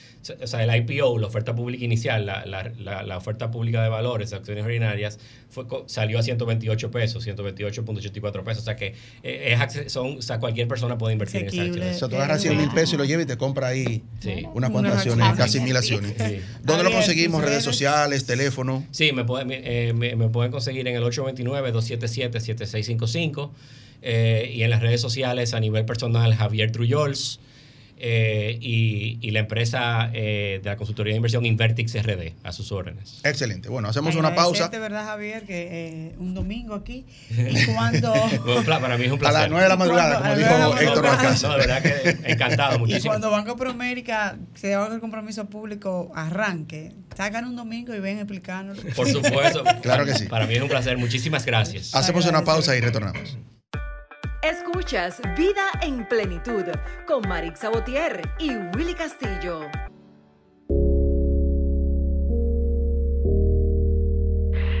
o 0.41 0.47
sea, 0.47 0.63
el 0.63 0.75
IPO, 0.75 1.19
la 1.19 1.27
oferta 1.27 1.55
pública 1.55 1.90
inicial, 1.91 2.25
la, 2.25 2.45
la 2.45 2.71
la, 3.03 3.17
oferta 3.17 3.51
pública 3.51 3.83
de 3.83 3.89
valores 3.89 4.29
de 4.29 4.37
acciones 4.37 4.63
ordinarias 4.63 5.19
fue, 5.49 5.65
salió 5.85 6.17
a 6.19 6.23
128 6.23 6.91
pesos, 6.91 7.27
128.84 7.27 8.43
pesos. 8.43 8.61
O 8.61 8.65
sea 8.65 8.75
que 8.75 8.93
eh, 9.23 9.57
es, 9.57 9.91
son, 9.91 10.17
o 10.17 10.21
sea, 10.21 10.39
cualquier 10.39 10.67
persona 10.67 10.95
puede 10.97 11.13
invertir 11.13 11.41
en 11.41 11.47
esas 11.47 11.67
acciones. 11.67 11.95
O 11.95 11.99
sea, 11.99 12.07
tú 12.07 12.15
agarras 12.15 12.41
100 12.41 12.57
mil 12.57 12.71
pesos 12.71 12.93
y 12.93 12.97
lo 12.97 13.05
llevas 13.05 13.25
y 13.25 13.27
te 13.27 13.37
compra 13.37 13.67
ahí 13.67 14.03
unas 14.53 14.71
cuantas 14.71 14.97
acciones, 14.97 15.27
casi 15.35 15.59
mil 15.59 15.75
acciones. 15.75 16.15
¿Dónde 16.63 16.83
lo 16.83 16.91
conseguimos? 16.91 17.43
¿Redes 17.43 17.63
sociales, 17.63 18.25
teléfono? 18.25 18.85
Sí, 18.91 19.11
me, 19.11 19.25
pueden, 19.25 19.49
eh, 19.51 19.93
me, 19.93 20.15
me 20.15 20.29
pueden 20.29 20.51
conseguir 20.51 20.87
en 20.87 20.95
el 20.95 21.03
829-277-7655 21.03 23.49
eh, 24.01 24.49
y 24.53 24.63
en 24.63 24.69
las 24.69 24.81
redes 24.81 25.01
sociales 25.01 25.53
a 25.53 25.59
nivel 25.59 25.83
personal 25.85 26.33
Javier 26.35 26.71
Trujols. 26.71 27.41
Eh, 28.03 28.57
y, 28.59 29.29
la 29.31 29.39
empresa 29.39 30.09
eh, 30.11 30.59
de 30.61 30.69
la 30.69 30.75
consultoría 30.75 31.13
de 31.13 31.17
inversión 31.17 31.45
Invertix 31.45 31.93
RD 32.01 32.33
a 32.43 32.51
sus 32.51 32.71
órdenes. 32.71 33.21
Excelente. 33.23 33.69
Bueno, 33.69 33.87
hacemos 33.87 34.15
una 34.15 34.33
pausa. 34.35 34.67
de 34.69 34.79
verdad, 34.79 35.05
Javier, 35.05 35.43
que 35.45 35.67
eh, 35.71 36.15
un 36.17 36.33
domingo 36.33 36.73
aquí 36.73 37.05
y 37.29 37.65
cuando... 37.67 38.11
para 38.65 38.97
mí 38.97 39.05
es 39.05 39.11
un 39.11 39.19
placer. 39.19 39.37
A 39.37 39.41
las 39.41 39.49
9 39.51 39.63
de 39.63 39.69
la 39.69 39.77
madrugada, 39.77 40.19
como 40.19 40.35
dijo 40.35 40.79
Héctor 40.79 41.05
Alcázar. 41.05 41.51
No, 41.51 41.57
de 41.57 41.67
verdad 41.67 41.83
que 41.83 42.31
encantado, 42.31 42.79
muchísimo. 42.79 43.05
Y 43.05 43.07
cuando 43.07 43.29
Banco 43.29 43.55
Proamérica 43.55 44.37
se 44.55 44.73
haga 44.73 44.93
el 44.93 44.99
compromiso 44.99 45.45
público 45.45 46.11
arranque, 46.15 46.93
sacan 47.15 47.45
un 47.45 47.55
domingo 47.55 47.93
y 47.93 47.99
ven 47.99 48.17
explicando. 48.17 48.73
Por 48.95 49.07
supuesto. 49.07 49.63
claro 49.83 50.05
que 50.05 50.15
sí. 50.15 50.25
Para 50.25 50.47
mí 50.47 50.55
es 50.55 50.61
un 50.61 50.69
placer. 50.69 50.97
Muchísimas 50.97 51.45
gracias. 51.45 51.93
Hacemos 51.93 52.25
una 52.25 52.43
pausa 52.43 52.75
y 52.75 52.81
retornamos. 52.81 53.37
Escuchas 54.43 55.21
Vida 55.37 55.69
en 55.81 56.03
Plenitud 56.07 56.63
con 57.05 57.21
Marix 57.29 57.59
Sabotier 57.59 58.27
y 58.39 58.49
Willy 58.75 58.95
Castillo. 58.95 59.69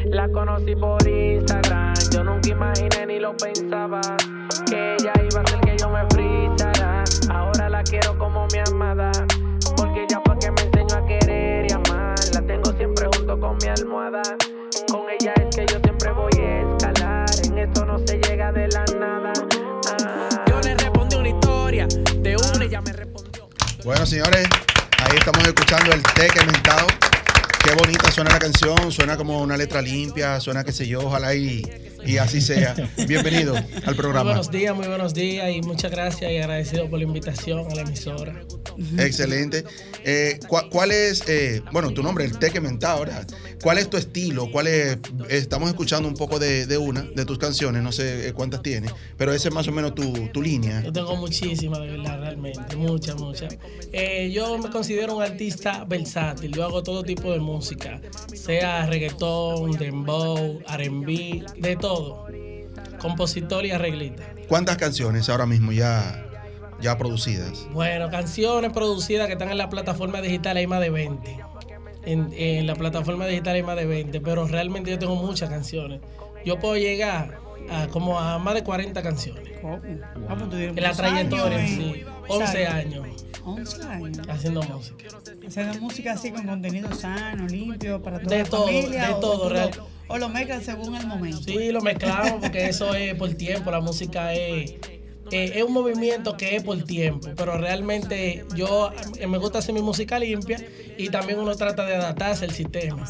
La 0.05 0.27
conocí 0.29 0.75
por 0.75 1.07
Instagram, 1.07 1.93
yo 2.11 2.23
nunca 2.23 2.49
imaginé 2.49 3.05
ni 3.05 3.19
lo 3.19 3.37
pensaba 3.37 4.01
que 4.67 4.95
ella 4.95 5.13
iba 5.29 5.41
a 5.41 5.47
ser 5.47 5.59
que 5.61 5.77
yo 5.77 5.89
me 5.89 6.07
frizara. 6.09 7.03
Ahora 7.29 7.69
la 7.69 7.83
quiero 7.83 8.17
como 8.17 8.47
mi 8.51 8.59
amada, 8.67 9.11
porque 9.77 10.05
ella 10.05 10.19
fue 10.25 10.39
que 10.39 10.51
me 10.51 10.61
enseñó 10.63 11.03
a 11.03 11.05
querer 11.05 11.67
y 11.69 11.73
amar. 11.73 12.15
La 12.33 12.41
tengo 12.41 12.73
siempre 12.73 13.07
junto 13.15 13.39
con 13.39 13.57
mi 13.61 13.67
almohada. 13.67 14.23
Con 14.91 15.03
ella 15.07 15.33
es 15.35 15.55
que 15.55 15.67
yo 15.67 15.79
siempre 15.83 16.11
voy 16.13 16.33
a 16.39 16.61
escalar, 16.61 17.29
en 17.45 17.57
esto 17.59 17.85
no 17.85 17.99
se 17.99 18.17
llega 18.17 18.51
de 18.51 18.67
la 18.69 18.85
nada. 18.99 19.40
Bueno, 23.83 24.05
señores, 24.05 24.47
ahí 24.99 25.17
estamos 25.17 25.45
escuchando 25.45 25.91
el 25.93 26.03
té 26.03 26.27
que. 26.27 26.39
Qué 27.63 27.75
bonita 27.75 28.11
suena 28.11 28.31
la 28.31 28.39
canción, 28.39 28.91
suena 28.91 29.15
como 29.15 29.39
una 29.39 29.55
letra 29.55 29.81
limpia, 29.81 30.39
suena 30.39 30.63
qué 30.63 30.71
sé 30.71 30.87
yo, 30.87 31.01
ojalá 31.01 31.35
y, 31.35 31.61
y 32.05 32.17
así 32.17 32.41
sea. 32.41 32.75
Bienvenido 33.07 33.55
al 33.55 33.95
programa. 33.95 34.23
Muy 34.23 34.33
buenos 34.33 34.51
días, 34.51 34.75
muy 34.75 34.87
buenos 34.87 35.13
días 35.13 35.55
y 35.55 35.61
muchas 35.61 35.91
gracias 35.91 36.31
y 36.31 36.37
agradecido 36.37 36.89
por 36.89 36.99
la 36.99 37.05
invitación 37.05 37.71
a 37.71 37.75
la 37.75 37.81
emisora. 37.81 38.41
Excelente. 38.97 39.63
Eh, 40.03 40.39
¿cuál, 40.47 40.91
es, 40.91 41.27
eh, 41.27 41.61
bueno, 41.71 41.91
tu 41.91 42.01
nombre, 42.01 42.25
el 42.25 42.37
té 42.39 42.49
que 42.49 42.61
mentado, 42.61 43.01
¿verdad? 43.01 43.27
¿Cuál 43.61 43.77
es 43.77 43.89
tu 43.89 43.97
estilo? 43.97 44.49
¿Cuál 44.51 44.67
es, 44.67 44.97
estamos 45.29 45.69
escuchando 45.69 46.07
un 46.07 46.15
poco 46.15 46.39
de, 46.39 46.65
una 46.77 47.01
de 47.01 47.25
tus 47.25 47.37
canciones, 47.37 47.83
no 47.83 47.91
sé 47.91 48.29
eh, 48.29 48.33
cuántas 48.33 48.61
tienes, 48.61 48.91
pero 49.17 49.33
esa 49.33 49.49
es 49.49 49.53
más 49.53 49.67
o 49.67 49.71
menos 49.71 49.93
tu, 49.93 50.41
línea. 50.41 50.81
Yo 50.81 50.91
tengo 50.91 51.15
muchísimas, 51.17 51.79
de 51.79 51.87
verdad, 51.97 52.19
realmente, 52.19 52.75
muchas, 52.75 53.15
muchas. 53.17 53.55
Eh, 53.93 54.31
yo 54.33 54.57
me 54.57 54.69
considero 54.69 55.17
un 55.17 55.21
artista 55.21 55.83
versátil, 55.85 56.51
yo 56.51 56.63
hago 56.63 56.81
todo 56.81 57.03
tipo 57.03 57.31
de 57.31 57.39
música, 57.39 58.01
sea 58.33 58.87
reggaetón, 58.87 59.73
dembow, 59.73 60.59
R&B, 60.67 61.43
de 61.57 61.75
todo, 61.75 61.90
compositor 62.99 63.65
y 63.65 63.71
arreglista. 63.71 64.23
¿Cuántas 64.47 64.77
canciones 64.77 65.29
ahora 65.29 65.45
mismo 65.45 65.71
ya, 65.71 66.25
ya 66.81 66.97
producidas? 66.97 67.67
Bueno, 67.71 68.09
canciones 68.09 68.71
producidas 68.73 69.27
que 69.27 69.33
están 69.33 69.49
en 69.49 69.57
la 69.57 69.69
plataforma 69.69 70.21
digital 70.21 70.57
hay 70.57 70.67
más 70.67 70.81
de 70.81 70.89
20 70.89 71.51
en, 72.03 72.67
la 72.67 72.75
plataforma 72.75 73.25
digital 73.25 73.55
hay 73.55 73.63
más 73.63 73.75
de 73.75 73.85
20, 73.85 74.21
pero 74.21 74.47
realmente 74.47 74.91
yo 74.91 74.99
tengo 74.99 75.15
muchas 75.15 75.49
canciones. 75.49 76.01
Yo 76.45 76.59
puedo 76.59 76.77
llegar 76.77 77.39
a 77.69 77.87
como 77.87 78.19
a 78.19 78.39
más 78.39 78.55
de 78.55 78.63
40 78.63 79.01
canciones. 79.01 79.49
Oh, 79.63 79.79
en 79.83 80.75
la 80.75 80.93
trayectoria, 80.93 81.67
sí. 81.67 82.03
11 82.27 82.67
años. 82.67 83.07
11 83.43 83.83
años. 83.83 84.27
Haciendo 84.27 84.63
música. 84.63 85.05
Haciendo 85.47 85.79
música 85.79 86.13
así 86.13 86.31
con 86.31 86.45
contenido 86.45 86.93
sano, 86.93 87.47
limpio, 87.47 88.01
para 88.01 88.19
toda 88.19 88.35
de 88.35 88.43
la 88.43 88.49
todo, 88.49 88.65
familia. 88.65 89.07
De 89.07 89.13
todo, 89.15 89.49
real. 89.49 89.71
O 90.11 90.17
lo 90.17 90.29
mezclan 90.29 90.63
según 90.63 90.95
el 90.95 91.07
momento. 91.07 91.43
Sí, 91.43 91.71
lo 91.71 91.81
mezclamos 91.81 92.41
porque 92.41 92.67
eso 92.67 92.93
es 92.93 93.15
por 93.15 93.33
tiempo. 93.33 93.71
La 93.71 93.79
música 93.79 94.33
es 94.33 94.75
eh, 95.31 95.53
es 95.55 95.63
un 95.63 95.71
movimiento 95.71 96.35
que 96.35 96.57
es 96.57 96.63
por 96.63 96.83
tiempo, 96.83 97.29
pero 97.37 97.57
realmente 97.57 98.45
yo 98.53 98.91
eh, 99.17 99.27
me 99.27 99.37
gusta 99.37 99.59
hacer 99.59 99.73
mi 99.73 99.81
música 99.81 100.19
limpia 100.19 100.59
y 100.97 101.07
también 101.07 101.39
uno 101.39 101.55
trata 101.55 101.85
de 101.85 101.95
adaptarse 101.95 102.43
al 102.43 102.51
sistema. 102.51 103.09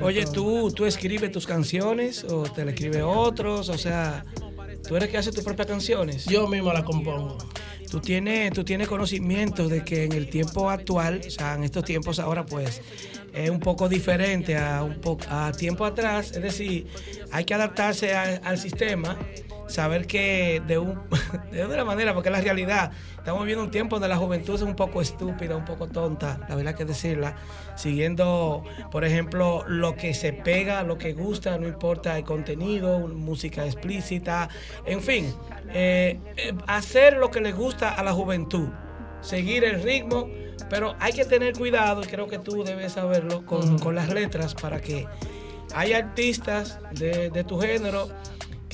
Oye, 0.00 0.24
¿tú, 0.24 0.72
¿tú 0.72 0.86
escribes 0.86 1.30
tus 1.30 1.46
canciones 1.46 2.24
o 2.24 2.44
te 2.44 2.64
la 2.64 2.70
escribe 2.70 3.02
otros? 3.02 3.68
O 3.68 3.76
sea, 3.76 4.24
¿tú 4.88 4.96
eres 4.96 5.10
que 5.10 5.18
hace 5.18 5.32
tus 5.32 5.44
propias 5.44 5.68
canciones? 5.68 6.24
Yo 6.24 6.48
mismo 6.48 6.72
las 6.72 6.84
compongo. 6.84 7.36
Tú 7.90 8.00
tienes, 8.00 8.50
tú 8.54 8.64
tienes 8.64 8.88
conocimiento 8.88 9.68
de 9.68 9.84
que 9.84 10.04
en 10.04 10.12
el 10.12 10.30
tiempo 10.30 10.70
actual, 10.70 11.20
o 11.26 11.30
sea, 11.30 11.54
en 11.54 11.64
estos 11.64 11.84
tiempos 11.84 12.18
ahora, 12.18 12.46
pues 12.46 12.80
es 13.34 13.50
un 13.50 13.60
poco 13.60 13.88
diferente 13.88 14.56
a, 14.56 14.82
un 14.82 15.00
poco 15.00 15.24
a 15.28 15.52
tiempo 15.52 15.84
atrás. 15.84 16.32
Es 16.32 16.42
decir, 16.42 16.86
hay 17.32 17.44
que 17.44 17.54
adaptarse 17.54 18.14
al 18.14 18.58
sistema 18.58 19.18
saber 19.66 20.06
que 20.06 20.62
de, 20.66 20.78
un, 20.78 21.00
de 21.52 21.66
una 21.66 21.84
manera, 21.84 22.14
porque 22.14 22.28
es 22.28 22.34
la 22.34 22.40
realidad, 22.40 22.92
estamos 23.16 23.40
viviendo 23.42 23.64
un 23.64 23.70
tiempo 23.70 23.96
donde 23.96 24.08
la 24.08 24.16
juventud 24.16 24.54
es 24.54 24.62
un 24.62 24.76
poco 24.76 25.00
estúpida, 25.00 25.56
un 25.56 25.64
poco 25.64 25.88
tonta, 25.88 26.40
la 26.48 26.54
verdad 26.54 26.74
que 26.74 26.84
decirla, 26.84 27.36
siguiendo, 27.74 28.64
por 28.90 29.04
ejemplo, 29.04 29.64
lo 29.66 29.96
que 29.96 30.14
se 30.14 30.32
pega, 30.32 30.82
lo 30.82 30.98
que 30.98 31.12
gusta, 31.12 31.58
no 31.58 31.66
importa 31.66 32.16
el 32.18 32.24
contenido, 32.24 33.08
música 33.08 33.64
explícita, 33.64 34.48
en 34.86 35.00
fin, 35.00 35.34
eh, 35.72 36.18
eh, 36.36 36.52
hacer 36.66 37.16
lo 37.16 37.30
que 37.30 37.40
le 37.40 37.52
gusta 37.52 37.90
a 37.90 38.02
la 38.02 38.12
juventud, 38.12 38.68
seguir 39.20 39.64
el 39.64 39.82
ritmo, 39.82 40.28
pero 40.70 40.94
hay 41.00 41.12
que 41.12 41.24
tener 41.24 41.54
cuidado, 41.56 42.02
y 42.02 42.06
creo 42.06 42.26
que 42.26 42.38
tú 42.38 42.64
debes 42.64 42.92
saberlo, 42.92 43.44
con, 43.46 43.78
con 43.78 43.94
las 43.94 44.08
letras 44.08 44.54
para 44.54 44.80
que 44.80 45.06
haya 45.74 45.98
artistas 45.98 46.78
de, 46.92 47.30
de 47.30 47.44
tu 47.44 47.60
género 47.60 48.08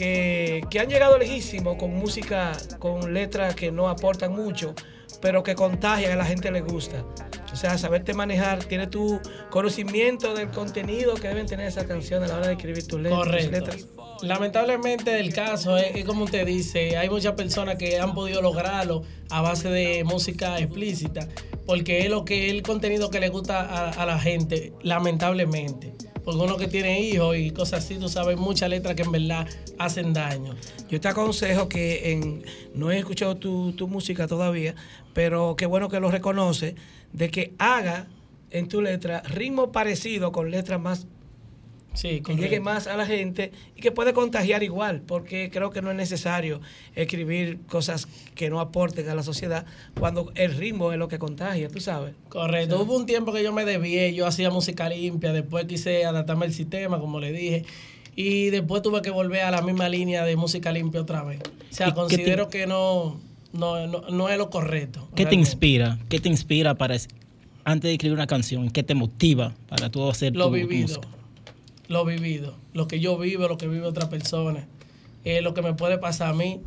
que, 0.01 0.81
han 0.81 0.89
llegado 0.89 1.19
lejísimo 1.19 1.77
con 1.77 1.95
música, 1.95 2.53
con 2.79 3.13
letras 3.13 3.55
que 3.55 3.71
no 3.71 3.89
aportan 3.89 4.33
mucho, 4.35 4.75
pero 5.21 5.43
que 5.43 5.55
contagian, 5.55 6.13
a 6.13 6.17
la 6.17 6.25
gente 6.25 6.51
le 6.51 6.63
gusta. 6.63 7.05
O 7.53 7.57
sea, 7.57 7.77
saberte 7.79 8.15
manejar, 8.15 8.65
tiene 8.65 8.87
tu 8.87 9.21
conocimiento 9.51 10.35
del 10.35 10.51
contenido 10.51 11.15
que 11.15 11.29
deben 11.29 11.47
tener 11.47 11.67
esas 11.67 11.85
canciones 11.85 12.31
a 12.31 12.33
la 12.33 12.39
hora 12.39 12.47
de 12.49 12.55
escribir 12.55 12.87
tus 12.87 13.01
letras. 13.01 13.89
Lamentablemente 14.23 15.19
el 15.19 15.33
caso 15.33 15.77
es, 15.77 15.97
es 15.97 16.05
como 16.05 16.25
usted 16.25 16.47
dice, 16.47 16.97
hay 16.97 17.09
muchas 17.09 17.35
personas 17.35 17.77
que 17.77 17.99
han 17.99 18.15
podido 18.15 18.43
lograrlo 18.43 19.03
a 19.31 19.41
base 19.41 19.69
de 19.69 20.05
música 20.05 20.59
explícita, 20.59 21.27
porque 21.67 22.01
es 22.01 22.11
lo 22.11 22.25
que 22.25 22.47
es 22.47 22.53
el 22.53 22.63
contenido 22.63 23.11
que 23.11 23.19
le 23.19 23.31
gusta 23.31 23.61
a, 23.61 23.91
a 23.91 24.07
la 24.07 24.19
gente, 24.19 24.73
lamentablemente. 24.83 25.93
Porque 26.23 26.43
uno 26.43 26.59
que 26.59 26.69
tiene 26.69 27.01
hijos 27.01 27.37
y 27.37 27.51
cosas 27.51 27.85
así, 27.85 27.97
tú 27.97 28.09
sabes, 28.09 28.37
muchas 28.37 28.69
letras 28.69 28.95
que 28.95 29.03
en 29.03 29.13
verdad 29.13 29.47
hacen 29.79 30.13
daño. 30.13 30.55
Yo 30.91 31.01
te 31.01 31.09
aconsejo 31.09 31.69
que 31.69 32.13
en, 32.13 32.45
no 32.75 32.91
he 32.91 32.99
escuchado 32.99 33.37
tu, 33.37 33.73
tu 33.73 33.89
música 33.89 34.29
todavía, 34.29 34.75
pero 35.15 35.57
qué 35.57 35.65
bueno 35.65 35.89
que 35.89 35.99
lo 35.99 36.11
reconoce, 36.11 36.75
de 37.13 37.31
que 37.31 37.53
haga 37.59 38.07
en 38.51 38.69
tu 38.69 38.81
letra 38.83 39.21
ritmo 39.23 39.73
parecido 39.73 40.33
con 40.33 40.51
letras 40.51 40.81
más 40.81 41.07
Sí, 41.93 42.21
que 42.21 42.37
llegue 42.37 42.61
más 42.61 42.87
a 42.87 42.97
la 42.97 43.05
gente 43.05 43.51
y 43.75 43.81
que 43.81 43.91
puede 43.91 44.13
contagiar 44.13 44.63
igual, 44.63 45.03
porque 45.05 45.51
creo 45.53 45.71
que 45.71 45.83
no 45.83 45.91
es 45.91 45.97
necesario 45.97 46.61
escribir 46.95 47.59
cosas 47.67 48.07
que 48.37 48.49
no 48.49 48.61
aporten 48.61 49.09
a 49.09 49.17
la 49.17 49.25
sociedad 49.25 49.67
cuando 49.99 50.31
el 50.37 50.55
ritmo 50.57 50.93
es 50.93 50.99
lo 50.99 51.09
que 51.09 51.19
contagia, 51.19 51.69
tú 51.69 51.81
sabes. 51.81 52.15
Correcto. 52.29 52.81
Hubo 52.81 52.95
un 52.97 53.07
tiempo 53.07 53.33
que 53.33 53.43
yo 53.43 53.53
me 53.53 53.65
desvié, 53.65 54.15
yo 54.15 54.25
hacía 54.29 54.51
música 54.51 54.89
limpia, 54.89 55.33
después 55.33 55.65
quise 55.65 56.05
adaptarme 56.05 56.47
al 56.47 56.53
sistema, 56.53 57.01
como 57.01 57.19
le 57.19 57.33
dije, 57.33 57.65
y 58.15 58.51
después 58.51 58.83
tuve 58.83 59.03
que 59.03 59.11
volver 59.11 59.41
a 59.43 59.51
la 59.51 59.61
misma 59.61 59.89
línea 59.89 60.25
de 60.25 60.37
música 60.37 60.71
limpia 60.71 61.01
otra 61.01 61.25
vez. 61.25 61.41
O 61.73 61.75
sea, 61.75 61.89
¿Y 61.89 61.91
qué 61.91 61.95
te- 61.95 62.01
considero 62.01 62.49
que 62.51 62.69
no, 62.69 63.21
no, 63.53 63.87
no, 63.87 64.01
no 64.11 64.29
es 64.29 64.39
lo 64.39 64.51
correcto. 64.51 65.09
¿Qué 65.15 65.27
te 65.27 65.35
inspira? 65.35 65.99
¿Qué 66.09 66.21
te 66.21 66.29
inspira 66.29 66.75
para 66.75 66.95
es- 66.95 67.09
antes 67.65 67.89
de 67.89 67.93
escribir 67.93 68.15
una 68.15 68.27
canción? 68.27 68.71
¿Qué 68.71 68.83
te 68.83 68.95
motiva 68.95 69.55
para 69.69 69.91
tú 69.91 70.09
hacer 70.09 70.35
Lo 70.37 70.45
tu- 70.47 70.51
tu 70.51 70.57
vivido. 70.57 70.87
música? 70.89 71.09
Lo 71.89 72.05
vivido. 72.05 72.55
Lo 72.73 72.87
que 72.87 73.01
yo 73.01 73.19
vivo, 73.19 73.49
lo 73.49 73.59
que 73.59 73.67
vive 73.67 73.85
otra 73.87 74.09
persona. 74.09 74.67
Eh, 75.25 75.43
lo 75.43 75.55
que 75.55 75.63
me 75.63 75.75
puede 75.75 75.99
pasar 75.99 76.29
a 76.31 76.33
mí, 76.35 76.61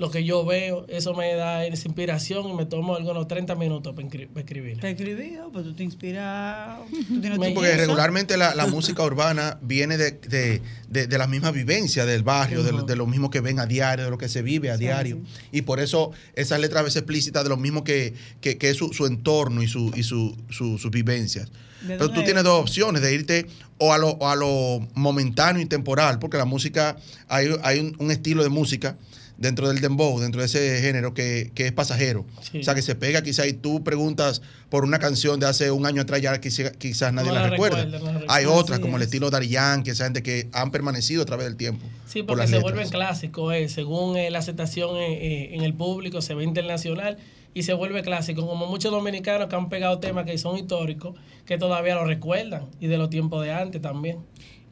lo 0.00 0.10
que 0.10 0.24
yo 0.24 0.46
veo, 0.46 0.86
eso 0.88 1.12
me 1.14 1.34
da 1.34 1.64
esa 1.66 1.86
inspiración 1.86 2.48
y 2.48 2.54
me 2.54 2.64
tomo 2.64 2.96
algunos 2.96 3.28
30 3.28 3.54
minutos 3.54 3.94
para 3.94 4.08
para 4.08 4.40
escribir. 4.40 4.80
Te 4.80 4.90
escribí, 4.90 5.36
oh, 5.36 5.52
pues 5.52 5.62
tú 5.66 5.74
te 5.74 5.84
inspiras. 5.84 6.78
Tú 7.06 7.20
tienes 7.20 7.38
Me- 7.38 7.48
tu 7.48 7.54
Porque 7.54 7.76
regularmente 7.76 8.38
la, 8.38 8.54
la 8.54 8.66
música 8.76 9.04
urbana 9.04 9.58
viene 9.60 9.98
de, 9.98 10.12
de, 10.12 10.62
de, 10.88 11.06
de 11.06 11.18
las 11.18 11.28
mismas 11.28 11.52
vivencias 11.52 12.06
del 12.06 12.22
barrio, 12.22 12.62
de, 12.62 12.72
Ujú. 12.72 12.86
de 12.86 12.96
lo 12.96 13.06
mismo 13.06 13.28
que 13.28 13.40
ven 13.40 13.60
a 13.60 13.66
diario, 13.66 14.06
de 14.06 14.10
lo 14.10 14.16
que 14.16 14.30
se 14.30 14.40
vive 14.40 14.70
a 14.70 14.78
Sí, 14.78 14.84
diario. 14.84 15.18
Y 15.52 15.62
por 15.62 15.80
eso 15.80 16.12
esas 16.34 16.58
letras 16.60 16.80
a 16.80 16.84
veces 16.84 17.02
explícitas 17.02 17.42
de 17.44 17.50
lo 17.50 17.58
mismo 17.58 17.84
que, 17.84 18.14
que, 18.40 18.56
que 18.56 18.70
es 18.70 18.78
su, 18.78 18.94
su 18.94 19.04
entorno 19.04 19.62
y, 19.62 19.68
su, 19.68 19.92
y 19.94 20.02
su, 20.02 20.34
su- 20.48 20.78
sus 20.78 20.90
vivencias. 20.90 21.50
¿De 21.82 21.96
Pero 21.96 22.08
tú 22.10 22.22
tienes 22.24 22.38
es? 22.38 22.44
dos 22.44 22.58
opciones, 22.60 23.02
de 23.02 23.14
irte 23.14 23.46
o 23.76 23.92
a 23.92 23.98
lo, 23.98 24.08
o 24.10 24.28
a 24.28 24.34
lo 24.36 24.80
momentáneo 24.94 25.62
y 25.62 25.66
temporal, 25.66 26.18
porque 26.18 26.36
la 26.38 26.44
música, 26.46 26.96
hay, 27.28 27.48
hay 27.62 27.80
un, 27.80 27.96
un 27.98 28.10
estilo 28.10 28.42
de 28.42 28.48
música 28.50 28.96
dentro 29.40 29.66
del 29.68 29.80
dembow, 29.80 30.20
dentro 30.20 30.40
de 30.42 30.46
ese 30.46 30.80
género 30.80 31.12
que, 31.14 31.50
que 31.54 31.66
es 31.66 31.72
pasajero. 31.72 32.24
Sí. 32.42 32.60
O 32.60 32.62
sea, 32.62 32.74
que 32.76 32.82
se 32.82 32.94
pega 32.94 33.22
quizá 33.22 33.46
y 33.46 33.54
tú 33.54 33.82
preguntas 33.82 34.42
por 34.68 34.84
una 34.84 34.98
canción 35.00 35.40
de 35.40 35.46
hace 35.46 35.70
un 35.72 35.86
año 35.86 36.02
atrás, 36.02 36.20
ya 36.20 36.40
quizá- 36.40 36.70
quizás 36.72 37.12
nadie 37.12 37.30
No 37.30 37.34
la, 37.34 37.40
la 37.42 37.48
recuerda. 37.50 37.84
recuerda, 37.84 37.98
no 37.98 38.04
la 38.12 38.32
Hay 38.32 38.42
recuerda. 38.44 38.50
otras, 38.60 38.78
como 38.80 38.96
el 38.96 39.02
es. 39.02 39.06
estilo 39.08 39.30
Daddy 39.30 39.48
Yankee, 39.48 39.90
esa 39.90 40.04
gente 40.04 40.22
que 40.22 40.48
han 40.52 40.70
permanecido 40.70 41.22
a 41.22 41.24
través 41.24 41.46
del 41.46 41.56
tiempo. 41.56 41.84
Sí, 42.06 42.18
por 42.22 42.36
porque 42.36 42.42
se 42.46 42.52
letras. 42.56 42.62
vuelven 42.62 42.88
clásicos, 42.90 43.54
eh, 43.54 43.68
según 43.68 44.16
eh, 44.16 44.30
la 44.30 44.38
aceptación 44.40 44.96
eh, 44.98 45.14
eh, 45.14 45.54
en 45.54 45.62
el 45.62 45.74
público, 45.74 46.20
se 46.22 46.34
ve 46.34 46.44
internacional 46.44 47.16
y 47.54 47.62
se 47.64 47.72
vuelve 47.72 48.02
clásico, 48.02 48.46
como 48.46 48.66
muchos 48.66 48.92
dominicanos 48.92 49.48
que 49.48 49.56
han 49.56 49.68
pegado 49.70 49.98
temas 49.98 50.24
que 50.26 50.36
son 50.38 50.56
históricos, 50.58 51.16
que 51.46 51.56
todavía 51.58 51.94
lo 51.96 52.04
recuerdan, 52.04 52.66
y 52.78 52.86
de 52.88 52.98
los 52.98 53.08
tiempos 53.10 53.42
de 53.42 53.52
antes 53.52 53.80
también. 53.82 54.18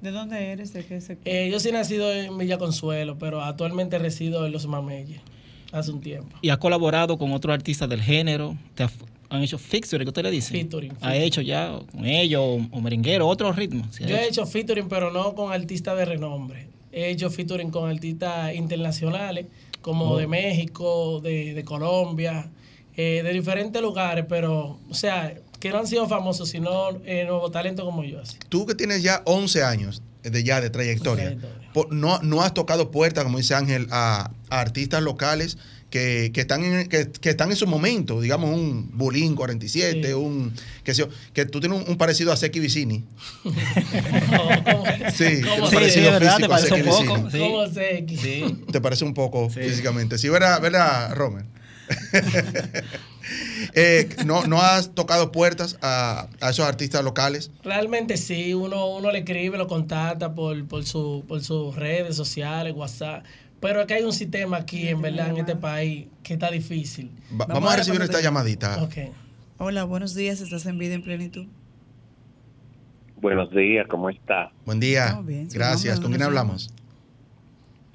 ¿De 0.01 0.11
dónde 0.13 0.53
eres? 0.53 0.73
¿De 0.73 0.85
qué 0.85 1.01
sector? 1.01 1.27
Eh, 1.33 1.49
yo 1.51 1.59
sí 1.59 1.71
he 1.71 1.73
nacido 1.73 2.13
en 2.13 2.37
Villa 2.39 2.59
Consuelo, 2.59 3.19
pero 3.19 3.43
actualmente 3.43 3.99
resido 3.99 4.47
en 4.47 4.53
Los 4.53 4.67
Mameyes, 4.67 5.21
hace 5.73 5.91
un 5.91 6.01
tiempo. 6.01 6.37
¿Y 6.41 6.51
has 6.51 6.59
colaborado 6.59 7.19
con 7.19 7.33
otros 7.33 7.53
artistas 7.53 7.89
del 7.89 8.01
género? 8.01 8.57
¿Te 8.75 8.85
ha- 8.85 8.91
han 9.31 9.43
hecho 9.43 9.59
featuring, 9.59 10.05
¿qué 10.07 10.11
usted 10.11 10.23
le 10.23 10.31
dice? 10.31 10.53
Featuring, 10.53 10.93
¿Ha 10.93 10.95
featuring. 10.95 11.23
hecho 11.23 11.41
ya 11.43 11.79
con 11.93 12.07
ellos 12.07 12.41
o, 12.43 12.77
o 12.77 12.81
merenguero, 12.81 13.27
otros 13.27 13.57
ritmos? 13.57 13.95
¿Se 13.95 14.05
ha 14.05 14.07
Yo 14.07 14.17
he 14.17 14.21
hecho? 14.21 14.43
hecho 14.43 14.47
featuring, 14.47 14.89
pero 14.89 15.11
no 15.11 15.35
con 15.35 15.53
artistas 15.53 15.99
de 15.99 16.05
renombre. 16.05 16.69
He 16.93 17.11
hecho 17.11 17.29
featuring 17.29 17.71
con 17.71 17.91
artistas 17.91 18.55
internacionales, 18.55 19.47
como 19.83 20.13
Oh. 20.13 20.17
de 20.17 20.27
México, 20.27 21.21
de, 21.21 21.55
de 21.55 21.65
Colombia, 21.65 22.51
eh, 22.97 23.21
de 23.23 23.33
diferentes 23.33 23.83
lugares, 23.83 24.25
pero, 24.29 24.79
o 24.89 24.95
sea, 24.95 25.35
que 25.61 25.71
no 25.71 25.79
han 25.79 25.87
sido 25.87 26.09
famosos, 26.09 26.49
sino 26.49 26.91
eh, 27.05 27.25
nuevos 27.27 27.51
talentos 27.51 27.85
como 27.85 28.05
yo. 28.05 28.21
Así. 28.21 28.37
Tú 28.49 28.67
que 28.67 28.75
tienes 28.75 29.03
ya 29.03 29.23
11 29.25 29.63
años 29.65 30.03
de 30.23 30.45
ya 30.45 30.61
de 30.61 30.71
trayectoria, 30.71 31.25
Trayectoria. 31.37 31.71
por- 31.73 31.93
no, 31.93 32.21
no 32.23 32.43
has 32.43 32.53
tocado 32.55 32.91
puertas, 32.91 33.25
como 33.25 33.39
dice 33.39 33.55
Ángel, 33.55 33.87
a, 33.91 34.31
a 34.51 34.61
artistas 34.61 35.03
locales 35.03 35.57
que, 35.91 36.33
que 36.35 36.43
están 36.43 36.63
en, 36.65 36.87
que, 36.89 37.09
que 37.11 37.31
están 37.31 37.51
en 37.51 37.57
su 37.57 37.67
momento, 37.67 38.21
digamos 38.21 38.51
un 38.51 38.91
Bulín 38.93 39.35
47, 39.35 40.07
Sí. 40.07 40.13
un 40.13 40.53
que, 40.85 40.93
sé 40.95 41.01
yo, 41.03 41.09
que 41.33 41.47
tú 41.47 41.61
tienes 41.61 41.81
un, 41.83 41.89
un 41.93 41.97
parecido 41.97 42.31
a 42.33 42.37
Seki 42.37 42.61
Vicini. 42.61 43.05
¿Cómo, 43.45 44.85
Sí, 45.15 45.41
cómo 45.43 45.65
un 45.65 45.71
Sí, 45.71 45.71
sé? 45.71 45.71
sí, 45.71 45.75
parecido 45.75 46.13
verdad, 46.13 46.37
físico 46.37 46.39
te 46.39 46.45
a 46.45 46.49
parece 46.49 46.69
Seki 46.69 46.81
un 46.81 46.89
poco. 46.89 47.15
Vicini. 47.15 47.31
Sí. 47.31 47.39
¿Cómo 47.39 47.67
sé? 47.67 48.07
Sí. 48.21 48.65
Te 48.71 48.81
parece 48.83 49.05
un 49.05 49.15
poco 49.15 49.49
Sí. 49.51 49.61
físicamente. 49.61 50.19
Sí, 50.19 50.29
¿verdad, 50.29 50.61
verdad 50.61 51.15
Romer? 51.15 51.47
Eh, 53.75 54.09
no, 54.27 54.47
no 54.47 54.61
has 54.61 54.95
tocado 54.95 55.31
puertas 55.33 55.79
a, 55.83 56.29
a 56.41 56.51
esos 56.51 56.67
artistas 56.67 57.05
locales. 57.05 57.51
Realmente 57.63 58.17
sí, 58.17 58.55
uno, 58.55 58.87
uno 58.97 59.11
le 59.13 59.19
escribe, 59.21 59.59
lo 59.59 59.67
contacta 59.67 60.35
por, 60.35 60.67
por, 60.67 60.85
su, 60.85 61.25
por 61.29 61.43
sus 61.43 61.75
redes 61.77 62.17
sociales, 62.17 62.73
WhatsApp. 62.75 63.25
Pero 63.61 63.81
es 63.81 63.87
que 63.87 63.95
hay 63.95 64.05
un 64.05 64.13
sistema 64.13 64.59
aquí, 64.59 64.87
en 64.89 65.03
verdad, 65.03 65.31
en 65.31 65.39
este 65.39 65.57
país, 65.57 66.07
que 66.23 66.35
está 66.35 66.51
difícil. 66.51 67.11
Va- 67.33 67.47
Vamos 67.47 67.55
vamos, 67.55 67.71
a 67.71 67.75
a 67.75 67.77
recibir 67.79 68.03
esta 68.03 68.21
llamadita. 68.21 68.89
Hola, 69.59 69.83
buenos 69.85 70.15
días. 70.15 70.41
¿Estás 70.41 70.65
en 70.67 70.79
vida 70.79 70.95
en 70.95 71.03
plenitud? 71.03 71.47
Buenos 73.21 73.51
días, 73.51 73.87
¿cómo 73.89 74.11
está? 74.11 74.53
Buen 74.65 74.79
día. 74.79 75.07
Estamos 75.07 75.27
bien. 75.27 75.51
¿Su 75.51 75.59
Gracias. 75.59 75.95
¿Con 75.99 76.11
quién 76.11 76.13
¿Dónde 76.13 76.19
se 76.19 76.25
hablamos? 76.25 76.71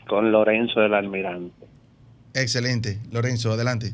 Con 0.09 0.31
Lorenzo 0.33 0.81
del 0.81 0.93
Almirante. 0.93 1.65
Excelente. 2.33 2.99
Lorenzo, 3.11 3.53
adelante. 3.53 3.93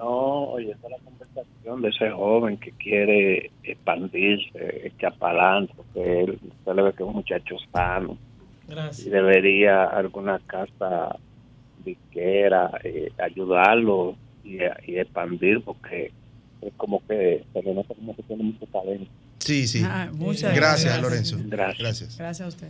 No, 0.00 0.44
oye, 0.52 0.70
esta 0.72 0.86
es 0.86 0.92
la 0.92 0.98
conversación 1.04 1.82
de 1.82 1.88
ese 1.90 2.10
joven 2.10 2.56
que 2.56 2.72
quiere 2.72 3.50
expandirse, 3.62 4.86
echar 4.86 5.14
para 5.18 5.42
adelante, 5.50 5.74
porque 5.76 6.20
él, 6.22 6.38
usted 6.42 6.74
le 6.74 6.82
ve 6.82 6.92
que 6.94 7.02
es 7.02 7.08
un 7.08 7.14
muchacho 7.16 7.56
sano 7.70 8.16
y 8.66 8.70
Gracias. 8.72 9.10
debería 9.10 9.84
alguna 9.84 10.38
casa 10.46 11.16
disquera 11.84 12.70
eh, 12.82 13.10
ayudarlo 13.18 14.16
y, 14.42 14.56
y 14.86 14.98
expandir, 14.98 15.62
porque 15.62 16.12
es 16.62 16.72
como 16.78 17.02
que 17.06 17.44
se 17.52 17.62
le 17.62 17.74
nota 17.74 17.94
como 17.94 18.16
que 18.16 18.22
tiene 18.22 18.44
mucho 18.44 18.66
talento. 18.66 19.10
Sí, 19.38 19.66
sí. 19.66 19.82
Ah, 19.84 20.08
muchas 20.12 20.54
Gracias, 20.54 20.84
gracias. 20.84 21.02
Lorenzo. 21.02 21.36
Gracias. 21.46 21.78
Gracias. 21.78 22.18
Gracias 22.18 22.46
a 22.46 22.48
usted. 22.48 22.68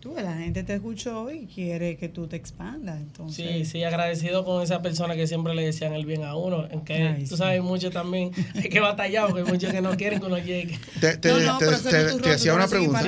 Tú, 0.00 0.14
la 0.16 0.34
gente 0.38 0.62
te 0.64 0.74
escuchó 0.74 1.30
y 1.30 1.46
quiere 1.46 1.98
que 1.98 2.08
tú 2.08 2.26
te 2.26 2.34
expandas. 2.36 2.98
Entonces, 2.98 3.46
Sí, 3.46 3.64
sí, 3.66 3.84
agradecido 3.84 4.46
con 4.46 4.62
esa 4.62 4.80
persona 4.80 5.14
que 5.14 5.26
siempre 5.26 5.54
le 5.54 5.62
decían 5.62 5.92
el 5.92 6.06
bien 6.06 6.24
a 6.24 6.36
uno. 6.36 6.66
Aunque 6.72 6.94
Ay, 6.94 7.24
tú 7.24 7.30
sí. 7.32 7.36
sabes, 7.36 7.62
mucho 7.62 7.90
también 7.90 8.30
hay 8.54 8.70
que 8.70 8.80
batallar 8.80 9.26
porque 9.26 9.42
hay 9.42 9.46
muchos 9.46 9.70
que 9.70 9.82
no 9.82 9.94
quieren 9.98 10.20
que 10.20 10.26
uno 10.26 10.38
llegue. 10.38 10.78
Te, 11.00 11.18
te- 11.18 11.28
No, 11.28 11.38
no, 11.40 11.58
te- 11.58 11.66
rol, 11.66 12.30
hacía 12.32 12.54
una 12.54 12.66
pregunta. 12.66 13.02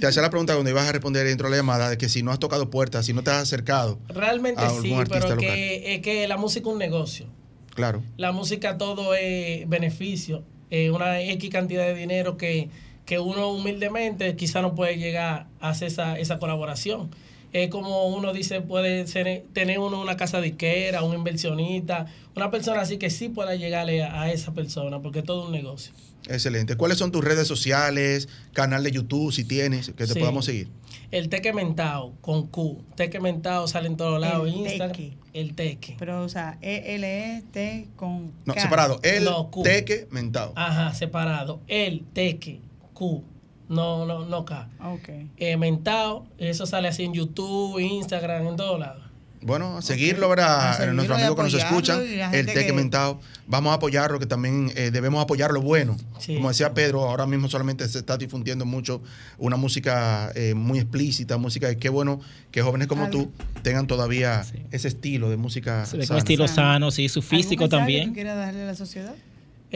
Te 0.00 0.06
hacía 0.06 0.22
la 0.22 0.30
pregunta 0.30 0.54
cuando 0.54 0.70
ibas 0.70 0.88
a 0.88 0.92
responder 0.92 1.26
dentro 1.26 1.48
de 1.48 1.50
la 1.50 1.56
llamada 1.58 1.90
de 1.90 1.98
que 1.98 2.08
si 2.08 2.22
no 2.22 2.30
has 2.32 2.38
tocado 2.38 2.70
puertas, 2.70 3.04
si 3.04 3.12
no 3.12 3.22
te 3.22 3.30
has 3.30 3.42
acercado. 3.42 3.98
Realmente 4.08 4.62
a 4.62 4.70
sí, 4.70 4.94
pero 5.10 5.36
que, 5.36 5.94
es 5.94 6.00
que 6.00 6.26
la 6.26 6.38
música 6.38 6.66
es 6.68 6.72
un 6.72 6.78
negocio. 6.78 7.26
Claro. 7.74 8.02
La 8.16 8.32
música 8.32 8.78
todo 8.78 9.14
es 9.14 9.68
beneficio, 9.68 10.42
eh, 10.70 10.90
una 10.90 11.20
X 11.20 11.50
cantidad 11.50 11.84
de 11.84 11.94
dinero 11.94 12.38
que, 12.38 12.70
que 13.04 13.18
uno 13.18 13.50
humildemente 13.50 14.34
quizá 14.36 14.62
no 14.62 14.74
puede 14.74 14.96
llegar 14.96 15.46
a 15.60 15.68
hacer 15.70 15.88
esa, 15.88 16.18
esa 16.18 16.38
colaboración. 16.38 17.10
Es 17.52 17.68
como 17.70 18.06
uno 18.08 18.32
dice, 18.32 18.60
puede 18.62 19.06
ser, 19.06 19.44
tener 19.52 19.78
uno 19.78 20.00
una 20.00 20.16
casa 20.16 20.40
disquera, 20.40 21.02
un 21.04 21.14
inversionista, 21.14 22.06
una 22.34 22.50
persona 22.50 22.80
así 22.80 22.96
que 22.98 23.10
sí 23.10 23.28
pueda 23.28 23.54
llegarle 23.54 24.02
a, 24.02 24.22
a 24.22 24.32
esa 24.32 24.52
persona, 24.54 25.00
porque 25.00 25.20
es 25.20 25.24
todo 25.24 25.46
un 25.46 25.52
negocio. 25.52 25.92
Excelente. 26.26 26.76
¿Cuáles 26.76 26.96
son 26.98 27.12
tus 27.12 27.22
redes 27.22 27.46
sociales, 27.46 28.28
canal 28.54 28.82
de 28.82 28.90
YouTube, 28.90 29.30
si 29.32 29.44
tienes, 29.44 29.88
que 29.88 30.06
te 30.06 30.14
Sí. 30.14 30.18
podamos 30.18 30.46
seguir? 30.46 30.68
El 31.10 31.28
teque 31.28 31.52
mentao 31.52 32.14
con 32.22 32.46
Q. 32.48 32.82
Teque 32.96 33.20
mentao 33.20 33.68
sale 33.68 33.86
en 33.88 33.96
todos 33.98 34.18
lados. 34.20 34.48
El 34.48 34.54
Instagram. 34.56 34.90
teque. 34.92 35.12
El 35.34 35.54
teque. 35.54 35.96
Pero, 35.98 36.22
o 36.24 36.28
sea, 36.28 36.58
E-L-E-T 36.62 37.88
con 37.96 38.32
No, 38.46 38.54
K. 38.54 38.62
separado. 38.62 38.98
El 39.02 39.24
No, 39.24 39.50
Q. 39.50 39.62
teque 39.62 40.08
mentado. 40.10 40.52
Ajá, 40.56 40.92
separado. 40.94 41.60
El 41.68 42.02
teque 42.12 42.60
Q. 42.94 43.22
No, 43.68 44.04
no, 44.06 44.24
no 44.26 44.44
K. 44.44 44.68
Ok. 44.80 45.08
eh, 45.36 45.56
mentao, 45.56 46.26
eso 46.38 46.66
sale 46.66 46.88
así 46.88 47.02
en 47.04 47.12
YouTube, 47.14 47.78
Instagram, 47.80 48.46
en 48.48 48.56
todos 48.56 48.78
lados. 48.78 49.02
Bueno, 49.40 49.76
a 49.76 49.82
seguirlo, 49.82 50.30
¿verdad? 50.30 50.80
A 50.82 50.86
Nuestros 50.92 51.18
amigos 51.18 51.36
que 51.36 51.42
nos 51.42 51.54
escuchan, 51.54 52.18
la 52.18 52.30
el 52.32 52.46
Teque 52.46 52.66
que- 52.66 52.72
Mentao. 52.72 53.20
Vamos 53.46 53.72
a 53.72 53.74
apoyarlo, 53.74 54.18
que 54.18 54.24
también 54.24 54.72
eh, 54.74 54.90
debemos 54.90 55.22
apoyar 55.22 55.50
lo 55.50 55.60
bueno. 55.60 55.96
Sí. 56.18 56.36
Como 56.36 56.48
decía 56.48 56.72
Pedro, 56.72 57.02
ahora 57.04 57.26
mismo 57.26 57.46
solamente 57.50 57.86
se 57.88 57.98
está 57.98 58.16
difundiendo 58.16 58.64
mucho 58.64 59.02
una 59.36 59.56
música 59.58 60.32
eh, 60.34 60.54
muy 60.54 60.78
explícita, 60.78 61.36
música 61.36 61.66
de 61.68 61.76
qué 61.76 61.90
bueno 61.90 62.20
que 62.50 62.62
jóvenes 62.62 62.86
como 62.88 63.04
Algo- 63.04 63.24
tú 63.24 63.32
tengan 63.62 63.86
todavía 63.86 64.46
ese 64.70 64.88
estilo 64.88 65.28
de 65.28 65.36
música. 65.36 65.84
Se 65.84 65.98
ve 65.98 66.02
con 66.04 66.08
sana. 66.08 66.18
estilo 66.20 66.48
sano, 66.48 66.90
sí, 66.90 67.10
su 67.10 67.20
físico 67.20 67.64
¿Algún 67.64 67.80
mensaje 67.80 67.80
también. 67.80 68.08
que 68.10 68.14
quiera 68.14 68.34
darle 68.36 68.62
a 68.62 68.66
la 68.66 68.74
sociedad? 68.74 69.14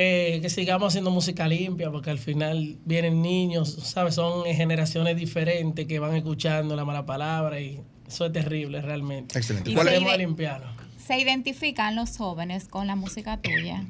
Eh, 0.00 0.38
que 0.40 0.48
sigamos 0.48 0.92
haciendo 0.92 1.10
música 1.10 1.48
limpia, 1.48 1.90
porque 1.90 2.10
al 2.10 2.20
final 2.20 2.78
vienen 2.84 3.20
niños, 3.20 3.72
¿sabes? 3.82 4.14
Son 4.14 4.44
generaciones 4.44 5.16
diferentes 5.16 5.88
que 5.88 5.98
van 5.98 6.14
escuchando 6.14 6.76
la 6.76 6.84
mala 6.84 7.04
palabra 7.04 7.60
y 7.60 7.80
eso 8.06 8.26
es 8.26 8.32
terrible 8.32 8.80
realmente. 8.80 9.36
Excelente. 9.36 9.72
Y 9.72 9.74
¿Cuál 9.74 9.88
es? 9.88 9.94
queremos 9.94 10.16
limpiarlo. 10.16 10.68
¿Se 11.04 11.18
identifican 11.18 11.96
los 11.96 12.16
jóvenes 12.16 12.68
con 12.68 12.86
la 12.86 12.94
música 12.94 13.38
tuya? 13.38 13.86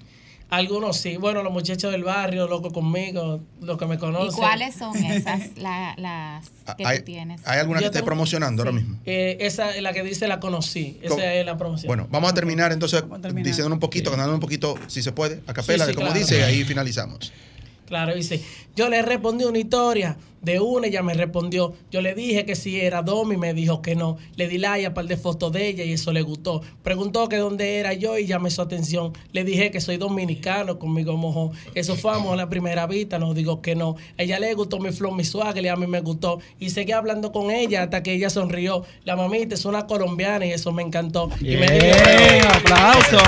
Algunos 0.50 0.96
sí, 0.96 1.18
bueno, 1.18 1.42
los 1.42 1.52
muchachos 1.52 1.92
del 1.92 2.04
barrio, 2.04 2.48
loco 2.48 2.70
conmigo, 2.70 3.40
los 3.60 3.76
que 3.76 3.84
me 3.84 3.98
conocen. 3.98 4.32
¿Y 4.32 4.36
cuáles 4.36 4.74
son 4.74 4.96
esas 5.04 5.56
la- 5.58 5.94
las 5.98 6.76
que 6.76 6.86
¿Hay, 6.86 6.98
tú 7.00 7.04
tienes? 7.04 7.42
hay 7.46 7.58
alguna 7.60 7.80
Yo 7.80 7.90
que 7.90 7.98
esté 7.98 8.02
promocionando 8.02 8.62
ahora 8.62 8.72
mismo? 8.72 8.96
Eh, 9.04 9.36
esa 9.40 9.76
es 9.76 9.82
la 9.82 9.92
que 9.92 10.02
dice 10.02 10.26
la 10.26 10.40
conocí, 10.40 10.98
esa 11.02 11.10
¿Cómo? 11.16 11.22
es 11.22 11.44
la 11.44 11.58
promoción. 11.58 11.86
Bueno, 11.88 12.06
vamos 12.10 12.30
a 12.30 12.34
terminar 12.34 12.72
entonces 12.72 13.02
Vamos 13.02 13.18
a 13.18 13.22
terminar. 13.22 13.46
diciendo 13.46 13.74
un 13.74 13.80
poquito, 13.80 14.10
ganando 14.10 14.32
un 14.32 14.40
poquito, 14.40 14.76
si 14.86 15.02
se 15.02 15.12
puede, 15.12 15.42
a 15.46 15.52
capela, 15.52 15.84
Sí, 15.84 15.90
sí, 15.90 15.92
de 15.92 15.94
como 15.94 16.06
claro. 16.06 16.18
dice, 16.20 16.38
y 16.38 16.42
ahí 16.42 16.64
finalizamos. 16.64 17.30
Claro, 17.86 18.14
dice, 18.14 18.42
yo 18.74 18.88
le 18.88 19.02
respondí 19.02 19.44
una 19.44 19.58
historia 19.58 20.16
de 20.42 20.60
una, 20.60 20.86
ella 20.86 21.02
me 21.02 21.14
respondió. 21.14 21.74
Yo 21.90 22.00
le 22.00 22.14
dije 22.14 22.44
que 22.44 22.54
si 22.56 22.80
era 22.80 23.02
Domi, 23.02 23.36
me 23.36 23.54
dijo 23.54 23.82
que 23.82 23.94
no. 23.94 24.18
Le 24.36 24.48
di 24.48 24.58
like 24.58 24.86
a 24.86 24.94
par 24.94 25.06
de 25.06 25.16
fotos 25.16 25.52
de 25.52 25.68
ella 25.68 25.84
y 25.84 25.92
eso 25.92 26.12
le 26.12 26.22
gustó. 26.22 26.62
Preguntó 26.82 27.28
que 27.28 27.36
dónde 27.36 27.76
era 27.78 27.92
yo 27.94 28.18
y 28.18 28.26
llamé 28.26 28.50
su 28.50 28.62
atención. 28.62 29.12
Le 29.32 29.44
dije 29.44 29.70
que 29.70 29.80
soy 29.80 29.96
dominicano, 29.96 30.78
conmigo 30.78 31.16
mojó. 31.16 31.52
Eso 31.74 31.96
fue 31.96 32.14
amor 32.14 32.34
a 32.34 32.36
la 32.36 32.48
primera 32.48 32.86
vista, 32.86 33.18
no 33.18 33.34
digo 33.34 33.60
que 33.62 33.74
no. 33.74 33.96
A 34.18 34.22
ella 34.22 34.38
le 34.38 34.54
gustó 34.54 34.78
mi 34.78 34.92
flow, 34.92 35.12
mi 35.12 35.24
swagger 35.24 35.64
y 35.64 35.68
a 35.68 35.76
mí 35.76 35.86
me 35.86 36.00
gustó. 36.00 36.40
Y 36.58 36.70
seguí 36.70 36.92
hablando 36.92 37.32
con 37.32 37.50
ella 37.50 37.82
hasta 37.84 38.02
que 38.02 38.12
ella 38.14 38.30
sonrió. 38.30 38.84
La 39.04 39.16
mamita 39.16 39.54
es 39.54 39.64
una 39.64 39.86
colombiana 39.86 40.46
y 40.46 40.52
eso 40.52 40.72
me 40.72 40.82
encantó. 40.82 41.30
Y 41.40 41.56
me 41.56 41.66
dijo, 41.66 42.48
aplauso. 42.48 43.18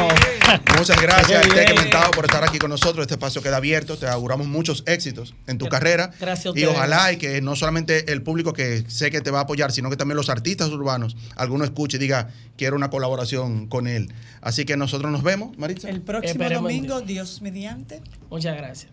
Muchas 0.79 1.01
gracias, 1.01 1.43
Teque 1.49 1.73
bien. 1.73 1.83
Mentao, 1.85 2.11
por 2.11 2.25
estar 2.25 2.43
aquí 2.45 2.59
con 2.59 2.71
nosotros. 2.71 3.03
Este 3.03 3.15
espacio 3.15 3.43
queda 3.43 3.57
abierto. 3.59 3.97
Te 3.97 4.07
auguramos 4.07 4.47
muchos 4.47 4.83
éxitos 4.87 5.35
en 5.47 5.59
tu 5.59 5.67
carrera. 5.69 6.11
gracias 6.19 6.47
a 6.47 6.49
Y 6.49 6.63
ustedes. 6.63 6.69
ojalá 6.69 7.00
y 7.13 7.17
que 7.17 7.41
no 7.41 7.57
solamente 7.57 8.13
el 8.13 8.23
público 8.23 8.53
que 8.53 8.85
sé 8.89 9.11
que 9.11 9.21
te 9.21 9.31
va 9.31 9.41
a 9.41 9.43
apoyar, 9.43 9.73
sino 9.73 9.89
que 9.91 9.97
también 9.97 10.17
los 10.17 10.29
artistas 10.29 10.69
urbanos, 10.69 11.17
alguno 11.37 11.65
escuche 11.65 11.97
y 11.97 12.01
diga, 12.01 12.31
quiero 12.57 12.77
una 12.77 12.91
colaboración 12.91 13.67
con 13.67 13.87
él. 13.87 14.13
Así 14.41 14.65
que 14.65 14.77
nosotros 14.77 15.11
nos 15.11 15.23
vemos, 15.23 15.57
Maritza. 15.57 15.89
El 15.89 16.03
próximo 16.03 16.33
Esperemos 16.33 16.65
domingo, 16.65 17.01
Dios 17.01 17.41
mediante. 17.43 18.03
muchas 18.29 18.57
gracias. 18.57 18.93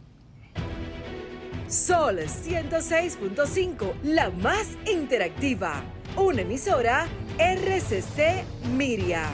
Sol 1.68 2.20
106.5, 2.20 3.93
la 4.03 4.30
más 4.30 4.68
interactiva. 4.89 5.84
Una 6.16 6.41
emisora 6.41 7.08
RCC 7.38 8.45
Miria. 8.76 9.30